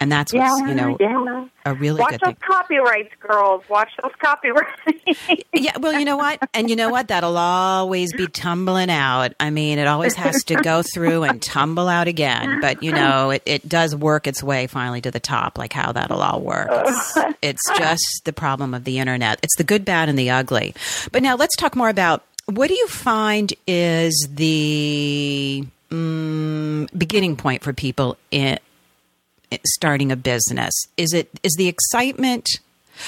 And 0.00 0.10
that's 0.10 0.32
what's 0.32 0.60
yeah, 0.60 0.68
you 0.68 0.74
know 0.74 0.96
yeah. 1.00 1.46
a 1.64 1.74
really 1.74 2.00
watch 2.00 2.10
good 2.10 2.20
those 2.20 2.28
thing. 2.28 2.36
copyrights, 2.46 3.14
girls. 3.20 3.62
Watch 3.68 3.90
those 4.02 4.12
copyrights. 4.18 5.20
yeah, 5.52 5.78
well, 5.78 5.98
you 5.98 6.04
know 6.04 6.16
what, 6.16 6.40
and 6.52 6.68
you 6.68 6.76
know 6.76 6.90
what, 6.90 7.08
that'll 7.08 7.38
always 7.38 8.12
be 8.12 8.26
tumbling 8.26 8.90
out. 8.90 9.34
I 9.40 9.50
mean, 9.50 9.78
it 9.78 9.86
always 9.86 10.14
has 10.14 10.44
to 10.44 10.56
go 10.56 10.82
through 10.82 11.22
and 11.22 11.40
tumble 11.40 11.88
out 11.88 12.08
again. 12.08 12.60
But 12.60 12.82
you 12.82 12.92
know, 12.92 13.30
it, 13.30 13.42
it 13.46 13.68
does 13.68 13.94
work 13.94 14.26
its 14.26 14.42
way 14.42 14.66
finally 14.66 15.00
to 15.02 15.10
the 15.10 15.20
top. 15.20 15.58
Like 15.58 15.72
how 15.72 15.92
that'll 15.92 16.20
all 16.20 16.40
work. 16.40 16.68
It's, 16.70 17.18
it's 17.42 17.78
just 17.78 18.22
the 18.24 18.32
problem 18.32 18.74
of 18.74 18.84
the 18.84 18.98
internet. 18.98 19.38
It's 19.42 19.56
the 19.56 19.64
good, 19.64 19.84
bad, 19.84 20.08
and 20.08 20.18
the 20.18 20.30
ugly. 20.30 20.74
But 21.12 21.22
now 21.22 21.36
let's 21.36 21.56
talk 21.56 21.76
more 21.76 21.88
about 21.88 22.24
what 22.46 22.68
do 22.68 22.74
you 22.74 22.88
find 22.88 23.52
is 23.66 24.28
the 24.30 25.66
mm, 25.90 26.98
beginning 26.98 27.36
point 27.36 27.62
for 27.62 27.72
people 27.72 28.16
in 28.30 28.58
starting 29.66 30.12
a 30.12 30.16
business? 30.16 30.72
Is 30.96 31.12
it 31.12 31.30
is 31.42 31.54
the 31.56 31.68
excitement? 31.68 32.48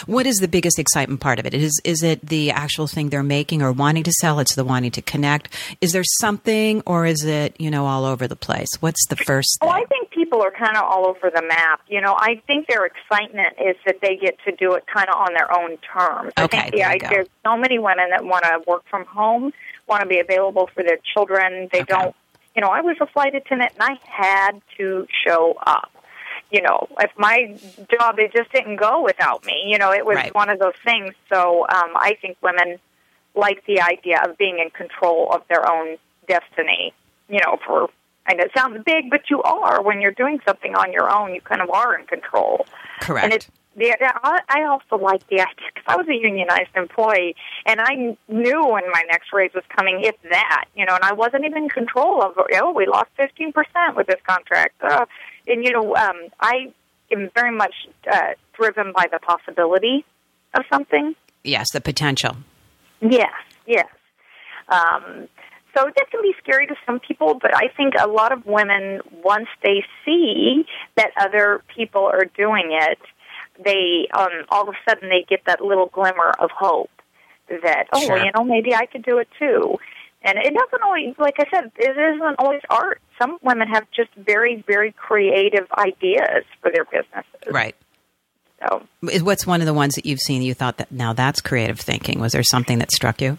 What 0.06 0.26
is 0.26 0.36
the 0.36 0.48
biggest 0.48 0.78
excitement 0.78 1.20
part 1.20 1.38
of 1.38 1.46
it? 1.46 1.54
Is 1.54 1.80
is 1.84 2.02
it 2.02 2.26
the 2.26 2.50
actual 2.50 2.86
thing 2.86 3.08
they're 3.08 3.22
making 3.22 3.62
or 3.62 3.72
wanting 3.72 4.02
to 4.04 4.12
sell? 4.12 4.40
It's 4.40 4.54
the 4.54 4.64
wanting 4.64 4.90
to 4.92 5.02
connect. 5.02 5.48
Is 5.80 5.92
there 5.92 6.04
something, 6.20 6.82
or 6.86 7.06
is 7.06 7.24
it 7.24 7.54
you 7.60 7.70
know 7.70 7.86
all 7.86 8.04
over 8.04 8.26
the 8.26 8.36
place? 8.36 8.68
What's 8.80 9.06
the 9.08 9.16
first? 9.16 9.58
Thing? 9.60 9.68
Well, 9.68 9.76
I 9.76 9.84
think 9.84 10.10
people 10.10 10.42
are 10.42 10.50
kind 10.50 10.76
of 10.76 10.84
all 10.84 11.06
over 11.06 11.30
the 11.30 11.42
map. 11.42 11.80
You 11.88 12.00
know, 12.00 12.14
I 12.18 12.42
think 12.46 12.66
their 12.68 12.84
excitement 12.84 13.54
is 13.64 13.76
that 13.86 14.00
they 14.02 14.16
get 14.16 14.36
to 14.44 14.52
do 14.52 14.74
it 14.74 14.84
kind 14.92 15.08
of 15.08 15.14
on 15.14 15.34
their 15.34 15.56
own 15.56 15.76
terms. 15.78 16.32
Okay, 16.38 16.58
I 16.58 16.62
think 16.62 16.74
yeah, 16.76 17.10
there's 17.10 17.28
so 17.44 17.56
many 17.56 17.78
women 17.78 18.10
that 18.10 18.24
want 18.24 18.44
to 18.44 18.62
work 18.66 18.84
from 18.90 19.04
home, 19.06 19.52
want 19.86 20.02
to 20.02 20.08
be 20.08 20.18
available 20.18 20.68
for 20.74 20.82
their 20.82 20.98
children. 21.14 21.68
They 21.72 21.82
okay. 21.82 21.94
don't. 21.94 22.16
You 22.54 22.62
know, 22.62 22.68
I 22.68 22.80
was 22.80 22.96
a 23.02 23.06
flight 23.06 23.34
attendant 23.34 23.72
and 23.78 23.82
I 23.82 23.98
had 24.02 24.62
to 24.78 25.06
show 25.26 25.58
up 25.66 25.90
you 26.50 26.62
know, 26.62 26.88
if 27.00 27.10
my 27.16 27.58
job 27.90 28.18
it 28.18 28.32
just 28.32 28.52
didn't 28.52 28.76
go 28.76 29.02
without 29.02 29.44
me. 29.44 29.64
You 29.66 29.78
know, 29.78 29.92
it 29.92 30.04
was 30.06 30.16
right. 30.16 30.34
one 30.34 30.48
of 30.48 30.58
those 30.58 30.78
things. 30.84 31.14
So 31.32 31.66
um, 31.68 31.92
I 31.96 32.16
think 32.20 32.36
women 32.42 32.78
like 33.34 33.64
the 33.66 33.80
idea 33.80 34.22
of 34.26 34.38
being 34.38 34.58
in 34.58 34.70
control 34.70 35.30
of 35.32 35.42
their 35.48 35.68
own 35.70 35.96
destiny. 36.28 36.92
You 37.28 37.40
know, 37.44 37.58
for 37.66 37.90
and 38.26 38.40
it 38.40 38.50
sounds 38.56 38.82
big, 38.84 39.10
but 39.10 39.30
you 39.30 39.42
are 39.42 39.82
when 39.82 40.00
you're 40.00 40.12
doing 40.12 40.40
something 40.46 40.74
on 40.74 40.92
your 40.92 41.10
own. 41.10 41.34
You 41.34 41.40
kind 41.40 41.60
of 41.60 41.70
are 41.70 41.98
in 41.98 42.06
control. 42.06 42.66
Correct. 43.00 43.24
And 43.24 43.32
it's 43.32 43.48
the, 43.76 43.94
I 44.48 44.64
also 44.64 44.96
like 45.02 45.28
the 45.28 45.40
idea 45.40 45.46
because 45.74 45.84
I 45.86 45.96
was 45.96 46.08
a 46.08 46.14
unionized 46.14 46.74
employee, 46.74 47.36
and 47.66 47.80
I 47.80 48.16
knew 48.26 48.66
when 48.66 48.90
my 48.90 49.04
next 49.10 49.32
raise 49.32 49.52
was 49.54 49.64
coming, 49.68 50.00
if 50.02 50.14
that, 50.30 50.64
you 50.74 50.86
know, 50.86 50.94
and 50.94 51.04
I 51.04 51.12
wasn't 51.12 51.44
even 51.44 51.64
in 51.64 51.68
control 51.68 52.22
of. 52.22 52.38
Oh, 52.54 52.72
we 52.72 52.86
lost 52.86 53.10
fifteen 53.16 53.52
percent 53.52 53.94
with 53.94 54.06
this 54.06 54.20
contract. 54.26 54.82
Uh, 54.82 55.04
and 55.46 55.64
you 55.64 55.72
know, 55.72 55.94
um, 55.96 56.28
I 56.40 56.72
am 57.12 57.30
very 57.34 57.54
much 57.54 57.74
uh, 58.10 58.34
driven 58.54 58.92
by 58.92 59.06
the 59.10 59.18
possibility 59.18 60.04
of 60.54 60.64
something. 60.70 61.14
Yes, 61.44 61.70
the 61.72 61.80
potential. 61.80 62.36
Yes, 63.00 63.32
yes. 63.66 63.86
Um, 64.68 65.28
so 65.76 65.84
that 65.84 66.10
can 66.10 66.22
be 66.22 66.34
scary 66.42 66.66
to 66.66 66.74
some 66.86 67.00
people, 67.00 67.38
but 67.40 67.54
I 67.54 67.68
think 67.76 67.94
a 68.00 68.08
lot 68.08 68.32
of 68.32 68.46
women, 68.46 69.00
once 69.22 69.48
they 69.62 69.84
see 70.04 70.64
that 70.96 71.10
other 71.20 71.62
people 71.74 72.04
are 72.04 72.24
doing 72.36 72.70
it, 72.72 72.98
they 73.62 74.08
um, 74.16 74.44
all 74.48 74.68
of 74.68 74.74
a 74.74 74.90
sudden 74.90 75.08
they 75.08 75.24
get 75.28 75.42
that 75.46 75.60
little 75.60 75.86
glimmer 75.86 76.32
of 76.38 76.50
hope 76.50 76.90
that 77.48 77.86
oh, 77.92 78.00
sure. 78.00 78.24
you 78.24 78.30
know, 78.34 78.42
maybe 78.44 78.74
I 78.74 78.86
could 78.86 79.04
do 79.04 79.18
it 79.18 79.28
too. 79.38 79.76
And 80.22 80.38
it 80.38 80.54
doesn't 80.54 80.82
always, 80.82 81.14
like 81.18 81.36
I 81.38 81.44
said, 81.54 81.70
it 81.76 81.96
isn't 81.96 82.36
always 82.38 82.60
art. 82.68 83.00
Some 83.20 83.38
women 83.42 83.68
have 83.68 83.86
just 83.94 84.12
very, 84.16 84.64
very 84.66 84.92
creative 84.92 85.70
ideas 85.76 86.44
for 86.60 86.70
their 86.72 86.84
businesses. 86.84 87.52
Right. 87.52 87.76
So, 88.60 88.82
what's 89.22 89.46
one 89.46 89.60
of 89.60 89.66
the 89.66 89.74
ones 89.74 89.94
that 89.96 90.06
you've 90.06 90.20
seen 90.20 90.42
you 90.42 90.54
thought 90.54 90.78
that 90.78 90.90
now 90.90 91.12
that's 91.12 91.40
creative 91.40 91.78
thinking? 91.78 92.18
Was 92.18 92.32
there 92.32 92.42
something 92.42 92.78
that 92.78 92.90
struck 92.90 93.20
you? 93.20 93.38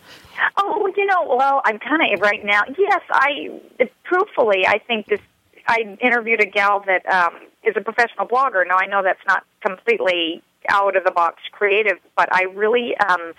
Oh, 0.58 0.92
you 0.96 1.06
know, 1.06 1.36
well, 1.36 1.62
I'm 1.66 1.80
kind 1.80 2.14
of 2.14 2.22
right 2.22 2.46
now. 2.46 2.62
Yes, 2.78 3.02
I 3.10 3.60
truthfully, 4.06 4.66
I 4.68 4.80
think 4.80 5.08
this. 5.08 5.20
I 5.70 5.98
interviewed 6.02 6.40
a 6.40 6.46
gal 6.46 6.82
that 6.88 7.06
um, 7.14 7.34
is 7.62 7.76
a 7.76 7.82
professional 7.82 8.26
blogger. 8.26 8.66
Now 8.66 8.78
I 8.78 8.86
know 8.86 9.04
that's 9.04 9.20
not 9.28 9.44
completely 9.60 10.42
out 10.70 10.96
of 10.96 11.04
the 11.04 11.12
box 11.12 11.42
creative, 11.52 11.98
but 12.16 12.34
I 12.34 12.44
really 12.44 12.96
um, 12.98 13.34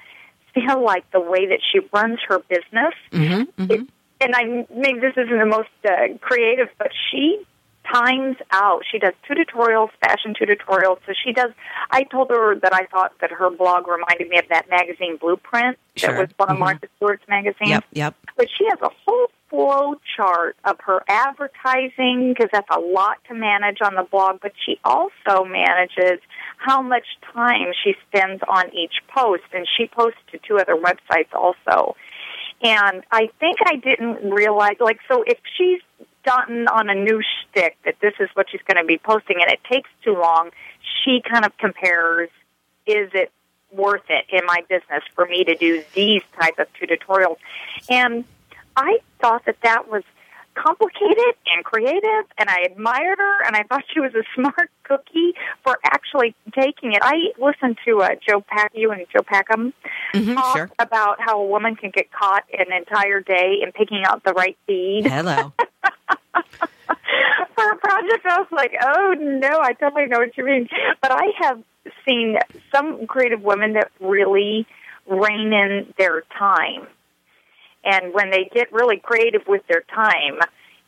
feel 0.66 0.82
like 0.84 1.10
the 1.10 1.20
way 1.20 1.46
that 1.46 1.60
she 1.72 1.80
runs 1.92 2.18
her 2.28 2.38
business, 2.40 2.94
mm-hmm, 3.12 3.62
mm-hmm. 3.62 3.70
It, 3.70 3.80
and 4.20 4.34
I 4.34 4.66
maybe 4.74 5.00
this 5.00 5.14
isn't 5.16 5.38
the 5.38 5.46
most 5.46 5.68
uh, 5.84 6.18
creative, 6.20 6.68
but 6.78 6.90
she 7.10 7.44
times 7.92 8.36
out. 8.52 8.82
She 8.90 8.98
does 8.98 9.14
tutorials, 9.28 9.90
fashion 10.04 10.34
tutorials. 10.34 10.98
So 11.06 11.12
she 11.24 11.32
does. 11.32 11.52
I 11.90 12.02
told 12.04 12.30
her 12.30 12.54
that 12.56 12.74
I 12.74 12.86
thought 12.86 13.12
that 13.20 13.30
her 13.30 13.50
blog 13.50 13.88
reminded 13.88 14.28
me 14.28 14.38
of 14.38 14.44
that 14.50 14.68
magazine 14.68 15.16
Blueprint 15.16 15.78
Sure. 15.96 16.12
that 16.12 16.20
was 16.20 16.28
one 16.36 16.50
of 16.50 16.56
Mhm. 16.56 16.60
Martha 16.60 16.88
Stewart's 16.96 17.26
magazines. 17.28 17.70
Yep, 17.70 17.84
yep. 17.92 18.14
But 18.36 18.48
she 18.50 18.66
has 18.66 18.78
a 18.82 18.90
whole 19.06 19.30
flow 19.48 19.94
chart 20.16 20.56
of 20.64 20.78
her 20.80 21.02
advertising 21.08 22.34
because 22.34 22.50
that's 22.52 22.68
a 22.70 22.80
lot 22.80 23.16
to 23.28 23.34
manage 23.34 23.80
on 23.80 23.94
the 23.94 24.02
blog. 24.02 24.40
But 24.40 24.52
she 24.64 24.78
also 24.84 25.44
manages 25.44 26.20
how 26.58 26.82
much 26.82 27.04
time 27.32 27.72
she 27.82 27.94
spends 28.08 28.42
on 28.48 28.74
each 28.74 29.00
post, 29.14 29.44
and 29.52 29.66
she 29.76 29.86
posts 29.86 30.18
to 30.32 30.38
two 30.38 30.58
other 30.58 30.74
websites 30.74 31.32
also. 31.32 31.96
And 32.62 33.04
I 33.12 33.30
think 33.38 33.58
I 33.64 33.76
didn't 33.76 34.30
realize, 34.30 34.76
like, 34.80 34.98
so 35.08 35.22
if 35.22 35.38
she's 35.56 35.80
gotten 36.24 36.66
on 36.66 36.90
a 36.90 36.94
new 36.94 37.22
shtick 37.22 37.76
that 37.84 37.94
this 38.02 38.14
is 38.18 38.28
what 38.34 38.46
she's 38.50 38.60
going 38.66 38.76
to 38.76 38.84
be 38.84 38.98
posting, 38.98 39.36
and 39.40 39.50
it 39.50 39.60
takes 39.70 39.88
too 40.04 40.14
long, 40.14 40.50
she 41.04 41.22
kind 41.22 41.44
of 41.44 41.56
compares: 41.58 42.28
is 42.86 43.10
it 43.14 43.30
worth 43.70 44.02
it 44.08 44.24
in 44.30 44.44
my 44.44 44.62
business 44.68 45.04
for 45.14 45.26
me 45.26 45.44
to 45.44 45.54
do 45.54 45.84
these 45.94 46.22
type 46.40 46.58
of 46.58 46.66
tutorials? 46.74 47.36
And 47.88 48.24
I 48.76 48.98
thought 49.20 49.44
that 49.46 49.58
that 49.62 49.88
was 49.88 50.02
complicated 50.54 51.34
and 51.54 51.64
creative, 51.64 52.24
and 52.36 52.48
I 52.50 52.62
admired 52.62 53.18
her, 53.18 53.46
and 53.46 53.54
I 53.54 53.62
thought 53.62 53.84
she 53.92 54.00
was 54.00 54.12
a 54.14 54.24
smart 54.34 54.70
cookie 54.88 55.34
for 55.62 55.78
actually 55.84 56.34
taking 56.54 56.92
it. 56.92 57.00
I 57.02 57.32
listened 57.38 57.76
to 57.86 58.00
uh, 58.00 58.08
Joe 58.26 58.40
Pack, 58.40 58.72
you 58.74 58.90
and 58.90 59.04
Jo 59.12 59.20
Packham 59.22 59.72
Mhm, 60.14 60.34
talk 60.34 60.56
sure. 60.56 60.70
about 60.78 61.20
how 61.20 61.40
a 61.40 61.46
woman 61.46 61.76
can 61.76 61.90
get 61.90 62.10
caught 62.10 62.44
an 62.58 62.72
entire 62.72 63.20
day 63.20 63.58
in 63.62 63.72
picking 63.72 64.02
out 64.06 64.24
the 64.24 64.32
right 64.32 64.56
feed 64.66 65.04
Hello. 65.06 65.52
for 67.54 67.70
a 67.70 67.76
project. 67.76 68.26
I 68.26 68.38
was 68.38 68.48
like, 68.50 68.72
oh 68.82 69.14
no, 69.18 69.60
I 69.60 69.72
totally 69.74 70.06
know 70.06 70.18
what 70.18 70.36
you 70.36 70.44
mean. 70.44 70.68
But 71.02 71.12
I 71.12 71.32
have 71.42 71.62
seen 72.06 72.36
some 72.74 73.06
creative 73.06 73.42
women 73.42 73.74
that 73.74 73.90
really 74.00 74.66
rein 75.06 75.52
in 75.52 75.92
their 75.98 76.22
time. 76.38 76.86
And 77.84 78.12
when 78.12 78.30
they 78.30 78.50
get 78.52 78.72
really 78.72 78.98
creative 78.98 79.42
with 79.46 79.62
their 79.68 79.82
time, 79.94 80.38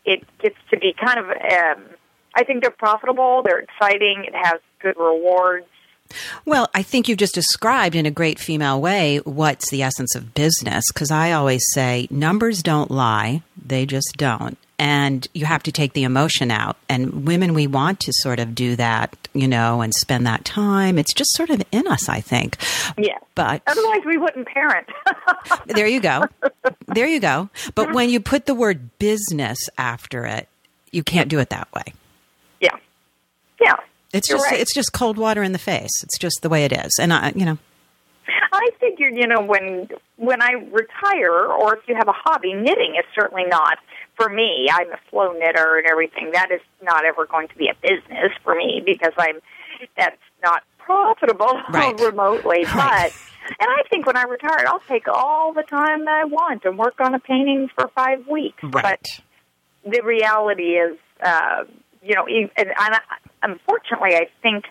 it 0.04 0.22
gets 0.42 0.56
to 0.70 0.78
be 0.78 0.92
kind 0.92 1.18
of, 1.18 1.26
um, 1.26 1.84
I 2.34 2.44
think 2.44 2.62
they're 2.62 2.70
profitable, 2.70 3.42
they're 3.44 3.60
exciting, 3.60 4.24
it 4.24 4.34
has 4.34 4.60
good 4.80 4.96
rewards. 4.98 5.66
Well, 6.44 6.68
I 6.74 6.82
think 6.82 7.08
you've 7.08 7.18
just 7.18 7.34
described 7.34 7.94
in 7.94 8.06
a 8.06 8.10
great 8.10 8.38
female 8.38 8.80
way 8.80 9.18
what's 9.18 9.70
the 9.70 9.82
essence 9.82 10.14
of 10.14 10.34
business. 10.34 10.84
Because 10.92 11.10
I 11.10 11.32
always 11.32 11.64
say 11.72 12.08
numbers 12.10 12.62
don't 12.62 12.90
lie, 12.90 13.42
they 13.64 13.86
just 13.86 14.14
don't. 14.16 14.58
And 14.78 15.28
you 15.34 15.44
have 15.44 15.62
to 15.64 15.72
take 15.72 15.92
the 15.92 16.04
emotion 16.04 16.50
out. 16.50 16.76
And 16.88 17.26
women, 17.26 17.52
we 17.52 17.66
want 17.66 18.00
to 18.00 18.12
sort 18.14 18.40
of 18.40 18.54
do 18.54 18.76
that, 18.76 19.14
you 19.34 19.46
know, 19.46 19.82
and 19.82 19.92
spend 19.94 20.26
that 20.26 20.46
time. 20.46 20.98
It's 20.98 21.12
just 21.12 21.34
sort 21.34 21.50
of 21.50 21.62
in 21.70 21.86
us, 21.86 22.08
I 22.08 22.22
think. 22.22 22.56
Yeah. 22.96 23.18
But 23.34 23.62
Otherwise, 23.66 24.00
we 24.06 24.16
wouldn't 24.16 24.46
parent. 24.48 24.88
there 25.66 25.86
you 25.86 26.00
go. 26.00 26.24
There 26.86 27.06
you 27.06 27.20
go. 27.20 27.50
But 27.74 27.92
when 27.94 28.08
you 28.08 28.20
put 28.20 28.46
the 28.46 28.54
word 28.54 28.98
business 28.98 29.58
after 29.76 30.24
it, 30.24 30.48
you 30.92 31.04
can't 31.04 31.28
do 31.28 31.40
it 31.40 31.50
that 31.50 31.68
way. 31.74 31.92
Yeah. 33.60 33.76
It's 34.12 34.28
just 34.28 34.44
right. 34.50 34.58
it's 34.58 34.74
just 34.74 34.92
cold 34.92 35.18
water 35.18 35.42
in 35.42 35.52
the 35.52 35.58
face. 35.58 36.02
It's 36.02 36.18
just 36.18 36.42
the 36.42 36.48
way 36.48 36.64
it 36.64 36.72
is. 36.72 36.90
And 37.00 37.12
I, 37.12 37.32
you 37.36 37.44
know, 37.44 37.58
I 38.52 38.68
figured, 38.80 39.14
you 39.16 39.26
know, 39.28 39.40
when 39.40 39.88
when 40.16 40.42
I 40.42 40.52
retire, 40.70 41.46
or 41.46 41.76
if 41.76 41.86
you 41.86 41.94
have 41.94 42.08
a 42.08 42.12
hobby, 42.12 42.52
knitting 42.52 42.96
is 42.98 43.04
certainly 43.14 43.44
not 43.48 43.78
for 44.16 44.28
me. 44.28 44.68
I'm 44.72 44.90
a 44.92 44.98
slow 45.10 45.32
knitter 45.32 45.76
and 45.78 45.86
everything. 45.86 46.32
That 46.32 46.50
is 46.50 46.60
not 46.82 47.04
ever 47.04 47.26
going 47.26 47.48
to 47.48 47.56
be 47.56 47.68
a 47.68 47.74
business 47.80 48.32
for 48.42 48.54
me 48.56 48.82
because 48.84 49.12
I'm 49.16 49.36
that's 49.96 50.16
not 50.42 50.62
profitable 50.78 51.60
Right. 51.70 51.98
remotely. 52.00 52.64
Right. 52.64 53.12
But 53.12 53.56
and 53.60 53.68
I 53.70 53.82
think 53.90 54.06
when 54.06 54.16
I 54.16 54.24
retire, 54.24 54.64
I'll 54.66 54.82
take 54.88 55.06
all 55.06 55.52
the 55.52 55.62
time 55.62 56.04
that 56.06 56.14
I 56.14 56.24
want 56.24 56.64
and 56.64 56.76
work 56.76 57.00
on 57.00 57.14
a 57.14 57.20
painting 57.20 57.68
for 57.76 57.88
five 57.94 58.26
weeks. 58.26 58.62
But 58.62 59.00
the 59.84 60.02
reality 60.02 60.74
is, 60.74 60.98
uh, 61.22 61.64
you 62.02 62.14
know, 62.16 62.26
and, 62.26 62.50
and 62.56 62.72
I- 62.76 63.00
unfortunately, 63.42 64.14
I 64.16 64.28
think 64.42 64.64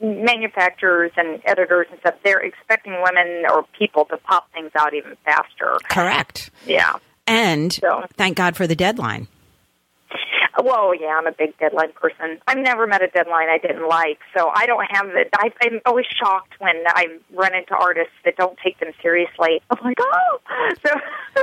manufacturers 0.00 1.12
and 1.16 1.40
editors 1.44 1.86
and 1.90 2.00
stuff 2.00 2.14
they're 2.24 2.40
expecting 2.40 3.02
women 3.02 3.44
or 3.50 3.64
people 3.78 4.06
to 4.06 4.16
pop 4.16 4.50
things 4.52 4.70
out 4.78 4.94
even 4.94 5.16
faster. 5.24 5.78
Correct. 5.90 6.50
Yeah. 6.66 6.94
And 7.26 7.72
So- 7.72 8.04
thank 8.16 8.36
God 8.36 8.56
for 8.56 8.66
the 8.66 8.74
deadline. 8.76 9.28
Well, 10.62 10.92
yeah, 11.00 11.14
I'm 11.16 11.26
a 11.28 11.32
big 11.32 11.56
deadline 11.58 11.92
person. 11.92 12.38
I've 12.46 12.58
never 12.58 12.86
met 12.86 13.02
a 13.02 13.06
deadline 13.08 13.48
I 13.48 13.58
didn't 13.58 13.86
like, 13.88 14.18
so 14.36 14.50
I 14.52 14.66
don't 14.66 14.84
have 14.90 15.06
the. 15.06 15.24
I, 15.36 15.52
I'm 15.62 15.80
always 15.86 16.06
shocked 16.06 16.54
when 16.58 16.74
I 16.88 17.06
run 17.32 17.54
into 17.54 17.74
artists 17.74 18.12
that 18.24 18.36
don't 18.36 18.58
take 18.62 18.78
them 18.80 18.90
seriously. 19.00 19.62
I'm 19.70 19.78
like, 19.84 19.98
oh, 20.00 20.38
so. 20.84 20.90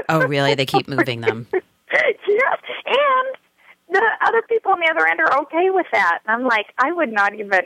Oh, 0.09 0.27
really? 0.27 0.53
They 0.55 0.65
keep 0.65 0.87
moving 0.89 1.21
them. 1.21 1.47
yes, 1.51 2.59
and 2.85 3.37
the 3.89 4.01
other 4.21 4.41
people 4.43 4.71
on 4.71 4.79
the 4.79 4.87
other 4.89 5.07
end 5.07 5.19
are 5.19 5.41
okay 5.41 5.69
with 5.69 5.87
that. 5.91 6.19
And 6.25 6.35
I'm 6.35 6.47
like, 6.47 6.67
I 6.77 6.91
would 6.91 7.11
not 7.11 7.33
even 7.33 7.61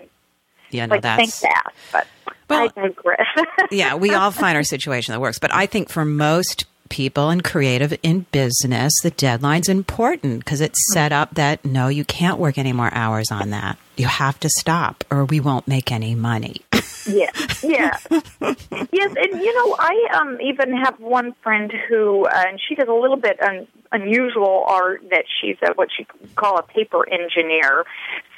Yeah, 0.70 0.86
no, 0.86 0.96
like 0.96 1.04
think 1.18 1.34
that, 1.38 1.74
but 1.92 2.08
Well- 2.50 2.70
I 2.76 2.88
digress. 2.88 3.28
yeah. 3.72 3.96
We 3.96 4.14
all 4.14 4.32
find 4.32 4.56
our 4.56 4.64
situation 4.64 5.14
that 5.14 5.20
works, 5.20 5.40
but 5.40 5.54
I 5.54 5.66
think 5.66 5.90
for 5.90 6.06
most 6.06 6.66
people 6.90 7.30
and 7.30 7.44
creative 7.44 7.98
in 8.04 8.26
business, 8.32 8.92
the 9.02 9.12
deadline's 9.12 9.70
important 9.70 10.40
because 10.44 10.60
it's 10.62 10.78
set 10.94 11.12
up 11.14 11.36
that 11.36 11.64
no, 11.64 11.88
you 11.88 12.04
can't 12.04 12.38
work 12.38 12.58
any 12.58 12.74
more 12.74 12.94
hours 12.94 13.32
on 13.32 13.50
that. 13.52 13.78
You 14.02 14.08
have 14.08 14.40
to 14.40 14.50
stop, 14.50 15.04
or 15.12 15.26
we 15.26 15.40
won't 15.40 15.68
make 15.68 15.92
any 15.92 16.16
money. 16.16 16.56
Yes, 17.08 17.64
yeah, 17.64 17.98
yes, 18.12 19.12
and 19.24 19.42
you 19.46 19.54
know, 19.54 19.76
I 19.78 19.96
um 20.20 20.40
even 20.42 20.76
have 20.76 21.00
one 21.00 21.34
friend 21.44 21.72
who, 21.88 22.26
uh, 22.26 22.32
and 22.48 22.60
she 22.68 22.74
does 22.74 22.88
a 22.88 22.94
little 22.94 23.16
bit 23.18 23.40
un- 23.44 23.68
unusual 23.92 24.64
art 24.68 25.04
that 25.12 25.26
she's 25.40 25.58
a, 25.62 25.74
what 25.76 25.90
she 25.96 26.08
call 26.36 26.58
a 26.58 26.64
paper 26.64 27.08
engineer. 27.08 27.86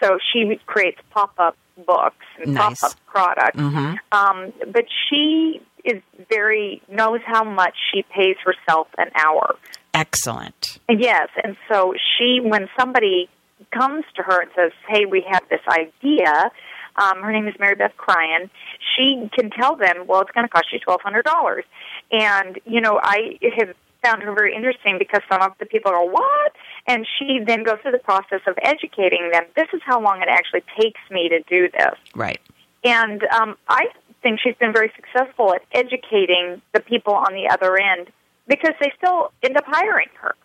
So 0.02 0.18
she 0.34 0.60
creates 0.66 1.00
pop 1.12 1.32
up 1.38 1.56
books 1.88 2.26
and 2.42 2.56
Nice. 2.56 2.82
pop 2.82 2.92
up 2.92 2.98
products. 3.06 3.58
Mhm. 3.58 3.98
Um, 4.12 4.52
but 4.70 4.86
she 5.10 5.62
is 5.86 6.02
very 6.30 6.82
knows 6.90 7.22
how 7.26 7.46
much 7.46 7.76
she 7.94 8.04
pays 8.04 8.36
herself 8.44 8.88
an 8.98 9.12
hour. 9.16 9.56
Excellent. 9.94 10.80
Yes, 10.90 11.30
and 11.42 11.56
so 11.72 11.94
she, 12.18 12.40
when 12.42 12.68
somebody 12.78 13.30
comes 13.72 14.06
to 14.16 14.24
her 14.24 14.42
and 14.42 14.52
says, 14.56 14.72
"Hey, 14.88 15.06
we 15.06 15.26
have 15.30 15.44
this 15.50 15.62
idea," 15.68 16.52
um, 16.96 17.22
her 17.22 17.32
name 17.32 17.48
is 17.48 17.56
Mary 17.60 17.76
Beth 17.76 17.96
Cryan. 17.98 18.50
She 18.96 19.30
can 19.38 19.50
tell 19.50 19.76
them, 19.76 20.06
"Well, 20.08 20.22
it's 20.22 20.32
going 20.32 20.46
to 20.48 20.52
cost 20.52 20.68
you 20.72 20.80
twelve 20.80 21.02
hundred 21.02 21.26
dollars," 21.26 21.66
and 22.12 22.60
you 22.66 22.82
know, 22.82 23.00
I 23.02 23.40
have 23.58 23.76
found 24.04 24.22
her 24.24 24.34
very 24.34 24.54
interesting 24.56 24.98
because 25.00 25.22
some 25.30 25.42
of 25.42 25.54
the 25.60 25.66
people 25.66 25.92
go, 25.92 26.04
"What?" 26.04 26.52
and 26.88 27.08
she 27.18 27.40
then 27.46 27.64
goes 27.64 27.80
through 27.82 27.94
the 27.94 28.00
process 28.00 28.42
of 28.48 28.58
educating 28.62 29.30
them. 29.32 29.44
This 29.56 29.68
is 29.74 29.82
how 29.86 30.02
long 30.02 30.22
it 30.22 30.28
actually 30.30 30.64
takes 30.80 31.00
me 31.10 31.30
to 31.30 31.40
do 31.44 31.70
this. 31.70 31.96
Right. 32.14 32.42
And 32.84 33.24
um, 33.26 33.56
I 33.70 33.88
think 34.22 34.40
she's 34.42 34.56
been 34.56 34.74
very 34.74 34.92
successful 34.96 35.54
at 35.54 35.62
educating 35.72 36.62
the 36.74 36.82
people 36.82 37.14
on 37.14 37.34
the 37.34 37.50
other 37.52 37.78
end 37.80 38.10
because 38.48 38.74
they 38.82 38.92
still 38.98 39.32
end 39.42 39.56
up 39.58 39.64
hiring 39.66 40.10
her. 40.22 40.36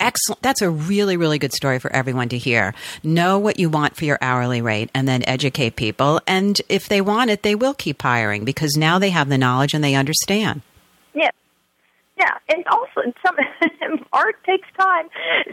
Excellent. 0.00 0.42
That's 0.42 0.62
a 0.62 0.70
really, 0.70 1.16
really 1.16 1.38
good 1.38 1.52
story 1.52 1.78
for 1.78 1.92
everyone 1.92 2.28
to 2.30 2.38
hear. 2.38 2.74
Know 3.02 3.38
what 3.38 3.58
you 3.58 3.68
want 3.68 3.96
for 3.96 4.04
your 4.04 4.18
hourly 4.20 4.60
rate 4.60 4.90
and 4.94 5.06
then 5.06 5.22
educate 5.26 5.76
people. 5.76 6.20
And 6.26 6.60
if 6.68 6.88
they 6.88 7.00
want 7.00 7.30
it, 7.30 7.42
they 7.42 7.54
will 7.54 7.74
keep 7.74 8.02
hiring 8.02 8.44
because 8.44 8.76
now 8.76 8.98
they 8.98 9.10
have 9.10 9.28
the 9.28 9.38
knowledge 9.38 9.74
and 9.74 9.82
they 9.82 9.94
understand. 9.94 10.62
Yeah. 11.14 11.30
Yeah, 12.16 12.30
and 12.48 12.64
also 12.68 13.12
some 13.26 13.36
art 14.12 14.36
takes 14.44 14.68
time, 14.78 15.08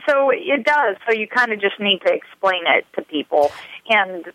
so 0.07 0.29
it 0.29 0.63
does. 0.63 0.95
So 1.07 1.13
you 1.17 1.27
kind 1.27 1.51
of 1.51 1.59
just 1.59 1.79
need 1.79 2.01
to 2.05 2.13
explain 2.13 2.61
it 2.67 2.85
to 2.95 3.01
people, 3.01 3.51
and 3.89 4.25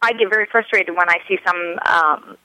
I 0.00 0.12
get 0.12 0.30
very 0.30 0.46
frustrated 0.50 0.96
when 0.96 1.10
I 1.10 1.18
see 1.28 1.38
some 1.46 1.78
um, 1.84 2.38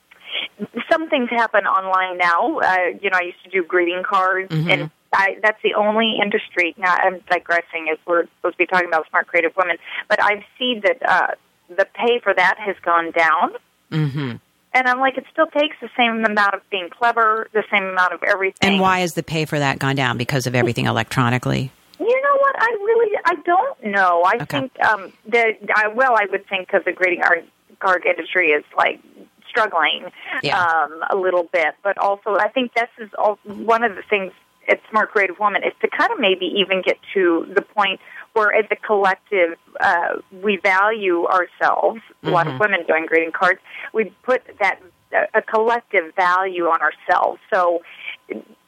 some 0.91 1.09
things 1.09 1.29
happen 1.29 1.65
online 1.65 2.17
now. 2.17 2.59
Uh, 2.59 2.97
you 3.01 3.09
know, 3.09 3.17
I 3.17 3.23
used 3.23 3.41
to 3.45 3.49
do 3.49 3.63
greeting 3.63 4.03
cards, 4.05 4.51
and 4.51 4.91
I, 5.13 5.37
that's 5.41 5.61
the 5.63 5.73
only 5.75 6.17
industry. 6.21 6.73
Now 6.77 6.95
I'm 6.95 7.19
digressing, 7.29 7.89
as 7.91 7.97
we're 8.05 8.25
supposed 8.37 8.55
to 8.55 8.57
be 8.57 8.65
talking 8.65 8.87
about 8.87 9.07
smart 9.09 9.27
creative 9.27 9.53
women, 9.55 9.77
but 10.09 10.21
I've 10.21 10.43
seen 10.59 10.81
that 10.83 10.97
uh, 11.07 11.27
the 11.69 11.85
pay 11.93 12.19
for 12.19 12.33
that 12.33 12.57
has 12.59 12.75
gone 12.83 13.11
down. 13.11 13.51
hmm 13.91 14.31
And 14.73 14.87
I'm 14.87 14.99
like, 14.99 15.17
it 15.17 15.25
still 15.31 15.47
takes 15.47 15.75
the 15.81 15.89
same 15.95 16.25
amount 16.25 16.55
of 16.55 16.61
being 16.69 16.89
clever, 16.89 17.47
the 17.53 17.63
same 17.71 17.83
amount 17.83 18.13
of 18.13 18.23
everything. 18.23 18.71
And 18.73 18.81
why 18.81 18.99
has 18.99 19.13
the 19.13 19.23
pay 19.23 19.45
for 19.45 19.59
that 19.59 19.79
gone 19.79 19.95
down? 19.95 20.17
Because 20.17 20.47
of 20.47 20.55
everything 20.55 20.85
electronically? 20.87 21.71
You 21.99 22.21
know 22.21 22.37
what? 22.39 22.55
I 22.57 22.69
really, 22.81 23.17
I 23.25 23.35
don't 23.45 23.83
know. 23.85 24.23
I 24.25 24.35
Okay. 24.41 24.59
think 24.59 24.83
um, 24.83 25.13
that, 25.27 25.57
I, 25.75 25.87
well, 25.89 26.15
I 26.15 26.25
would 26.31 26.47
think 26.47 26.67
because 26.67 26.83
the 26.85 26.91
greeting 26.91 27.21
art, 27.23 27.45
card 27.79 28.05
industry 28.05 28.47
is 28.49 28.63
like 28.75 28.99
struggling 29.47 30.09
Yeah. 30.41 30.59
um, 30.59 31.03
a 31.11 31.15
little 31.15 31.43
bit, 31.43 31.75
but 31.83 31.97
also 31.99 32.35
I 32.37 32.49
think 32.49 32.73
this 32.73 32.89
is 32.97 33.09
all, 33.17 33.37
one 33.43 33.83
of 33.83 33.95
the 33.95 34.01
things 34.09 34.31
at 34.67 34.79
Smart 34.89 35.11
Creative 35.11 35.37
Woman 35.39 35.63
is 35.63 35.73
to 35.81 35.87
kind 35.87 36.11
of 36.11 36.19
maybe 36.19 36.45
even 36.45 36.81
get 36.81 36.97
to 37.13 37.45
the 37.53 37.61
point 37.61 37.99
where, 38.33 38.53
as 38.53 38.65
a 38.71 38.75
collective, 38.75 39.57
uh, 39.79 40.19
we 40.31 40.57
value 40.57 41.25
ourselves. 41.25 42.01
A 42.23 42.29
lot 42.29 42.47
of 42.47 42.59
women 42.59 42.79
doing 42.87 43.05
greeting 43.05 43.31
cards. 43.31 43.59
We 43.93 44.13
put 44.23 44.41
that 44.59 44.79
a 45.33 45.41
collective 45.41 46.15
value 46.15 46.65
on 46.65 46.79
ourselves. 46.81 47.39
So, 47.53 47.81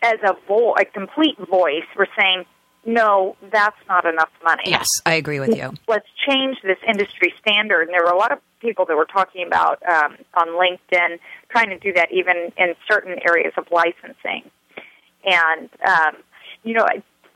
as 0.01 0.19
a 0.23 0.35
vo- 0.47 0.75
a 0.75 0.85
complete 0.85 1.37
voice, 1.37 1.85
we're 1.97 2.05
saying, 2.19 2.45
no, 2.85 3.35
that's 3.51 3.77
not 3.89 4.05
enough 4.05 4.29
money. 4.43 4.63
Yes, 4.67 4.87
I 5.05 5.15
agree 5.15 5.39
with 5.39 5.55
you. 5.55 5.73
Let's 5.87 6.07
change 6.27 6.57
this 6.63 6.77
industry 6.87 7.33
standard. 7.39 7.83
And 7.83 7.93
there 7.93 8.03
were 8.03 8.11
a 8.11 8.17
lot 8.17 8.31
of 8.31 8.39
people 8.59 8.85
that 8.85 8.95
were 8.95 9.07
talking 9.11 9.45
about 9.45 9.81
um, 9.89 10.17
on 10.35 10.49
LinkedIn 10.49 11.19
trying 11.49 11.69
to 11.69 11.79
do 11.79 11.93
that 11.93 12.11
even 12.11 12.51
in 12.57 12.75
certain 12.89 13.17
areas 13.27 13.53
of 13.57 13.65
licensing. 13.71 14.49
And, 15.25 15.69
um, 15.87 16.15
you 16.63 16.73
know, 16.73 16.85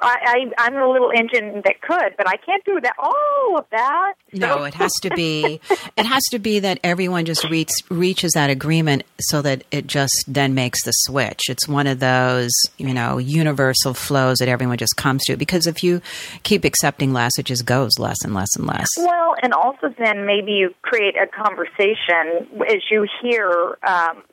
I, 0.02 0.46
I, 0.58 0.66
I'm 0.66 0.76
a 0.76 0.90
little 0.90 1.12
engine 1.12 1.62
that 1.66 1.82
could, 1.82 2.16
but 2.18 2.28
I 2.28 2.38
can't 2.38 2.64
do 2.64 2.80
that. 2.82 2.94
All 2.98 3.58
of 3.58 3.66
that. 3.72 4.14
No, 4.34 4.64
it 4.64 4.74
has 4.76 4.92
to 5.02 5.10
be. 5.10 5.60
it 5.98 6.06
has 6.06 6.24
to 6.32 6.40
be 6.40 6.60
that 6.60 6.80
everyone 6.84 7.26
just 7.26 7.44
reach, 7.50 7.72
reaches 7.90 8.32
that 8.34 8.50
agreement, 8.50 9.04
so 9.20 9.42
that 9.42 9.64
it 9.72 9.88
just 9.88 10.26
then 10.28 10.54
makes 10.54 10.84
the 10.84 10.92
switch. 10.92 11.50
It's 11.50 11.68
one 11.68 11.88
of 11.88 12.00
those, 12.00 12.52
you 12.78 12.94
know, 12.94 13.18
universal 13.18 13.94
flows 13.94 14.38
that 14.38 14.48
everyone 14.48 14.78
just 14.78 14.96
comes 14.96 15.24
to. 15.26 15.38
Because 15.38 15.68
if 15.68 15.84
you 15.84 16.02
keep 16.44 16.64
accepting 16.64 17.14
less, 17.14 17.38
it 17.38 17.46
just 17.46 17.66
goes 17.66 18.00
less 18.00 18.18
and 18.24 18.34
less 18.34 18.50
and 18.56 18.66
less. 18.66 18.88
Well, 18.98 19.36
and 19.42 19.54
also 19.54 19.94
then 19.98 20.26
maybe 20.26 20.52
you 20.54 20.74
create 20.82 21.16
a 21.16 21.28
conversation 21.28 22.48
as 22.68 22.84
you 22.90 23.08
hear. 23.22 23.78
Um, 23.84 24.24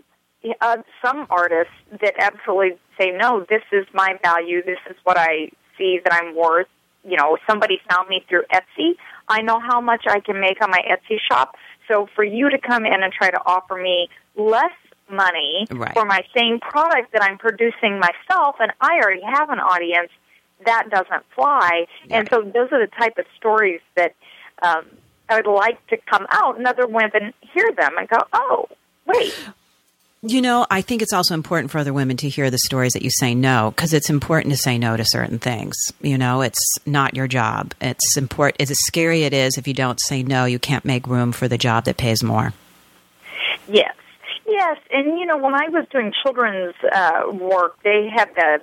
uh, 0.61 0.79
some 1.05 1.27
artists 1.31 1.73
that 2.01 2.15
absolutely 2.19 2.79
say, 2.99 3.11
no, 3.11 3.45
this 3.49 3.63
is 3.73 3.87
my 3.93 4.19
value. 4.23 4.63
This 4.65 4.79
is 4.89 4.97
what 5.05 5.19
I 5.19 5.51
see 5.77 6.01
that 6.05 6.13
I'm 6.13 6.35
worth. 6.37 6.69
You 7.05 7.17
know, 7.17 7.37
somebody 7.49 7.81
found 7.89 8.09
me 8.09 8.25
through 8.29 8.43
Etsy. 8.53 8.95
I 9.29 9.43
know 9.43 9.61
how 9.61 9.81
much 9.81 10.05
I 10.09 10.21
can 10.21 10.41
make 10.41 10.61
on 10.63 10.71
my 10.71 10.83
Etsy 10.89 11.19
shop. 11.29 11.57
So 11.89 12.09
for 12.15 12.25
you 12.25 12.51
to 12.51 12.59
come 12.59 12.85
in 12.85 13.03
and 13.03 13.13
try 13.13 13.31
to 13.31 13.41
offer 13.47 13.77
me 13.77 14.09
less 14.35 14.73
money 15.09 15.67
Right. 15.71 15.93
for 15.95 16.05
my 16.05 16.23
same 16.37 16.59
product 16.59 17.13
that 17.13 17.23
I'm 17.23 17.39
producing 17.39 18.01
myself, 18.01 18.57
and 18.59 18.73
I 18.81 18.99
already 19.03 19.23
have 19.23 19.51
an 19.51 19.61
audience, 19.61 20.11
that 20.65 20.89
doesn't 20.91 21.25
fly. 21.35 21.87
And 22.11 22.29
so 22.31 22.43
those 22.43 22.73
are 22.73 22.81
the 22.81 22.91
type 22.99 23.19
of 23.19 23.27
stories 23.37 23.81
that 23.95 24.15
um, 24.63 24.87
I 25.29 25.37
would 25.37 25.47
like 25.47 25.85
to 25.89 25.97
come 26.11 26.27
out, 26.31 26.57
and 26.57 26.67
other 26.67 26.87
women 26.87 27.35
hear 27.41 27.71
them 27.73 27.97
and 27.99 28.09
go, 28.09 28.19
oh, 28.33 28.69
wait. 29.07 29.35
You 30.29 30.43
know, 30.43 30.67
I 30.69 30.81
think 30.81 31.03
it's 31.03 31.13
also 31.13 31.35
important 31.35 31.71
for 31.71 31.79
other 31.79 31.93
women 31.93 32.17
to 32.17 32.29
hear 32.29 32.51
the 32.51 32.59
stories 32.59 32.95
that 32.95 33.03
you 33.03 33.11
say 33.11 33.33
no, 33.33 33.71
because 33.71 33.93
it's 33.93 34.11
important 34.11 34.53
to 34.53 34.59
say 34.59 34.77
no 34.77 34.97
to 34.97 35.05
certain 35.05 35.39
things. 35.39 35.77
You 36.01 36.19
know, 36.19 36.43
it's 36.43 36.79
not 36.85 37.15
your 37.15 37.29
job. 37.29 37.75
It's 37.81 38.17
important. 38.17 38.61
As 38.61 38.77
scary 38.87 39.23
it 39.23 39.33
is, 39.33 39.57
if 39.57 39.69
you 39.69 39.75
don't 39.75 40.01
say 40.01 40.25
no, 40.25 40.45
you 40.45 40.59
can't 40.59 40.85
make 40.85 41.07
room 41.07 41.31
for 41.31 41.47
the 41.47 41.57
job 41.57 41.85
that 41.85 41.97
pays 41.97 42.25
more. 42.25 42.53
Yes, 43.69 43.95
yes, 44.49 44.79
and 44.93 45.17
you 45.17 45.27
know 45.27 45.37
when 45.37 45.55
I 45.55 45.69
was 45.69 45.87
doing 45.93 46.13
children's 46.25 46.75
uh, 46.93 47.31
work, 47.33 47.81
they 47.85 48.09
had 48.13 48.35
the 48.35 48.61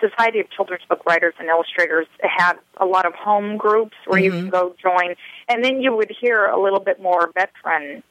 Society 0.00 0.40
of 0.40 0.50
Children's 0.50 0.84
Book 0.88 1.02
Writers 1.06 1.34
and 1.38 1.48
Illustrators 1.48 2.06
had 2.22 2.54
a 2.78 2.86
lot 2.86 3.04
of 3.04 3.14
home 3.14 3.58
groups 3.58 3.96
where 4.06 4.18
you 4.18 4.30
could 4.30 4.50
go 4.50 4.74
join, 4.82 5.16
and 5.48 5.62
then 5.62 5.82
you 5.82 5.94
would 5.94 6.10
hear 6.10 6.46
a 6.46 6.60
little 6.60 6.80
bit 6.80 7.00
more 7.00 7.30
veteran 7.34 8.02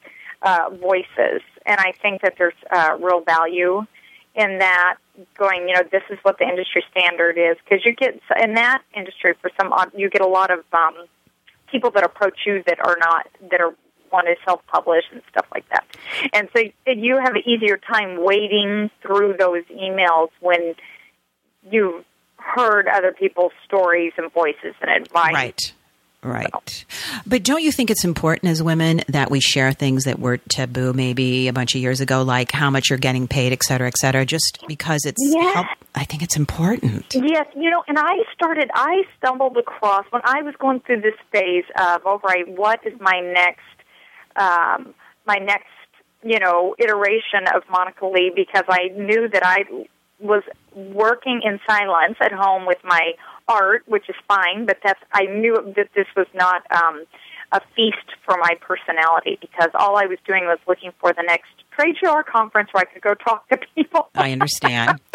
uh, 0.42 0.70
voices, 0.70 1.42
and 1.66 1.78
I 1.80 1.92
think 2.02 2.22
that 2.22 2.34
there's 2.38 2.54
uh, 2.70 2.96
real 3.00 3.20
value 3.20 3.86
in 4.34 4.58
that. 4.58 4.96
Going, 5.38 5.68
you 5.68 5.74
know, 5.74 5.82
this 5.92 6.02
is 6.10 6.18
what 6.22 6.38
the 6.38 6.44
industry 6.44 6.82
standard 6.90 7.38
is 7.38 7.56
because 7.62 7.84
you 7.86 7.94
get 7.94 8.20
in 8.42 8.54
that 8.54 8.82
industry 8.96 9.34
for 9.40 9.48
some 9.60 9.72
odd, 9.72 9.92
you 9.94 10.10
get 10.10 10.22
a 10.22 10.26
lot 10.26 10.50
of 10.50 10.64
um, 10.72 11.06
people 11.70 11.92
that 11.92 12.04
approach 12.04 12.40
you 12.44 12.62
that 12.66 12.78
are 12.84 12.96
not 12.98 13.28
that 13.50 13.60
are 13.60 13.74
want 14.12 14.26
to 14.26 14.34
self 14.44 14.60
publish 14.66 15.04
and 15.12 15.22
stuff 15.30 15.46
like 15.52 15.68
that. 15.68 15.84
And 16.32 16.48
so 16.54 16.62
you 16.86 17.18
have 17.22 17.34
an 17.34 17.42
easier 17.46 17.76
time 17.76 18.24
wading 18.24 18.90
through 19.02 19.36
those 19.38 19.64
emails 19.72 20.28
when 20.40 20.74
you've 21.70 22.04
heard 22.36 22.86
other 22.88 23.12
people's 23.12 23.52
stories 23.64 24.12
and 24.16 24.32
voices 24.32 24.74
and 24.80 24.90
advice. 24.90 25.34
Right. 25.34 25.72
Right. 26.24 26.84
But 27.26 27.42
don't 27.42 27.62
you 27.62 27.70
think 27.70 27.90
it's 27.90 28.04
important 28.04 28.50
as 28.50 28.62
women 28.62 29.02
that 29.08 29.30
we 29.30 29.40
share 29.40 29.72
things 29.72 30.04
that 30.04 30.18
were 30.18 30.38
taboo 30.38 30.92
maybe 30.94 31.48
a 31.48 31.52
bunch 31.52 31.74
of 31.74 31.82
years 31.82 32.00
ago, 32.00 32.22
like 32.22 32.50
how 32.50 32.70
much 32.70 32.88
you're 32.88 32.98
getting 32.98 33.28
paid, 33.28 33.52
et 33.52 33.62
cetera, 33.62 33.86
et 33.88 33.96
cetera, 33.98 34.24
just 34.24 34.64
because 34.66 35.04
it's, 35.04 35.20
Yeah. 35.22 35.52
help, 35.52 35.66
I 35.94 36.04
think 36.04 36.22
it's 36.22 36.36
important. 36.36 37.14
Yes, 37.14 37.46
you 37.54 37.70
know, 37.70 37.84
and 37.86 37.98
I 37.98 38.24
started, 38.34 38.70
I 38.74 39.02
stumbled 39.18 39.58
across, 39.58 40.06
when 40.10 40.22
I 40.24 40.40
was 40.42 40.54
going 40.58 40.80
through 40.80 41.02
this 41.02 41.14
phase 41.30 41.64
of, 41.78 42.06
all 42.06 42.20
right, 42.24 42.48
what 42.48 42.80
is 42.86 42.98
my 43.00 43.20
next, 43.20 43.60
um, 44.36 44.94
my 45.26 45.36
next, 45.36 45.68
you 46.22 46.38
know, 46.38 46.74
iteration 46.78 47.46
of 47.54 47.62
Monica 47.70 48.06
Lee, 48.06 48.32
because 48.34 48.64
I 48.68 48.88
knew 48.96 49.28
that 49.28 49.44
I 49.44 49.64
was 50.20 50.42
working 50.74 51.42
in 51.44 51.60
silence 51.68 52.16
at 52.20 52.32
home 52.32 52.64
with 52.66 52.78
my 52.82 53.12
art, 53.48 53.82
which 53.86 54.08
is 54.08 54.16
fine, 54.28 54.66
but 54.66 54.78
that's, 54.82 55.00
I 55.12 55.24
knew 55.24 55.54
that 55.76 55.88
this 55.94 56.06
was 56.16 56.26
not, 56.34 56.62
um, 56.70 57.04
a 57.52 57.60
feast 57.76 58.16
for 58.24 58.36
my 58.38 58.56
personality 58.60 59.38
because 59.40 59.70
all 59.74 59.96
I 59.96 60.06
was 60.06 60.18
doing 60.26 60.44
was 60.44 60.58
looking 60.66 60.90
for 60.98 61.12
the 61.12 61.22
next 61.22 61.50
trade 61.70 61.94
show 62.02 62.12
or 62.12 62.24
conference 62.24 62.70
where 62.72 62.82
I 62.82 62.92
could 62.92 63.02
go 63.02 63.14
talk 63.14 63.48
to 63.50 63.58
people. 63.74 64.08
I 64.14 64.32
understand. 64.32 64.98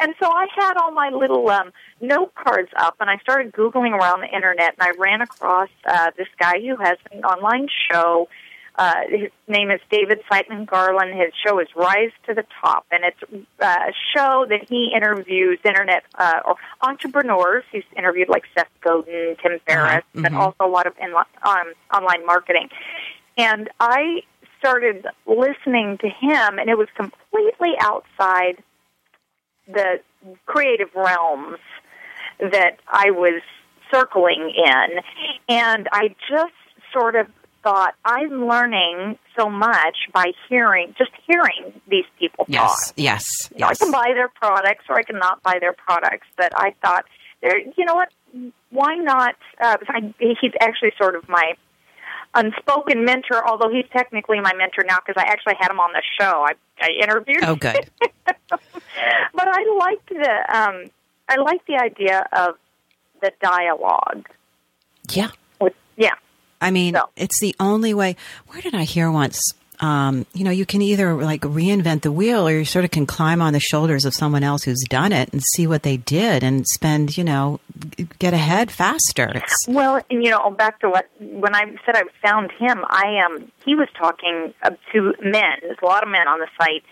and 0.00 0.14
so 0.18 0.26
I 0.26 0.46
had 0.54 0.76
all 0.76 0.90
my 0.92 1.10
little 1.10 1.48
um, 1.48 1.72
note 2.00 2.34
cards 2.34 2.70
up, 2.76 2.96
and 3.00 3.08
I 3.08 3.18
started 3.18 3.52
googling 3.52 3.92
around 3.92 4.20
the 4.20 4.34
internet, 4.34 4.74
and 4.78 4.82
I 4.88 4.92
ran 4.98 5.20
across 5.20 5.68
uh, 5.86 6.10
this 6.16 6.28
guy 6.38 6.60
who 6.60 6.76
has 6.76 6.98
an 7.12 7.24
online 7.24 7.68
show. 7.90 8.28
Uh, 8.76 9.02
his 9.08 9.30
name 9.46 9.70
is 9.70 9.80
David 9.88 10.20
Siteman 10.30 10.66
Garland. 10.66 11.14
His 11.14 11.32
show 11.46 11.60
is 11.60 11.68
Rise 11.76 12.10
to 12.26 12.34
the 12.34 12.44
Top, 12.60 12.84
and 12.90 13.04
it's 13.04 13.46
uh, 13.60 13.66
a 13.66 13.92
show 14.16 14.46
that 14.48 14.68
he 14.68 14.92
interviews 14.94 15.60
internet 15.64 16.02
uh, 16.18 16.40
or 16.44 16.56
entrepreneurs. 16.82 17.62
He's 17.70 17.84
interviewed 17.96 18.28
like 18.28 18.42
Seth 18.56 18.68
Godin, 18.80 19.36
Tim 19.40 19.60
Ferriss, 19.66 20.04
but 20.14 20.32
also 20.34 20.56
a 20.60 20.66
lot 20.66 20.86
of 20.88 20.94
in, 21.00 21.14
um, 21.14 21.72
online 21.92 22.26
marketing. 22.26 22.68
And 23.38 23.70
I 23.78 24.22
started 24.58 25.06
listening 25.26 25.98
to 25.98 26.08
him, 26.08 26.58
and 26.58 26.68
it 26.68 26.76
was 26.76 26.88
completely 26.96 27.74
outside 27.80 28.62
the 29.68 30.00
creative 30.46 30.88
realms 30.96 31.58
that 32.40 32.78
I 32.88 33.10
was 33.10 33.40
circling 33.92 34.52
in. 34.56 35.00
And 35.48 35.88
I 35.92 36.14
just 36.28 36.52
sort 36.92 37.14
of 37.14 37.28
thought, 37.64 37.94
I'm 38.04 38.46
learning 38.46 39.18
so 39.36 39.48
much 39.48 39.96
by 40.12 40.26
hearing, 40.48 40.94
just 40.96 41.10
hearing 41.26 41.80
these 41.88 42.04
people 42.18 42.44
yes. 42.48 42.60
talk. 42.60 42.94
Yes. 42.96 43.24
You 43.52 43.60
know, 43.60 43.66
I 43.68 43.74
can 43.74 43.90
buy 43.90 44.12
their 44.14 44.28
products 44.28 44.84
or 44.88 44.96
I 44.96 45.02
can 45.02 45.18
not 45.18 45.42
buy 45.42 45.58
their 45.58 45.72
products, 45.72 46.26
but 46.36 46.52
I 46.54 46.74
thought, 46.82 47.06
there, 47.42 47.58
you 47.58 47.84
know 47.84 47.94
what? 47.94 48.10
Why 48.70 48.94
not? 48.96 49.34
Uh, 49.60 49.76
I, 49.88 50.14
he's 50.18 50.52
actually 50.60 50.92
sort 50.98 51.16
of 51.16 51.28
my 51.28 51.54
unspoken 52.34 53.04
mentor, 53.04 53.46
although 53.48 53.70
he's 53.70 53.86
technically 53.92 54.40
my 54.40 54.52
mentor 54.54 54.84
now 54.86 54.98
because 55.04 55.20
I 55.20 55.26
actually 55.30 55.54
had 55.58 55.70
him 55.70 55.80
on 55.80 55.92
the 55.92 56.02
show. 56.20 56.46
I, 56.46 56.52
I 56.80 56.90
interviewed. 57.02 57.44
Oh, 57.44 57.56
good. 57.56 57.88
but 58.26 59.48
I 59.48 59.76
liked 59.78 60.08
the 60.08 60.56
um, 60.56 60.84
I 61.28 61.36
liked 61.36 61.66
the 61.66 61.76
idea 61.76 62.26
of 62.32 62.56
the 63.20 63.32
dialogue. 63.40 64.28
Yeah. 65.10 65.30
I 66.64 66.70
mean, 66.70 66.94
So- 66.94 67.08
it's 67.16 67.38
the 67.40 67.54
only 67.60 67.94
way. 67.94 68.16
Where 68.48 68.60
did 68.60 68.74
I 68.74 68.84
hear 68.84 69.10
once? 69.10 69.40
Um, 69.80 70.24
you 70.32 70.44
know, 70.44 70.52
you 70.52 70.64
can 70.64 70.82
either 70.82 71.14
like 71.16 71.40
reinvent 71.42 72.02
the 72.02 72.12
wheel 72.12 72.46
or 72.46 72.52
you 72.52 72.64
sort 72.64 72.84
of 72.84 72.92
can 72.92 73.06
climb 73.06 73.42
on 73.42 73.52
the 73.52 73.60
shoulders 73.60 74.04
of 74.04 74.14
someone 74.14 74.44
else 74.44 74.62
who's 74.62 74.80
done 74.88 75.12
it 75.12 75.32
and 75.32 75.42
see 75.42 75.66
what 75.66 75.82
they 75.82 75.96
did 75.96 76.44
and 76.44 76.64
spend, 76.74 77.16
you 77.18 77.24
know, 77.24 77.58
g- 77.96 78.06
get 78.20 78.32
ahead 78.32 78.70
faster. 78.70 79.32
It's, 79.34 79.66
Well, 79.66 80.00
and 80.08 80.24
you 80.24 80.30
know, 80.30 80.48
back 80.50 80.78
to 80.80 80.88
what 80.88 81.08
when 81.18 81.54
I 81.56 81.64
said 81.84 81.96
I 81.96 82.04
found 82.26 82.52
him, 82.52 82.84
I 82.88 83.18
um 83.26 83.50
he 83.64 83.74
was 83.74 83.88
talking 83.98 84.52
uh, 84.62 84.70
to 84.92 85.14
men. 85.22 85.58
There's 85.62 85.78
a 85.82 85.86
lot 85.86 86.02
of 86.02 86.08
men 86.08 86.28
on 86.28 86.40
the 86.40 86.48
site 86.58 86.82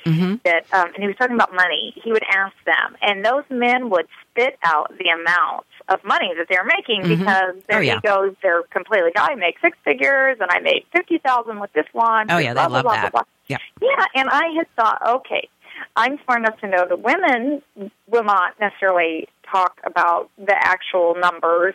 that, 0.44 0.64
um, 0.72 0.86
and 0.94 1.02
he 1.02 1.06
was 1.06 1.16
talking 1.16 1.34
about 1.34 1.52
money. 1.54 1.92
He 2.02 2.12
would 2.12 2.24
ask 2.34 2.54
them, 2.64 2.96
and 3.02 3.24
those 3.24 3.44
men 3.50 3.90
would 3.90 4.06
spit 4.30 4.58
out 4.64 4.92
the 4.98 5.10
amounts 5.10 5.68
of 5.88 6.02
money 6.04 6.32
that 6.38 6.46
they're 6.48 6.64
making 6.64 7.02
because 7.18 7.54
their 7.68 7.78
Oh, 7.78 7.80
yeah. 7.80 7.98
egos 7.98 8.34
they're 8.42 8.62
completely. 8.70 9.10
I 9.16 9.34
make 9.34 9.56
six 9.60 9.76
figures, 9.84 10.38
and 10.40 10.50
I 10.50 10.60
made 10.60 10.84
fifty 10.94 11.18
thousand 11.18 11.60
with 11.60 11.72
this 11.72 11.86
one. 11.92 12.30
Oh, 12.30 12.38
yeah, 12.38 12.54
they 12.54 12.60
blah, 12.60 12.68
blah, 12.68 12.76
love 12.76 12.84
blah, 12.84 12.92
that. 12.94 13.12
Blah, 13.12 13.22
blah. 13.22 13.28
Yeah. 13.48 13.58
Yeah, 13.80 14.04
and 14.14 14.28
I 14.30 14.44
had 14.56 14.66
thought, 14.76 15.02
okay, 15.16 15.48
I'm 15.96 16.18
smart 16.24 16.40
enough 16.40 16.58
to 16.60 16.68
know 16.68 16.86
that 16.88 17.00
women 17.02 17.62
will 18.06 18.24
not 18.24 18.58
necessarily 18.60 19.28
talk 19.50 19.80
about 19.84 20.30
the 20.38 20.54
actual 20.56 21.14
numbers, 21.20 21.74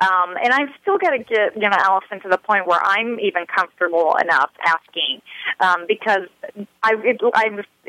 Um, 0.00 0.34
and 0.42 0.52
I've 0.52 0.70
still 0.82 0.98
got 0.98 1.10
to 1.10 1.18
get, 1.18 1.54
you 1.54 1.68
know, 1.68 1.76
Allison 1.78 2.20
to 2.22 2.28
the 2.28 2.38
point 2.38 2.66
where 2.66 2.80
I'm 2.82 3.20
even 3.20 3.46
comfortable 3.46 4.16
enough 4.16 4.50
asking, 4.66 5.22
um, 5.60 5.84
because 5.86 6.26
I, 6.82 6.94
it, 7.04 7.20
I 7.34 7.46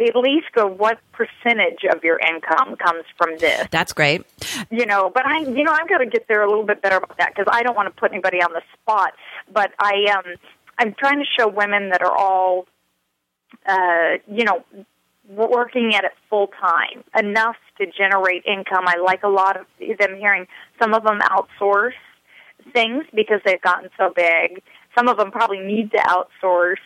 at 0.08 0.16
least 0.16 0.47
go, 0.53 0.68
what 0.68 0.99
percentage 1.14 1.84
of 1.91 2.03
your 2.03 2.20
income 2.20 2.76
comes 2.76 3.06
from 3.18 3.38
this? 3.39 3.68
That's 3.72 3.93
great. 3.93 4.24
You 4.70 4.86
know, 4.86 5.12
but 5.14 5.26
I, 5.26 5.39
you 5.39 5.64
know, 5.64 5.72
I've 5.72 5.89
got 5.89 5.97
to 5.97 6.06
get 6.06 6.28
there 6.28 6.43
a 6.43 6.47
little 6.47 6.66
bit 6.66 6.82
better 6.82 6.97
about 6.97 7.18
that 7.18 7.34
because 7.36 7.51
I 7.51 7.64
don't 7.64 7.76
want 7.76 7.93
to 7.93 7.99
put 7.99 8.12
anybody 8.12 8.38
on 8.38 8.53
the 8.53 8.62
spot. 8.74 9.14
But 9.51 9.72
I, 9.80 10.06
um, 10.16 10.36
I'm 10.78 10.93
trying 10.93 11.20
to 11.20 11.26
show 11.38 11.47
women 11.47 11.89
that 11.89 12.01
are 12.01 12.16
all, 12.16 12.68
uh, 13.66 14.20
you 14.32 14.43
know, 14.43 14.64
working 15.30 15.95
at 15.95 16.03
it 16.03 16.11
full 16.30 16.47
time 16.47 17.03
enough 17.17 17.57
to 17.78 17.86
generate 17.86 18.43
income. 18.45 18.86
I 18.88 18.97
like 18.97 19.23
a 19.23 19.28
lot 19.28 19.57
of 19.57 19.65
them 19.80 20.17
hearing 20.17 20.47
some 20.80 20.93
of 20.93 21.03
them 21.03 21.19
outsource 21.19 21.93
things 22.73 23.05
because 23.13 23.41
they've 23.45 23.61
gotten 23.61 23.89
so 23.97 24.11
big. 24.15 24.61
Some 24.97 25.07
of 25.07 25.17
them 25.17 25.32
probably 25.32 25.59
need 25.59 25.91
to 25.91 25.97
outsource. 25.97 26.78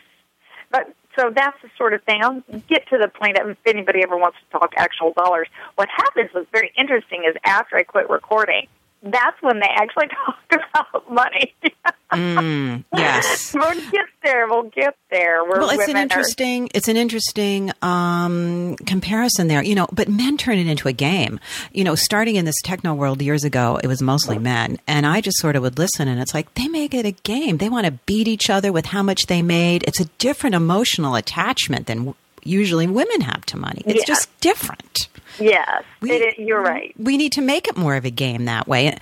But 0.70 0.94
so 1.18 1.30
that's 1.34 1.56
the 1.62 1.68
sort 1.76 1.94
of 1.94 2.02
thing. 2.04 2.22
I'll 2.22 2.42
get 2.68 2.88
to 2.88 2.98
the 2.98 3.08
point 3.08 3.36
if 3.38 3.56
anybody 3.66 4.02
ever 4.02 4.16
wants 4.16 4.38
to 4.38 4.58
talk 4.58 4.72
actual 4.76 5.12
dollars. 5.12 5.48
What 5.74 5.88
happens 5.88 6.30
was 6.34 6.46
very 6.52 6.72
interesting 6.76 7.24
is 7.28 7.36
after 7.44 7.76
I 7.76 7.82
quit 7.82 8.08
recording, 8.08 8.68
that's 9.02 9.40
when 9.40 9.60
they 9.60 9.68
actually 9.68 10.08
talked 10.26 10.54
about 10.54 11.10
money. 11.10 11.54
mm, 12.12 12.84
yes, 12.94 13.54
we'll 13.54 13.90
get 13.90 14.06
there. 14.22 14.46
We'll 14.46 14.64
get 14.64 14.96
there. 15.10 15.44
We're 15.44 15.60
well, 15.60 15.70
it's 15.70 15.88
an 15.88 15.96
interesting. 15.96 16.64
Are... 16.64 16.68
It's 16.74 16.88
an 16.88 16.96
interesting 16.96 17.72
um, 17.82 18.76
comparison 18.86 19.48
there. 19.48 19.62
You 19.62 19.74
know, 19.74 19.88
but 19.92 20.08
men 20.08 20.36
turn 20.36 20.58
it 20.58 20.66
into 20.66 20.88
a 20.88 20.92
game. 20.92 21.40
You 21.72 21.84
know, 21.84 21.94
starting 21.94 22.36
in 22.36 22.44
this 22.44 22.60
techno 22.62 22.94
world 22.94 23.22
years 23.22 23.44
ago, 23.44 23.78
it 23.82 23.86
was 23.86 24.02
mostly 24.02 24.38
men, 24.38 24.78
and 24.86 25.06
I 25.06 25.20
just 25.20 25.38
sort 25.38 25.56
of 25.56 25.62
would 25.62 25.78
listen, 25.78 26.08
and 26.08 26.20
it's 26.20 26.34
like 26.34 26.52
they 26.54 26.68
make 26.68 26.94
it 26.94 27.06
a 27.06 27.12
game. 27.12 27.58
They 27.58 27.68
want 27.68 27.86
to 27.86 27.92
beat 27.92 28.28
each 28.28 28.50
other 28.50 28.72
with 28.72 28.86
how 28.86 29.02
much 29.02 29.26
they 29.26 29.42
made. 29.42 29.82
It's 29.84 30.00
a 30.00 30.06
different 30.18 30.54
emotional 30.54 31.14
attachment 31.14 31.86
than 31.86 32.14
usually 32.42 32.86
women 32.86 33.20
have 33.22 33.44
to 33.46 33.56
money. 33.56 33.82
It's 33.86 34.00
yeah. 34.00 34.04
just 34.04 34.40
different. 34.40 35.08
Yes, 35.38 35.84
we, 36.00 36.12
it, 36.12 36.38
you're 36.38 36.62
right. 36.62 36.94
We 36.98 37.16
need 37.16 37.32
to 37.32 37.40
make 37.40 37.68
it 37.68 37.76
more 37.76 37.96
of 37.96 38.04
a 38.04 38.10
game 38.10 38.46
that 38.46 38.66
way. 38.66 38.96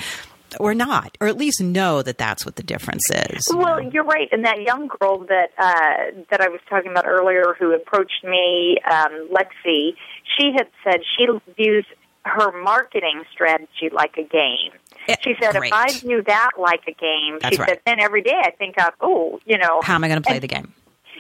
Or 0.59 0.72
not, 0.72 1.18
or 1.20 1.26
at 1.26 1.37
least 1.37 1.61
know 1.61 2.01
that 2.01 2.16
that's 2.16 2.47
what 2.47 2.57
the 2.57 2.62
difference 2.62 3.03
is. 3.11 3.47
Well, 3.55 3.83
you're 3.83 4.03
right. 4.03 4.31
And 4.33 4.47
that 4.47 4.62
young 4.62 4.89
girl 4.89 5.18
that 5.29 5.51
uh, 5.59 6.22
that 6.31 6.41
I 6.41 6.49
was 6.49 6.61
talking 6.70 6.91
about 6.91 7.07
earlier, 7.07 7.55
who 7.59 7.74
approached 7.74 8.24
me, 8.24 8.79
um, 8.91 9.29
Lexi, 9.31 9.95
she 10.39 10.53
had 10.57 10.68
said 10.83 11.03
she 11.18 11.26
views 11.55 11.85
her 12.24 12.51
marketing 12.62 13.24
strategy 13.31 13.91
like 13.93 14.16
a 14.16 14.22
game. 14.22 14.72
It, 15.07 15.18
she 15.22 15.35
said, 15.41 15.55
great. 15.55 15.68
if 15.68 15.72
I 15.74 15.91
view 15.99 16.22
that 16.26 16.53
like 16.59 16.83
a 16.89 16.93
game, 16.93 17.39
That's 17.41 17.57
she 17.57 17.61
right. 17.61 17.68
said, 17.68 17.81
then 17.85 18.01
every 18.01 18.22
day 18.22 18.41
I 18.43 18.51
think 18.51 18.81
of, 18.81 18.95
oh, 19.03 19.41
you 19.45 19.59
know, 19.59 19.81
how 19.83 19.97
am 19.97 20.05
I 20.05 20.09
going 20.09 20.20
to 20.22 20.26
play 20.26 20.37
and, 20.37 20.43
the 20.43 20.49
game? 20.49 20.72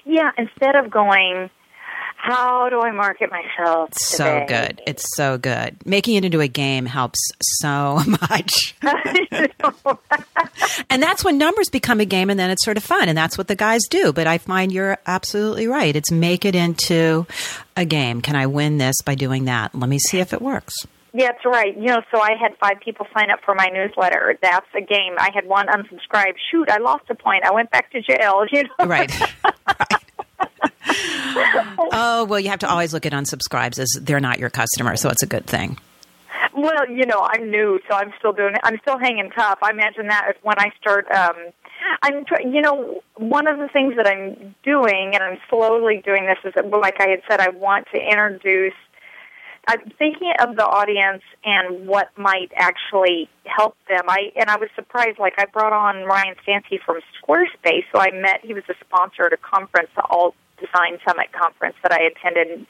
Yeah, 0.06 0.30
instead 0.38 0.74
of 0.74 0.90
going, 0.90 1.50
how 2.18 2.68
do 2.68 2.80
I 2.80 2.90
market 2.90 3.30
myself? 3.30 3.94
So 3.94 4.44
good. 4.48 4.82
It's 4.86 5.04
so 5.16 5.38
good. 5.38 5.76
Making 5.86 6.16
it 6.16 6.24
into 6.24 6.40
a 6.40 6.48
game 6.48 6.84
helps 6.84 7.18
so 7.40 8.02
much. 8.06 8.74
and 10.90 11.02
that's 11.02 11.24
when 11.24 11.38
numbers 11.38 11.70
become 11.70 12.00
a 12.00 12.04
game 12.04 12.28
and 12.28 12.38
then 12.38 12.50
it's 12.50 12.64
sort 12.64 12.76
of 12.76 12.82
fun. 12.82 13.08
And 13.08 13.16
that's 13.16 13.38
what 13.38 13.46
the 13.46 13.54
guys 13.54 13.82
do. 13.88 14.12
But 14.12 14.26
I 14.26 14.38
find 14.38 14.72
you're 14.72 14.98
absolutely 15.06 15.68
right. 15.68 15.94
It's 15.94 16.10
make 16.10 16.44
it 16.44 16.56
into 16.56 17.24
a 17.76 17.84
game. 17.84 18.20
Can 18.20 18.34
I 18.34 18.46
win 18.46 18.78
this 18.78 18.96
by 19.04 19.14
doing 19.14 19.44
that? 19.44 19.74
Let 19.74 19.88
me 19.88 20.00
see 20.00 20.18
if 20.18 20.32
it 20.32 20.42
works. 20.42 20.74
Yeah, 21.14 21.28
that's 21.28 21.44
right. 21.46 21.74
You 21.76 21.86
know, 21.86 22.02
so 22.12 22.20
I 22.20 22.32
had 22.38 22.56
five 22.58 22.80
people 22.84 23.06
sign 23.16 23.30
up 23.30 23.40
for 23.44 23.54
my 23.54 23.68
newsletter. 23.72 24.38
That's 24.42 24.66
a 24.76 24.80
game. 24.80 25.14
I 25.18 25.30
had 25.32 25.46
one 25.46 25.68
unsubscribe. 25.68 26.34
Shoot, 26.50 26.68
I 26.68 26.78
lost 26.78 27.04
a 27.08 27.14
point. 27.14 27.44
I 27.44 27.52
went 27.52 27.70
back 27.70 27.90
to 27.92 28.02
jail. 28.02 28.44
You 28.52 28.64
know, 28.64 28.86
right. 28.86 29.10
right. 29.44 30.04
oh 31.92 32.26
well, 32.28 32.40
you 32.40 32.48
have 32.48 32.60
to 32.60 32.68
always 32.68 32.92
look 32.92 33.06
at 33.06 33.12
unsubscribes 33.12 33.78
as 33.78 33.90
they're 34.02 34.20
not 34.20 34.38
your 34.38 34.50
customer, 34.50 34.96
so 34.96 35.08
it's 35.10 35.22
a 35.22 35.26
good 35.26 35.46
thing. 35.46 35.78
Well, 36.54 36.90
you 36.90 37.06
know, 37.06 37.28
I'm 37.30 37.50
new, 37.50 37.78
so 37.88 37.94
I'm 37.94 38.12
still 38.18 38.32
doing 38.32 38.54
it. 38.54 38.60
I'm 38.64 38.78
still 38.82 38.98
hanging 38.98 39.30
tough. 39.30 39.58
I 39.62 39.70
imagine 39.70 40.08
that 40.08 40.32
when 40.42 40.58
I 40.58 40.70
start, 40.80 41.08
um, 41.10 41.36
I'm, 42.02 42.24
you 42.44 42.60
know, 42.60 43.00
one 43.16 43.46
of 43.46 43.58
the 43.58 43.68
things 43.68 43.94
that 43.96 44.06
I'm 44.08 44.54
doing, 44.64 45.12
and 45.14 45.22
I'm 45.22 45.38
slowly 45.48 46.02
doing 46.04 46.26
this, 46.26 46.38
is 46.44 46.54
that, 46.54 46.68
like 46.68 47.00
I 47.00 47.08
had 47.10 47.22
said, 47.28 47.40
I 47.40 47.50
want 47.50 47.86
to 47.94 48.00
introduce. 48.00 48.74
I'm 49.68 49.90
thinking 49.98 50.32
of 50.40 50.56
the 50.56 50.64
audience 50.64 51.22
and 51.44 51.86
what 51.86 52.08
might 52.16 52.50
actually 52.56 53.28
help 53.44 53.76
them. 53.88 54.02
I 54.08 54.32
and 54.34 54.48
I 54.48 54.56
was 54.56 54.70
surprised. 54.74 55.18
Like 55.18 55.34
I 55.36 55.44
brought 55.44 55.74
on 55.74 56.04
Ryan 56.06 56.34
Stansky 56.46 56.80
from 56.84 57.00
Squarespace, 57.22 57.84
so 57.92 58.00
I 58.00 58.10
met. 58.10 58.40
He 58.42 58.54
was 58.54 58.64
a 58.70 58.74
sponsor 58.80 59.26
at 59.26 59.32
a 59.34 59.36
conference, 59.36 59.90
the 59.94 60.04
Alt 60.08 60.34
Design 60.60 60.98
Summit 61.06 61.26
conference 61.32 61.76
that 61.82 61.92
I 61.92 62.00
attended, 62.02 62.66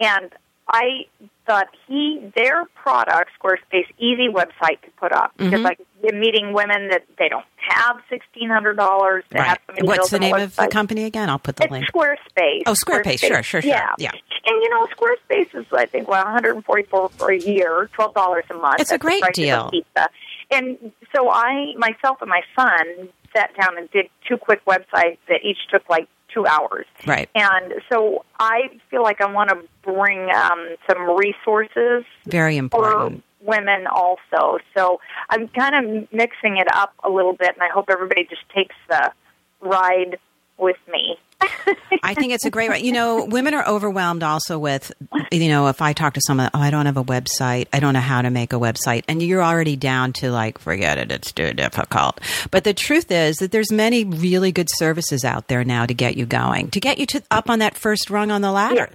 and 0.00 0.30
I 0.68 1.06
thought 1.46 1.66
he 1.88 2.32
their 2.36 2.64
product 2.66 3.30
Squarespace 3.42 3.86
easy 3.98 4.28
website 4.28 4.80
to 4.82 4.90
put 4.96 5.12
up 5.12 5.32
because 5.36 5.60
Mhm. 5.60 5.64
like 5.64 5.80
you're 6.02 6.14
meeting 6.14 6.52
women 6.52 6.88
that 6.88 7.02
they 7.18 7.28
don't 7.28 7.44
have 7.68 8.00
sixteen 8.08 8.48
hundred 8.48 8.76
dollars 8.76 9.24
to 9.30 9.38
Right. 9.38 9.46
have 9.48 9.58
somebody 9.66 9.86
What's 9.88 10.10
the 10.10 10.16
a 10.16 10.20
name 10.20 10.34
of 10.34 10.54
the 10.56 10.68
company 10.68 11.04
again? 11.04 11.28
I'll 11.28 11.38
put 11.40 11.56
the 11.56 11.64
It's 11.64 11.72
link. 11.72 11.86
Squarespace. 11.86 12.62
Oh, 12.66 12.72
Squarespace. 12.72 13.20
Sure, 13.20 13.42
sure, 13.42 13.60
sure. 13.60 13.68
Yeah. 13.70 13.90
Yeah. 13.98 14.10
And 14.46 14.62
you 14.62 14.70
know, 14.70 14.86
Squarespace 14.86 15.54
is 15.54 15.66
I 15.72 15.86
think 15.86 16.08
well, 16.08 16.24
one 16.24 16.32
hundred 16.32 16.54
and 16.54 16.64
forty-four 16.64 17.08
for 17.10 17.30
a 17.32 17.38
year, 17.38 17.90
twelve 17.92 18.14
dollars 18.14 18.44
a 18.50 18.54
month. 18.54 18.80
It's 18.80 18.90
a 18.90 18.94
That's 18.94 19.02
the 19.02 19.20
great 19.20 19.34
deal. 19.34 19.68
pizza. 19.70 20.08
And 20.52 20.92
so 21.14 21.28
I 21.30 21.74
myself 21.76 22.20
and 22.22 22.30
my 22.30 22.42
son 22.56 23.08
sat 23.34 23.50
down 23.56 23.78
and 23.78 23.90
did 23.90 24.08
two 24.28 24.36
quick 24.36 24.64
websites 24.64 25.18
that 25.28 25.40
each 25.42 25.58
took 25.70 25.88
like 25.88 26.06
two 26.32 26.46
hours. 26.46 26.86
Right. 27.06 27.28
And 27.34 27.74
so 27.92 28.24
I 28.38 28.68
feel 28.90 29.02
like 29.02 29.20
I 29.20 29.30
want 29.30 29.50
to 29.50 29.58
bring 29.82 30.30
um, 30.30 30.76
some 30.88 31.16
resources 31.16 32.04
Very 32.26 32.56
important. 32.56 33.22
for 33.22 33.46
women 33.46 33.86
also. 33.86 34.58
So 34.76 35.00
I'm 35.30 35.48
kind 35.48 35.74
of 35.74 36.12
mixing 36.12 36.58
it 36.58 36.68
up 36.72 36.94
a 37.04 37.10
little 37.10 37.34
bit, 37.34 37.50
and 37.54 37.62
I 37.62 37.68
hope 37.68 37.86
everybody 37.90 38.24
just 38.24 38.48
takes 38.54 38.74
the 38.88 39.12
ride 39.60 40.18
with 40.62 40.76
me. 40.90 41.18
I 42.02 42.14
think 42.14 42.32
it's 42.32 42.44
a 42.44 42.50
great. 42.50 42.82
You 42.82 42.92
know, 42.92 43.24
women 43.24 43.54
are 43.54 43.66
overwhelmed 43.66 44.22
also 44.22 44.58
with, 44.58 44.92
you 45.30 45.48
know, 45.48 45.68
if 45.68 45.82
I 45.82 45.92
talk 45.92 46.14
to 46.14 46.20
someone, 46.24 46.50
oh, 46.54 46.60
I 46.60 46.70
don't 46.70 46.86
have 46.86 46.96
a 46.96 47.04
website, 47.04 47.66
I 47.72 47.80
don't 47.80 47.94
know 47.94 48.00
how 48.00 48.22
to 48.22 48.30
make 48.30 48.52
a 48.52 48.56
website, 48.56 49.04
and 49.08 49.22
you're 49.22 49.42
already 49.42 49.76
down 49.76 50.12
to 50.14 50.30
like, 50.30 50.58
forget 50.58 50.98
it, 50.98 51.10
it's 51.10 51.32
too 51.32 51.52
difficult. 51.52 52.20
But 52.50 52.64
the 52.64 52.74
truth 52.74 53.10
is 53.10 53.36
that 53.36 53.50
there's 53.52 53.72
many 53.72 54.04
really 54.04 54.52
good 54.52 54.68
services 54.70 55.24
out 55.24 55.48
there 55.48 55.64
now 55.64 55.86
to 55.86 55.94
get 55.94 56.16
you 56.16 56.26
going, 56.26 56.70
to 56.70 56.80
get 56.80 56.98
you 56.98 57.06
to 57.06 57.22
up 57.30 57.50
on 57.50 57.58
that 57.58 57.76
first 57.76 58.10
rung 58.10 58.30
on 58.30 58.42
the 58.42 58.52
ladder. 58.52 58.90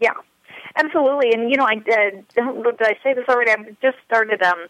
Yeah, 0.00 0.14
absolutely. 0.76 1.32
And 1.32 1.50
you 1.50 1.56
know, 1.56 1.66
I 1.66 1.76
did. 1.76 2.26
Did 2.34 2.82
I 2.82 2.96
say 3.02 3.14
this 3.14 3.28
already? 3.28 3.50
I 3.50 3.56
just 3.80 3.98
started. 4.04 4.42
Um, 4.42 4.66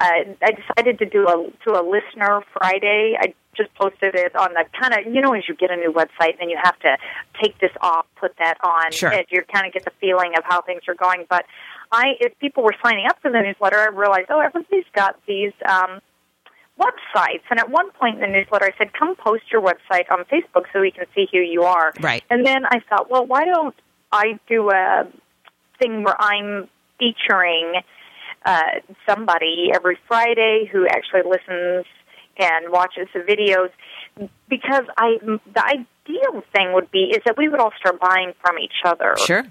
uh, 0.00 0.34
I 0.42 0.52
decided 0.52 0.98
to 1.00 1.06
do 1.06 1.26
a 1.26 1.50
to 1.64 1.80
a 1.80 1.82
listener 1.82 2.42
Friday. 2.52 3.16
I 3.18 3.34
just 3.58 3.74
posted 3.74 4.14
it 4.14 4.34
on 4.34 4.54
the 4.54 4.64
kind 4.80 4.94
of 4.94 5.12
you 5.12 5.20
know 5.20 5.34
as 5.34 5.42
you 5.48 5.54
get 5.54 5.70
a 5.70 5.76
new 5.76 5.92
website, 5.92 6.38
then 6.38 6.48
you 6.48 6.56
have 6.62 6.78
to 6.80 6.96
take 7.42 7.58
this 7.58 7.72
off, 7.82 8.06
put 8.16 8.32
that 8.38 8.56
on, 8.64 8.90
Sure. 8.92 9.12
and 9.12 9.26
you 9.28 9.42
kind 9.52 9.66
of 9.66 9.72
get 9.74 9.84
the 9.84 9.92
feeling 10.00 10.32
of 10.38 10.44
how 10.44 10.62
things 10.62 10.82
are 10.88 10.94
going. 10.94 11.26
But 11.28 11.44
I, 11.92 12.12
if 12.20 12.38
people 12.38 12.62
were 12.62 12.74
signing 12.82 13.06
up 13.06 13.20
for 13.20 13.30
the 13.30 13.40
newsletter, 13.40 13.76
I 13.78 13.88
realized, 13.88 14.28
oh, 14.30 14.40
everybody's 14.40 14.84
got 14.94 15.16
these. 15.26 15.52
Um, 15.68 16.00
websites 16.80 17.42
and 17.50 17.58
at 17.58 17.68
one 17.70 17.90
point 17.90 18.14
in 18.14 18.20
the 18.20 18.28
newsletter 18.28 18.66
I 18.66 18.78
said 18.78 18.92
come 18.92 19.16
post 19.16 19.42
your 19.50 19.60
website 19.60 20.04
on 20.12 20.24
Facebook 20.26 20.66
so 20.72 20.80
we 20.80 20.92
can 20.92 21.06
see 21.12 21.26
who 21.32 21.38
you 21.40 21.64
are 21.64 21.92
Right. 22.00 22.22
and 22.30 22.46
then 22.46 22.64
I 22.66 22.78
thought 22.88 23.10
well 23.10 23.26
why 23.26 23.44
don't 23.44 23.74
I 24.12 24.38
do 24.48 24.70
a 24.70 25.08
thing 25.80 26.04
where 26.04 26.14
I'm 26.20 26.68
featuring 27.00 27.80
uh, 28.46 28.62
somebody 29.08 29.72
every 29.74 29.98
Friday 30.06 30.68
who 30.70 30.86
actually 30.86 31.22
listens 31.28 31.84
and 32.38 32.70
watches 32.72 33.08
the 33.12 33.20
videos 33.20 33.70
because 34.48 34.84
I 34.96 35.18
the 35.22 35.64
ideal 35.64 36.42
thing 36.52 36.72
would 36.72 36.90
be 36.90 37.04
is 37.04 37.22
that 37.26 37.36
we 37.36 37.48
would 37.48 37.60
all 37.60 37.72
start 37.78 38.00
buying 38.00 38.32
from 38.40 38.58
each 38.58 38.72
other. 38.84 39.14
Sure. 39.18 39.44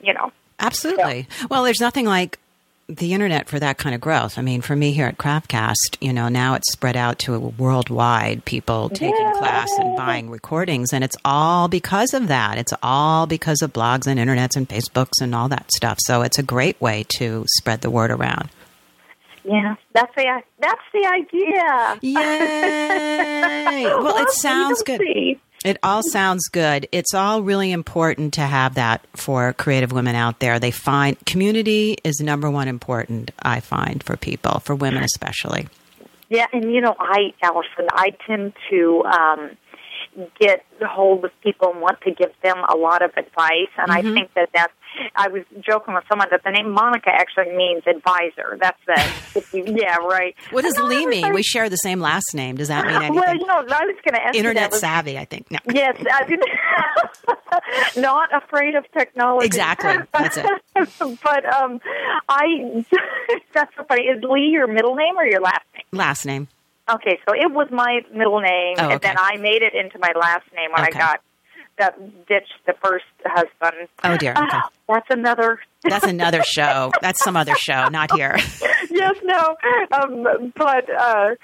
You 0.00 0.14
know. 0.14 0.32
Absolutely. 0.58 1.26
Well, 1.50 1.64
there's 1.64 1.80
nothing 1.80 2.06
like 2.06 2.38
the 2.88 3.14
internet 3.14 3.48
for 3.48 3.58
that 3.60 3.78
kind 3.78 3.94
of 3.94 4.00
growth. 4.00 4.36
I 4.36 4.42
mean, 4.42 4.62
for 4.62 4.74
me 4.74 4.90
here 4.92 5.06
at 5.06 5.16
Craftcast, 5.16 5.96
you 6.00 6.12
know, 6.12 6.28
now 6.28 6.54
it's 6.54 6.72
spread 6.72 6.96
out 6.96 7.20
to 7.20 7.38
worldwide 7.38 8.44
people 8.44 8.88
taking 8.90 9.14
Yeah. 9.16 9.32
class 9.38 9.70
and 9.78 9.96
buying 9.96 10.28
recordings, 10.28 10.92
and 10.92 11.04
it's 11.04 11.16
all 11.24 11.68
because 11.68 12.12
of 12.14 12.26
that. 12.28 12.58
It's 12.58 12.72
all 12.82 13.26
because 13.26 13.62
of 13.62 13.72
blogs 13.72 14.06
and 14.08 14.18
internets 14.18 14.56
and 14.56 14.68
Facebooks 14.68 15.22
and 15.22 15.34
all 15.34 15.48
that 15.48 15.70
stuff. 15.72 15.98
So 16.00 16.22
it's 16.22 16.38
a 16.38 16.42
great 16.42 16.80
way 16.80 17.04
to 17.18 17.44
spread 17.58 17.80
the 17.82 17.90
word 17.90 18.10
around. 18.10 18.50
Yeah, 19.44 19.76
that's 19.92 20.14
the 20.14 20.42
that's 20.58 20.82
the 20.92 21.06
idea. 21.06 21.98
Yay! 22.02 23.84
well, 23.86 24.18
it 24.18 24.30
sounds 24.30 24.82
good. 24.82 25.00
see. 25.00 25.40
It 25.64 25.78
all 25.82 26.02
sounds 26.02 26.48
good. 26.48 26.88
It's 26.90 27.12
all 27.12 27.42
really 27.42 27.70
important 27.70 28.32
to 28.34 28.40
have 28.42 28.76
that 28.76 29.06
for 29.14 29.52
creative 29.52 29.92
women 29.92 30.14
out 30.14 30.40
there. 30.40 30.58
They 30.58 30.70
find 30.70 31.18
community 31.26 31.98
is 32.02 32.18
number 32.20 32.50
one 32.50 32.66
important, 32.66 33.30
I 33.42 33.60
find, 33.60 34.02
for 34.02 34.16
people, 34.16 34.60
for 34.60 34.74
women 34.74 35.02
especially. 35.02 35.68
Yeah, 36.30 36.46
and 36.52 36.72
you 36.72 36.80
know, 36.80 36.94
I, 36.98 37.34
Allison, 37.42 37.88
I 37.92 38.10
tend 38.26 38.54
to 38.70 39.04
um, 39.04 39.50
get 40.40 40.64
hold 40.80 41.24
of 41.26 41.30
people 41.42 41.72
and 41.72 41.80
want 41.82 42.00
to 42.02 42.10
give 42.12 42.32
them 42.42 42.56
a 42.68 42.76
lot 42.76 43.02
of 43.02 43.10
advice, 43.16 43.68
and 43.76 43.90
Mm-hmm. 43.90 44.08
I 44.08 44.14
think 44.14 44.34
that 44.34 44.48
that's. 44.54 44.72
I 45.16 45.28
was 45.28 45.42
joking 45.60 45.94
with 45.94 46.04
someone 46.08 46.28
that 46.30 46.42
the 46.44 46.50
name 46.50 46.70
Monica 46.72 47.10
actually 47.10 47.54
means 47.56 47.82
advisor. 47.86 48.58
That's 48.60 48.78
the. 48.86 49.56
you, 49.58 49.64
yeah, 49.80 49.96
right. 49.96 50.34
What 50.50 50.62
does 50.62 50.78
Lee 50.78 51.06
mean? 51.06 51.32
We 51.32 51.42
share 51.42 51.68
the 51.68 51.76
same 51.76 52.00
last 52.00 52.34
name. 52.34 52.56
Does 52.56 52.68
that 52.68 52.86
mean 52.86 52.96
anything? 53.02 53.14
Well, 53.16 53.34
you 53.34 53.46
know, 53.46 53.58
I 53.58 53.84
was 53.86 53.96
going 54.04 54.14
to 54.14 54.22
ask 54.22 54.34
Internet 54.34 54.70
was- 54.72 54.80
savvy, 54.80 55.18
I 55.18 55.24
think. 55.24 55.50
No. 55.50 55.58
Yes, 55.72 55.96
not 57.96 58.28
afraid 58.34 58.74
of 58.74 58.84
technology. 58.92 59.46
Exactly. 59.46 59.96
That's 60.12 60.36
it. 60.36 60.44
but 61.22 61.44
um, 61.54 61.80
I. 62.28 62.84
that's 63.54 63.74
so 63.76 63.84
funny. 63.84 64.02
Is 64.04 64.22
Lee 64.22 64.50
your 64.52 64.66
middle 64.66 64.94
name 64.94 65.16
or 65.16 65.24
your 65.26 65.40
last 65.40 65.64
name? 65.74 65.84
Last 65.92 66.24
name. 66.26 66.48
Okay, 66.92 67.18
so 67.28 67.34
it 67.34 67.52
was 67.52 67.68
my 67.70 68.00
middle 68.12 68.40
name, 68.40 68.74
Oh, 68.78 68.88
and 68.90 69.00
then 69.00 69.14
I 69.16 69.36
made 69.36 69.62
it 69.62 69.74
into 69.74 69.98
my 70.00 70.12
last 70.18 70.44
name 70.56 70.70
when 70.72 70.88
Okay. 70.88 70.98
I 70.98 71.00
got 71.00 71.20
that 71.80 72.26
ditched 72.26 72.52
the 72.66 72.74
first 72.84 73.04
husband. 73.24 73.88
Oh, 74.04 74.16
dear. 74.16 74.32
Okay. 74.32 74.42
Ah, 74.42 74.70
that's 74.88 75.08
another. 75.10 75.58
That's 75.82 76.06
another 76.06 76.42
show. 76.42 76.92
That's 77.00 77.24
some 77.24 77.36
other 77.36 77.54
show, 77.54 77.88
not 77.88 78.14
here. 78.14 78.36
yes, 78.90 79.16
no, 79.22 79.56
um, 79.92 80.52
but 80.54 80.90
uh, 80.90 81.34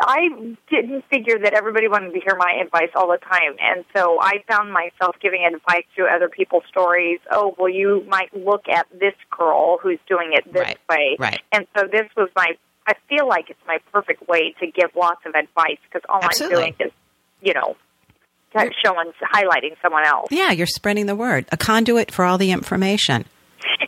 I 0.00 0.28
didn't 0.70 1.04
figure 1.10 1.38
that 1.38 1.52
everybody 1.52 1.88
wanted 1.88 2.14
to 2.14 2.20
hear 2.20 2.34
my 2.36 2.58
advice 2.64 2.88
all 2.94 3.08
the 3.08 3.18
time, 3.18 3.54
and 3.60 3.84
so 3.94 4.18
I 4.18 4.42
found 4.48 4.72
myself 4.72 5.16
giving 5.20 5.44
advice 5.44 5.84
to 5.96 6.04
other 6.04 6.30
people's 6.30 6.64
stories. 6.68 7.18
Oh, 7.30 7.54
well, 7.58 7.68
you 7.68 8.02
might 8.08 8.34
look 8.34 8.66
at 8.68 8.86
this 8.98 9.14
girl 9.30 9.78
who's 9.82 9.98
doing 10.08 10.30
it 10.32 10.50
this 10.50 10.62
Right, 10.62 10.78
way, 10.88 11.16
right. 11.18 11.42
And 11.52 11.66
so 11.76 11.86
this 11.86 12.08
was 12.16 12.30
my. 12.34 12.56
I 12.86 12.94
feel 13.08 13.28
like 13.28 13.50
it's 13.50 13.60
my 13.66 13.78
perfect 13.92 14.26
way 14.26 14.54
to 14.60 14.66
give 14.66 14.90
lots 14.96 15.20
of 15.26 15.34
advice 15.34 15.78
because 15.84 16.02
all 16.08 16.20
Absolutely. 16.22 16.56
I'm 16.56 16.72
doing 16.72 16.88
is, 16.88 16.92
you 17.42 17.52
know, 17.52 17.76
showing, 18.84 19.12
highlighting 19.34 19.76
someone 19.80 20.06
else. 20.06 20.28
Yeah, 20.30 20.50
you're 20.50 20.66
spreading 20.66 21.06
the 21.06 21.16
word. 21.16 21.46
A 21.52 21.56
conduit 21.56 22.10
for 22.10 22.24
all 22.24 22.38
the 22.38 22.50
information. 22.50 23.24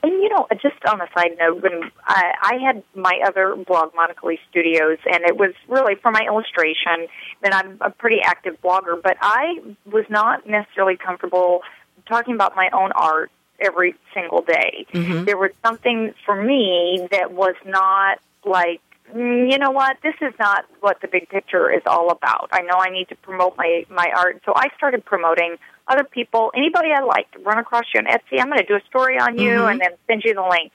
And 0.02 0.12
you 0.12 0.28
know, 0.28 0.46
just 0.60 0.76
on 0.86 1.00
a 1.00 1.08
side 1.16 1.36
note, 1.38 1.62
when 1.62 1.90
I, 2.06 2.32
I 2.40 2.54
had 2.64 2.82
my 2.94 3.20
other 3.26 3.56
blog, 3.56 3.94
Monica 3.94 4.26
Lee 4.26 4.38
Studios, 4.50 4.98
and 5.06 5.24
it 5.24 5.36
was 5.36 5.52
really 5.68 5.94
for 5.96 6.10
my 6.10 6.20
illustration. 6.26 7.08
Then 7.42 7.52
I'm 7.52 7.78
a 7.80 7.90
pretty 7.90 8.20
active 8.24 8.60
blogger, 8.62 9.00
but 9.02 9.16
I 9.20 9.60
was 9.90 10.04
not 10.08 10.46
necessarily 10.46 10.96
comfortable 10.96 11.62
talking 12.06 12.34
about 12.34 12.54
my 12.54 12.68
own 12.72 12.92
art 12.92 13.30
every 13.58 13.94
single 14.12 14.42
day. 14.42 14.86
Mm-hmm. 14.92 15.24
There 15.24 15.38
was 15.38 15.50
something 15.64 16.14
for 16.24 16.40
me 16.40 17.06
that 17.10 17.32
was 17.32 17.54
not 17.64 18.18
like. 18.44 18.80
"Mm, 19.12 19.50
You 19.50 19.58
know 19.58 19.70
what? 19.70 19.96
This 20.02 20.14
is 20.20 20.32
not 20.38 20.64
what 20.80 21.00
the 21.00 21.08
big 21.08 21.28
picture 21.28 21.70
is 21.70 21.82
all 21.86 22.10
about. 22.10 22.48
I 22.52 22.62
know 22.62 22.78
I 22.78 22.90
need 22.90 23.08
to 23.08 23.16
promote 23.16 23.56
my 23.56 23.84
my 23.88 24.10
art, 24.16 24.42
so 24.44 24.52
I 24.54 24.68
started 24.76 25.04
promoting 25.04 25.56
other 25.88 26.04
people, 26.04 26.50
anybody 26.56 26.88
I 26.92 27.02
like, 27.02 27.26
run 27.44 27.58
across 27.58 27.84
you 27.92 28.00
on 28.00 28.06
Etsy. 28.06 28.40
I'm 28.40 28.46
going 28.46 28.58
to 28.58 28.66
do 28.66 28.74
a 28.76 28.84
story 28.88 29.18
on 29.18 29.38
you 29.38 29.66
and 29.66 29.80
then 29.80 29.90
send 30.06 30.22
you 30.24 30.34
the 30.34 30.42
link. 30.42 30.72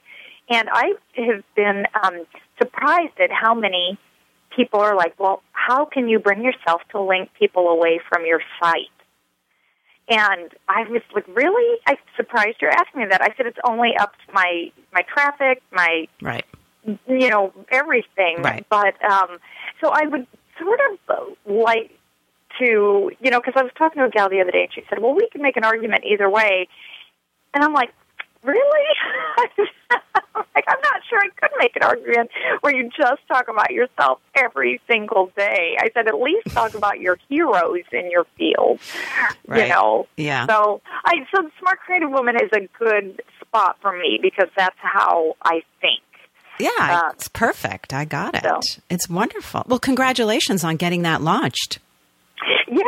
And 0.48 0.68
I 0.70 0.92
have 1.16 1.42
been 1.56 1.84
um, 2.02 2.26
surprised 2.58 3.18
at 3.20 3.30
how 3.32 3.54
many 3.54 3.98
people 4.54 4.80
are 4.80 4.96
like, 4.96 5.18
well, 5.18 5.42
how 5.52 5.84
can 5.84 6.08
you 6.08 6.18
bring 6.18 6.42
yourself 6.42 6.82
to 6.92 7.00
link 7.00 7.30
people 7.38 7.68
away 7.68 8.00
from 8.08 8.26
your 8.26 8.40
site? 8.60 8.86
And 10.08 10.50
I 10.68 10.82
was 10.88 11.02
like, 11.14 11.26
really? 11.28 11.78
I'm 11.86 11.96
surprised 12.16 12.58
you're 12.60 12.70
asking 12.70 13.02
me 13.02 13.06
that. 13.10 13.22
I 13.22 13.28
said, 13.36 13.46
it's 13.46 13.58
only 13.64 13.96
up 13.98 14.12
to 14.26 14.32
my, 14.32 14.72
my 14.92 15.02
traffic, 15.02 15.62
my 15.70 16.06
Right. 16.20 16.44
You 16.84 17.28
know 17.28 17.52
everything 17.70 18.36
Right. 18.42 18.64
but 18.70 18.94
um 19.04 19.38
so 19.80 19.90
i 19.90 20.04
would 20.06 20.26
sort 20.58 20.80
of 20.90 21.36
like 21.46 21.90
to 22.58 23.10
you 23.20 23.30
know 23.30 23.40
because 23.40 23.54
i 23.56 23.62
was 23.62 23.72
talking 23.76 24.00
to 24.00 24.06
a 24.06 24.10
gal 24.10 24.28
the 24.28 24.40
other 24.40 24.50
day 24.50 24.62
and 24.64 24.72
she 24.74 24.82
said 24.88 24.98
well 25.00 25.14
we 25.14 25.28
can 25.30 25.42
make 25.42 25.56
an 25.56 25.64
argument 25.64 26.04
either 26.04 26.28
way 26.28 26.68
and 27.54 27.62
i'm 27.64 27.72
like 27.74 27.90
really 28.42 28.86
like 30.54 30.64
i'm 30.68 30.80
not 30.82 31.00
sure 31.08 31.18
i 31.18 31.28
could 31.36 31.50
make 31.58 31.76
an 31.76 31.82
argument 31.82 32.30
where 32.60 32.74
you 32.74 32.88
just 32.96 33.20
talk 33.28 33.48
about 33.48 33.70
yourself 33.70 34.18
every 34.34 34.80
single 34.88 35.30
day 35.36 35.76
i 35.78 35.90
said 35.94 36.08
at 36.08 36.18
least 36.20 36.46
talk 36.48 36.74
about 36.74 36.98
your 37.00 37.18
heroes 37.28 37.84
in 37.92 38.10
your 38.10 38.24
field 38.38 38.80
Right. 39.46 39.64
you 39.64 39.68
know 39.68 40.06
Yeah. 40.16 40.46
so 40.46 40.80
I 41.04 41.26
so 41.34 41.42
the 41.42 41.50
Smart 41.58 41.80
Creative 41.80 42.10
Woman 42.10 42.36
is 42.36 42.50
a 42.54 42.68
good 42.78 43.20
spot 43.40 43.76
for 43.82 43.92
me 43.96 44.18
because 44.22 44.48
that's 44.56 44.76
how 44.78 45.34
I 45.42 45.62
think. 45.80 46.00
Yeah, 46.60 46.70
Uh, 46.78 47.10
it's 47.12 47.28
perfect. 47.28 47.92
I 47.92 48.04
got 48.04 48.34
it. 48.34 48.42
so. 48.42 48.60
It's 48.90 49.08
wonderful. 49.08 49.64
Well, 49.66 49.78
congratulations 49.78 50.64
on 50.64 50.76
getting 50.76 51.02
that 51.02 51.22
launched. 51.22 51.78
Yay! 52.68 52.80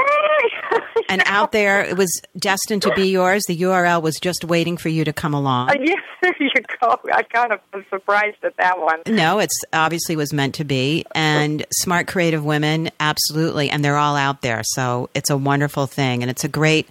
And 1.09 1.23
out 1.27 1.53
there, 1.53 1.83
it 1.83 1.97
was 1.97 2.23
destined 2.39 2.83
to 2.83 2.95
be 2.95 3.09
yours. 3.09 3.43
The 3.47 3.61
URL 3.63 4.01
was 4.01 4.19
just 4.19 4.45
waiting 4.45 4.77
for 4.79 4.89
you 4.89 5.05
to 5.05 5.13
come 5.13 5.35
along. 5.35 5.71
yes, 5.83 5.99
there 6.23 6.35
you 6.39 6.49
go. 6.81 6.99
I 7.13 7.23
kind 7.25 7.53
of 7.53 7.61
was 7.75 7.85
surprised 7.91 8.39
at 8.45 8.57
that 8.57 8.79
one. 8.81 9.01
No, 9.07 9.41
it's 9.41 9.59
obviously 9.73 10.17
was 10.17 10.33
meant 10.33 10.55
to 10.55 10.65
be. 10.65 11.05
And 11.15 11.67
smart 11.73 12.07
creative 12.07 12.45
women, 12.45 12.91
absolutely. 13.01 13.69
And 13.71 13.85
they're 13.85 13.97
all 13.99 14.17
out 14.17 14.41
there. 14.41 14.63
So 14.65 15.11
it's 15.15 15.29
a 15.31 15.37
wonderful 15.37 15.87
thing. 15.87 16.23
And 16.23 16.31
it's 16.31 16.45
a 16.45 16.49
great, 16.49 16.89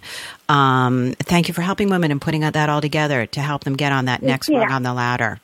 um, 0.48 1.14
thank 1.18 1.48
you 1.48 1.54
for 1.54 1.62
helping 1.62 1.88
women 1.88 2.10
and 2.12 2.20
putting 2.20 2.42
that 2.42 2.68
all 2.68 2.80
together 2.82 3.26
to 3.26 3.40
help 3.40 3.64
them 3.64 3.74
get 3.74 3.90
on 3.92 4.04
that 4.04 4.22
next 4.22 4.50
rung 4.50 4.70
on 4.70 4.82
the 4.84 4.92
ladder. 4.94 5.40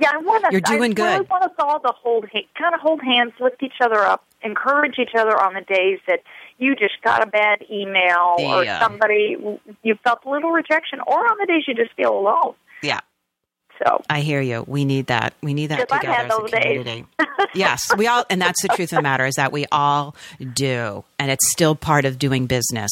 Yeah, 0.00 0.10
I 0.14 0.18
want 0.18 0.44
to. 0.44 0.52
You're 0.52 0.60
doing 0.60 0.98
I 0.98 1.14
really 1.14 1.26
want 1.26 1.44
us 1.44 1.50
all 1.58 1.78
to 1.80 1.92
hold, 1.92 2.26
kind 2.58 2.74
of 2.74 2.80
hold 2.80 3.00
hands, 3.02 3.32
lift 3.38 3.62
each 3.62 3.80
other 3.82 3.98
up, 3.98 4.24
encourage 4.42 4.98
each 4.98 5.14
other 5.16 5.38
on 5.38 5.54
the 5.54 5.60
days 5.60 5.98
that 6.08 6.20
you 6.58 6.74
just 6.74 7.00
got 7.02 7.22
a 7.22 7.26
bad 7.26 7.64
email 7.70 8.36
or 8.38 8.64
somebody 8.80 9.36
you 9.82 9.94
felt 10.02 10.20
a 10.24 10.30
little 10.30 10.50
rejection, 10.50 11.00
or 11.06 11.18
on 11.18 11.36
the 11.38 11.46
days 11.46 11.64
you 11.68 11.74
just 11.74 11.94
feel 11.96 12.18
alone. 12.18 12.54
Yeah. 12.82 13.00
So 13.84 14.02
I 14.10 14.20
hear 14.20 14.40
you. 14.40 14.64
We 14.66 14.84
need 14.84 15.06
that. 15.06 15.34
We 15.42 15.54
need 15.54 15.68
that 15.68 15.88
together 15.88 16.08
as 16.10 16.38
a 16.38 16.48
days. 16.48 16.62
community. 16.62 17.06
yes, 17.54 17.94
we 17.96 18.06
all, 18.06 18.24
and 18.28 18.40
that's 18.40 18.60
the 18.60 18.68
truth 18.68 18.92
of 18.92 18.96
the 18.96 19.02
matter 19.02 19.24
is 19.24 19.34
that 19.36 19.52
we 19.52 19.66
all 19.72 20.14
do, 20.52 21.04
and 21.18 21.30
it's 21.30 21.50
still 21.50 21.74
part 21.74 22.04
of 22.04 22.18
doing 22.18 22.46
business. 22.46 22.90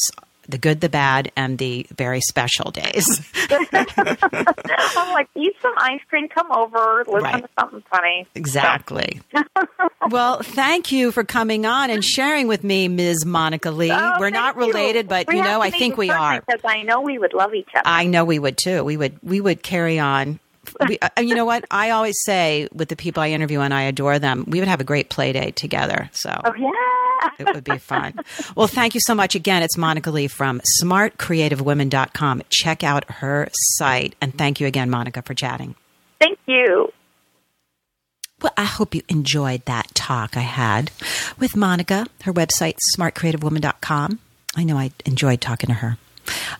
The 0.49 0.57
good, 0.57 0.81
the 0.81 0.89
bad, 0.89 1.31
and 1.35 1.57
the 1.59 1.85
very 1.95 2.21
special 2.21 2.71
days. 2.71 3.05
I'm 3.49 5.13
like, 5.13 5.29
eat 5.35 5.53
some 5.61 5.73
ice 5.77 6.01
cream, 6.09 6.27
come 6.27 6.51
over, 6.51 7.03
listen 7.07 7.21
Right. 7.23 7.43
to 7.43 7.49
something 7.59 7.83
funny. 7.91 8.27
Exactly. 8.35 9.21
well, 10.09 10.41
thank 10.41 10.91
you 10.91 11.11
for 11.11 11.23
coming 11.23 11.65
on 11.65 11.89
and 11.89 12.03
sharing 12.03 12.47
with 12.47 12.63
me, 12.63 12.87
Ms. 12.87 13.25
Monica 13.25 13.71
Lee. 13.71 13.91
Oh, 13.91 14.13
We're 14.19 14.29
not 14.31 14.55
thank 14.55 14.67
you. 14.67 14.73
related, 14.73 15.07
but 15.07 15.27
We 15.27 15.37
you 15.37 15.43
know, 15.43 15.61
I 15.61 15.69
think 15.69 15.97
we 15.97 16.09
are. 16.09 16.41
because 16.41 16.61
I 16.65 16.81
know 16.83 17.01
we 17.01 17.17
would 17.17 17.33
love 17.33 17.53
each 17.53 17.69
other. 17.75 17.83
I 17.85 18.05
know 18.05 18.25
we 18.25 18.39
would 18.39 18.57
too. 18.57 18.83
We 18.83 18.97
would 18.97 19.19
we 19.21 19.41
would 19.41 19.61
carry 19.63 19.99
on. 19.99 20.39
We, 20.87 20.99
uh, 20.99 21.09
you 21.21 21.33
know 21.35 21.45
what? 21.45 21.65
I 21.71 21.89
always 21.91 22.15
say 22.23 22.67
with 22.73 22.89
the 22.89 22.95
people 22.95 23.23
I 23.23 23.29
interview 23.29 23.59
and 23.61 23.73
I 23.73 23.83
adore 23.83 24.19
them, 24.19 24.45
we 24.47 24.59
would 24.59 24.67
have 24.67 24.81
a 24.81 24.83
great 24.83 25.09
play 25.09 25.31
day 25.33 25.51
together. 25.51 26.09
So 26.13 26.29
oh 26.43 26.53
yeah. 26.57 26.69
It 27.39 27.53
would 27.53 27.63
be 27.63 27.77
fun. 27.77 28.13
Well, 28.55 28.67
thank 28.67 28.93
you 28.93 29.01
so 29.03 29.15
much 29.15 29.35
again. 29.35 29.63
It's 29.63 29.77
Monica 29.77 30.11
Lee 30.11 30.27
from 30.27 30.61
smartcreativewomen.com. 30.81 32.43
Check 32.49 32.83
out 32.83 33.09
her 33.11 33.49
site. 33.53 34.15
And 34.21 34.37
thank 34.37 34.59
you 34.59 34.67
again, 34.67 34.89
Monica, 34.89 35.21
for 35.21 35.33
chatting. 35.33 35.75
Thank 36.19 36.39
you. 36.45 36.91
Well, 38.41 38.53
I 38.55 38.63
hope 38.63 38.95
you 38.95 39.01
enjoyed 39.09 39.65
that 39.65 39.93
talk 39.95 40.37
I 40.37 40.41
had 40.41 40.91
with 41.37 41.55
Monica. 41.55 42.07
Her 42.23 42.33
website, 42.33 42.77
smartcreativewoman.com. 42.95 44.19
I 44.55 44.63
know 44.63 44.77
I 44.77 44.91
enjoyed 45.05 45.41
talking 45.41 45.67
to 45.67 45.73
her. 45.73 45.97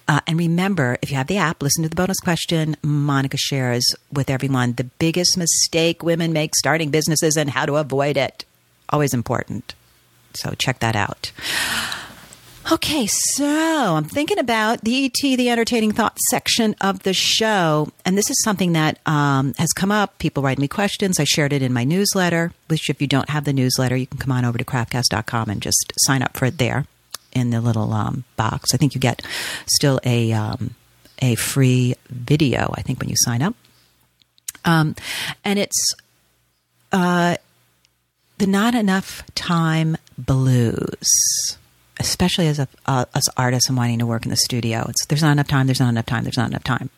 Uh, 0.07 0.20
and 0.28 0.38
remember, 0.38 0.97
if 1.01 1.12
you 1.12 1.18
have 1.18 1.28
the 1.28 1.38
app, 1.38 1.62
listen 1.62 1.84
to 1.84 1.89
the 1.89 1.95
bonus 1.95 2.20
question. 2.20 2.76
Monica 2.82 3.38
shares 3.38 3.86
with 4.12 4.30
everyone 4.30 4.74
the 4.74 4.84
biggest 4.84 5.38
mistake 5.38 6.03
women 6.03 6.34
make 6.34 6.55
starting 6.55 6.89
businesses 6.89 7.38
and 7.38 7.49
how 7.49 7.66
to 7.66 7.76
avoid 7.78 8.18
it. 8.18 8.45
Always 8.89 9.14
important. 9.14 9.76
So 10.34 10.53
check 10.57 10.80
that 10.80 10.95
out. 10.95 11.32
Okay, 12.71 13.07
so 13.07 13.47
I'm 13.47 14.03
thinking 14.03 14.38
about 14.38 14.82
the 14.82 15.05
ET, 15.05 15.19
the 15.21 15.49
entertaining 15.49 15.91
thoughts 15.91 16.21
section 16.30 16.75
of 16.82 17.01
the 17.01 17.15
show. 17.15 17.88
And 18.05 18.15
this 18.15 18.30
is 18.30 18.43
something 18.43 18.73
that 18.73 18.99
um, 19.07 19.55
has 19.57 19.69
come 19.73 19.91
up. 19.91 20.19
People 20.19 20.43
write 20.43 20.59
me 20.59 20.67
questions. 20.67 21.19
I 21.19 21.23
shared 21.23 21.51
it 21.51 21.63
in 21.63 21.73
my 21.73 21.84
newsletter, 21.84 22.53
which 22.67 22.91
if 22.91 23.01
you 23.01 23.07
don't 23.07 23.30
have 23.30 23.45
the 23.45 23.53
newsletter, 23.53 23.95
you 23.95 24.05
can 24.05 24.19
come 24.19 24.32
on 24.32 24.45
over 24.45 24.59
to 24.59 24.63
craftcast.com 24.63 25.49
and 25.49 25.63
just 25.63 25.93
sign 25.97 26.21
up 26.21 26.38
for 26.38 26.45
it 26.45 26.59
there 26.59 26.86
in 27.32 27.49
the 27.49 27.59
little 27.59 27.91
um, 27.91 28.23
box. 28.36 28.71
I 28.73 28.77
think 28.77 28.93
you 28.93 29.01
get 29.01 29.25
still 29.65 29.99
a, 30.03 30.32
um, 30.34 30.75
a 31.23 31.34
free 31.36 31.95
video, 32.09 32.71
I 32.77 32.84
think, 32.84 32.99
when 32.99 33.09
you 33.09 33.15
sign 33.17 33.41
up. 33.41 33.55
Um, 34.63 34.95
and 35.43 35.57
it's 35.57 35.95
uh, 36.91 37.38
the 38.39 38.47
not 38.47 38.73
enough 38.73 39.23
time 39.35 39.97
blues 40.17 41.57
especially 41.99 42.47
as 42.47 42.59
a 42.59 42.67
uh, 42.85 43.05
as 43.13 43.29
artists 43.37 43.67
and 43.67 43.77
wanting 43.77 43.99
to 43.99 44.05
work 44.05 44.23
in 44.23 44.29
the 44.29 44.37
studio. 44.37 44.85
It's 44.89 45.05
there's 45.05 45.21
not 45.21 45.33
enough 45.33 45.47
time. 45.47 45.67
There's 45.67 45.79
not 45.79 45.89
enough 45.89 46.05
time. 46.05 46.23
There's 46.23 46.37
not 46.37 46.49
enough 46.49 46.63
time. 46.63 46.89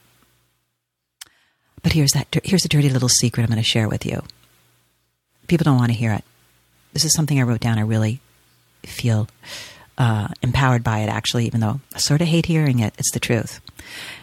But 1.84 1.94
here's 1.94 2.12
that. 2.12 2.28
Here's 2.44 2.64
a 2.64 2.70
dirty 2.70 2.90
little 2.90 3.10
secret 3.10 3.44
I'm 3.44 3.50
going 3.50 3.58
to 3.58 3.64
share 3.68 3.90
with 3.90 4.06
you. 4.06 4.22
People 5.48 5.66
don't 5.66 5.78
want 5.78 5.92
to 5.92 5.98
hear 5.98 6.14
it. 6.14 6.24
This 6.94 7.04
is 7.04 7.14
something 7.14 7.40
I 7.40 7.44
wrote 7.44 7.60
down. 7.60 7.80
I 7.80 7.82
really 7.82 8.22
feel 8.84 9.28
uh, 9.98 10.28
empowered 10.44 10.84
by 10.84 11.00
it, 11.00 11.10
actually, 11.10 11.46
even 11.48 11.60
though 11.60 11.82
I 11.96 11.98
sort 11.98 12.22
of 12.22 12.28
hate 12.28 12.46
hearing 12.46 12.80
it. 12.80 12.94
It's 13.00 13.12
the 13.12 13.20
truth. 13.20 13.60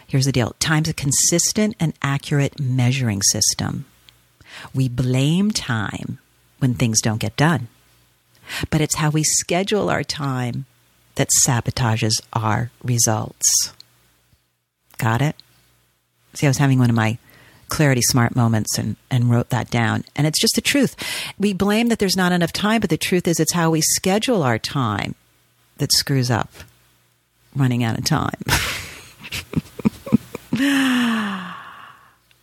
Here's 0.06 0.24
the 0.24 0.32
deal 0.32 0.54
time's 0.60 0.88
a 0.88 0.94
consistent 0.94 1.74
and 1.80 1.94
accurate 2.00 2.60
measuring 2.60 3.22
system. 3.22 3.86
We 4.72 4.88
blame 4.88 5.50
time 5.50 6.20
when 6.58 6.74
things 6.74 7.00
don't 7.00 7.20
get 7.20 7.36
done, 7.36 7.68
but 8.70 8.80
it's 8.80 8.96
how 8.96 9.10
we 9.10 9.22
schedule 9.22 9.90
our 9.90 10.02
time 10.02 10.66
that 11.14 11.28
sabotages 11.46 12.20
our 12.32 12.70
results. 12.82 13.72
Got 14.98 15.22
it? 15.22 15.36
See, 16.34 16.46
I 16.46 16.50
was 16.50 16.58
having 16.58 16.78
one 16.78 16.90
of 16.90 16.96
my 16.96 17.18
clarity 17.68 18.02
smart 18.02 18.34
moments 18.34 18.78
and, 18.78 18.96
and 19.10 19.30
wrote 19.30 19.50
that 19.50 19.70
down. 19.70 20.04
And 20.16 20.26
it's 20.26 20.40
just 20.40 20.54
the 20.54 20.60
truth. 20.60 20.96
We 21.38 21.52
blame 21.52 21.88
that 21.88 21.98
there's 21.98 22.16
not 22.16 22.32
enough 22.32 22.52
time, 22.52 22.80
but 22.80 22.90
the 22.90 22.96
truth 22.96 23.28
is 23.28 23.38
it's 23.38 23.52
how 23.52 23.70
we 23.70 23.80
schedule 23.80 24.42
our 24.42 24.58
time 24.58 25.14
that 25.78 25.92
screws 25.92 26.30
up 26.30 26.50
running 27.54 27.84
out 27.84 27.98
of 27.98 28.04
time. 28.04 28.40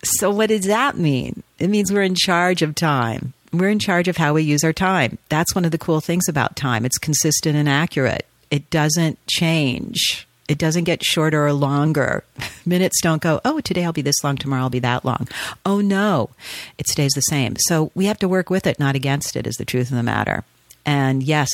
so, 0.04 0.30
what 0.32 0.50
does 0.50 0.66
that 0.66 0.98
mean? 0.98 1.44
It 1.60 1.70
means 1.70 1.92
we're 1.92 2.04
in 2.04 2.16
charge 2.16 2.62
of 2.62 2.76
time. 2.76 3.34
We're 3.58 3.70
in 3.70 3.80
charge 3.80 4.08
of 4.08 4.18
how 4.18 4.34
we 4.34 4.44
use 4.44 4.64
our 4.64 4.74
time. 4.74 5.18
That's 5.30 5.56
one 5.56 5.66
of 5.66 5.72
the 5.72 5.78
cool 5.78 6.02
things 6.02 6.28
about 6.28 6.56
time. 6.56 6.86
It's 6.86 6.98
consistent 6.98 7.56
and 7.56 7.70
accurate, 7.70 8.26
it 8.52 8.70
doesn't 8.70 9.20
change. 9.28 10.28
It 10.48 10.60
doesn't 10.60 10.84
get 10.84 11.04
shorter 11.04 11.44
or 11.44 11.54
longer. 11.54 12.24
Minutes 12.68 13.02
don't 13.02 13.22
go, 13.22 13.42
oh, 13.44 13.62
today 13.62 13.84
I'll 13.84 13.94
be 13.94 14.04
this 14.04 14.24
long, 14.24 14.38
tomorrow 14.38 14.64
I'll 14.64 14.70
be 14.70 14.78
that 14.78 15.04
long. 15.04 15.28
Oh, 15.66 15.82
no, 15.82 16.30
it 16.78 16.88
stays 16.88 17.14
the 17.14 17.22
same. 17.22 17.56
So 17.58 17.92
we 17.96 18.06
have 18.06 18.20
to 18.20 18.28
work 18.28 18.52
with 18.52 18.68
it, 18.68 18.78
not 18.80 18.96
against 18.96 19.36
it, 19.36 19.48
is 19.48 19.56
the 19.56 19.66
truth 19.66 19.90
of 19.90 19.98
the 19.98 20.04
matter. 20.04 20.44
And 20.86 21.24
yes, 21.24 21.50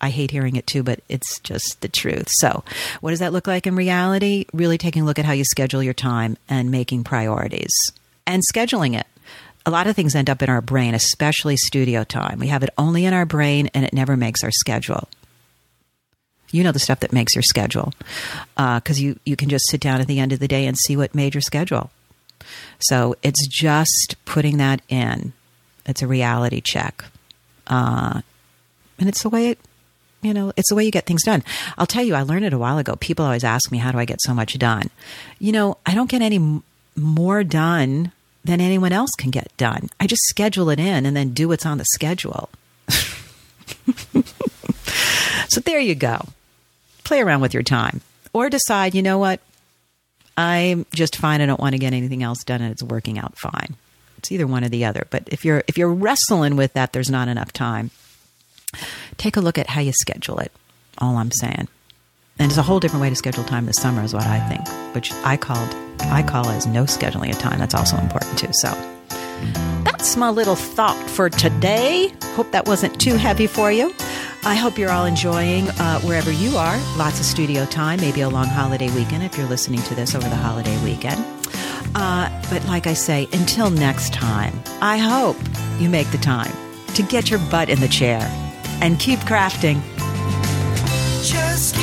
I 0.00 0.10
hate 0.10 0.30
hearing 0.30 0.56
it 0.56 0.66
too, 0.66 0.82
but 0.82 1.00
it's 1.08 1.38
just 1.40 1.80
the 1.82 1.88
truth. 1.88 2.28
So, 2.38 2.64
what 3.00 3.10
does 3.10 3.20
that 3.20 3.32
look 3.32 3.46
like 3.46 3.66
in 3.66 3.76
reality? 3.76 4.46
Really 4.52 4.78
taking 4.78 5.02
a 5.02 5.04
look 5.04 5.18
at 5.18 5.24
how 5.24 5.32
you 5.32 5.44
schedule 5.44 5.82
your 5.82 5.94
time 5.94 6.36
and 6.48 6.70
making 6.70 7.04
priorities 7.04 7.72
and 8.26 8.42
scheduling 8.52 8.98
it. 8.98 9.06
A 9.66 9.70
lot 9.70 9.86
of 9.86 9.94
things 9.94 10.14
end 10.14 10.30
up 10.30 10.42
in 10.42 10.48
our 10.48 10.62
brain, 10.62 10.94
especially 10.94 11.56
studio 11.56 12.04
time. 12.04 12.38
We 12.38 12.48
have 12.48 12.62
it 12.62 12.70
only 12.78 13.04
in 13.04 13.12
our 13.12 13.26
brain 13.26 13.68
and 13.74 13.84
it 13.84 13.92
never 13.92 14.16
makes 14.16 14.42
our 14.42 14.50
schedule. 14.50 15.08
You 16.50 16.64
know 16.64 16.72
the 16.72 16.78
stuff 16.78 17.00
that 17.00 17.12
makes 17.12 17.34
your 17.34 17.42
schedule 17.42 17.92
because 18.56 18.98
uh, 18.98 19.02
you, 19.02 19.20
you 19.24 19.36
can 19.36 19.48
just 19.48 19.68
sit 19.68 19.80
down 19.80 20.00
at 20.00 20.08
the 20.08 20.18
end 20.18 20.32
of 20.32 20.40
the 20.40 20.48
day 20.48 20.66
and 20.66 20.76
see 20.76 20.96
what 20.96 21.14
made 21.14 21.34
your 21.34 21.42
schedule. 21.42 21.90
So 22.80 23.14
it's 23.22 23.46
just 23.46 24.16
putting 24.24 24.56
that 24.56 24.82
in. 24.88 25.32
It's 25.86 26.02
a 26.02 26.06
reality 26.06 26.60
check. 26.60 27.04
Uh, 27.66 28.22
and 28.98 29.08
it's 29.08 29.22
the 29.22 29.28
way 29.28 29.50
it 29.50 29.58
you 30.22 30.34
know, 30.34 30.52
it's 30.56 30.68
the 30.68 30.74
way 30.74 30.84
you 30.84 30.90
get 30.90 31.06
things 31.06 31.22
done. 31.22 31.42
I'll 31.78 31.86
tell 31.86 32.04
you, 32.04 32.14
I 32.14 32.22
learned 32.22 32.44
it 32.44 32.52
a 32.52 32.58
while 32.58 32.78
ago. 32.78 32.96
People 32.96 33.24
always 33.24 33.44
ask 33.44 33.72
me, 33.72 33.78
how 33.78 33.90
do 33.90 33.98
I 33.98 34.04
get 34.04 34.20
so 34.20 34.34
much 34.34 34.58
done? 34.58 34.90
You 35.38 35.52
know, 35.52 35.78
I 35.86 35.94
don't 35.94 36.10
get 36.10 36.20
any 36.20 36.60
more 36.94 37.42
done 37.42 38.12
than 38.44 38.60
anyone 38.60 38.92
else 38.92 39.10
can 39.18 39.30
get 39.30 39.54
done. 39.56 39.88
I 39.98 40.06
just 40.06 40.22
schedule 40.24 40.70
it 40.70 40.78
in 40.80 41.06
and 41.06 41.16
then 41.16 41.30
do 41.30 41.48
what's 41.48 41.66
on 41.66 41.78
the 41.78 41.84
schedule. 41.84 42.48
so 45.48 45.60
there 45.60 45.80
you 45.80 45.94
go. 45.94 46.20
Play 47.04 47.20
around 47.20 47.40
with 47.40 47.54
your 47.54 47.62
time 47.62 48.00
or 48.32 48.48
decide, 48.48 48.94
you 48.94 49.02
know 49.02 49.18
what? 49.18 49.40
I'm 50.36 50.86
just 50.94 51.16
fine. 51.16 51.40
I 51.40 51.46
don't 51.46 51.60
want 51.60 51.74
to 51.74 51.78
get 51.78 51.92
anything 51.92 52.22
else 52.22 52.42
done 52.44 52.62
and 52.62 52.72
it's 52.72 52.82
working 52.82 53.18
out 53.18 53.38
fine. 53.38 53.76
It's 54.18 54.32
either 54.32 54.46
one 54.46 54.64
or 54.64 54.68
the 54.68 54.84
other. 54.84 55.06
But 55.10 55.28
if 55.30 55.44
you're 55.44 55.64
if 55.66 55.76
you're 55.76 55.92
wrestling 55.92 56.56
with 56.56 56.72
that 56.74 56.92
there's 56.92 57.10
not 57.10 57.28
enough 57.28 57.52
time, 57.52 57.90
take 59.16 59.36
a 59.36 59.40
look 59.40 59.58
at 59.58 59.68
how 59.68 59.80
you 59.80 59.92
schedule 59.92 60.38
it. 60.38 60.52
All 60.98 61.16
I'm 61.16 61.32
saying. 61.32 61.68
And 62.40 62.50
it's 62.50 62.56
a 62.56 62.62
whole 62.62 62.80
different 62.80 63.02
way 63.02 63.10
to 63.10 63.14
schedule 63.14 63.44
time 63.44 63.66
this 63.66 63.76
summer, 63.76 64.02
is 64.02 64.14
what 64.14 64.26
I 64.26 64.40
think, 64.48 64.66
which 64.94 65.12
I 65.24 65.36
called 65.36 65.76
I 66.00 66.22
call 66.22 66.48
as 66.48 66.66
no 66.66 66.84
scheduling 66.84 67.30
of 67.30 67.38
time. 67.38 67.58
That's 67.58 67.74
also 67.74 67.98
important 67.98 68.38
too. 68.38 68.52
So 68.52 68.68
that's 69.84 70.16
my 70.16 70.30
little 70.30 70.56
thought 70.56 70.96
for 71.10 71.28
today. 71.28 72.12
Hope 72.34 72.50
that 72.52 72.66
wasn't 72.66 72.98
too 72.98 73.16
heavy 73.16 73.46
for 73.46 73.70
you. 73.70 73.92
I 74.42 74.54
hope 74.54 74.78
you're 74.78 74.90
all 74.90 75.04
enjoying 75.04 75.68
uh, 75.68 76.00
wherever 76.00 76.32
you 76.32 76.56
are. 76.56 76.78
Lots 76.96 77.20
of 77.20 77.26
studio 77.26 77.66
time, 77.66 78.00
maybe 78.00 78.22
a 78.22 78.28
long 78.30 78.46
holiday 78.46 78.90
weekend 78.94 79.22
if 79.22 79.36
you're 79.36 79.46
listening 79.46 79.82
to 79.82 79.94
this 79.94 80.14
over 80.14 80.26
the 80.26 80.36
holiday 80.36 80.82
weekend. 80.82 81.22
Uh, 81.94 82.30
but 82.48 82.64
like 82.66 82.86
I 82.86 82.94
say, 82.94 83.28
until 83.34 83.68
next 83.68 84.14
time, 84.14 84.58
I 84.80 84.96
hope 84.96 85.36
you 85.78 85.90
make 85.90 86.10
the 86.10 86.18
time 86.18 86.52
to 86.94 87.02
get 87.02 87.28
your 87.28 87.40
butt 87.50 87.68
in 87.68 87.80
the 87.80 87.88
chair 87.88 88.20
and 88.80 88.98
keep 88.98 89.18
crafting. 89.20 89.82
Just 91.22 91.76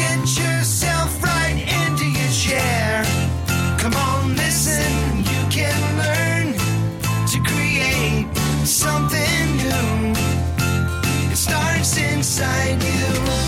inside 12.40 12.84
you. 12.84 13.47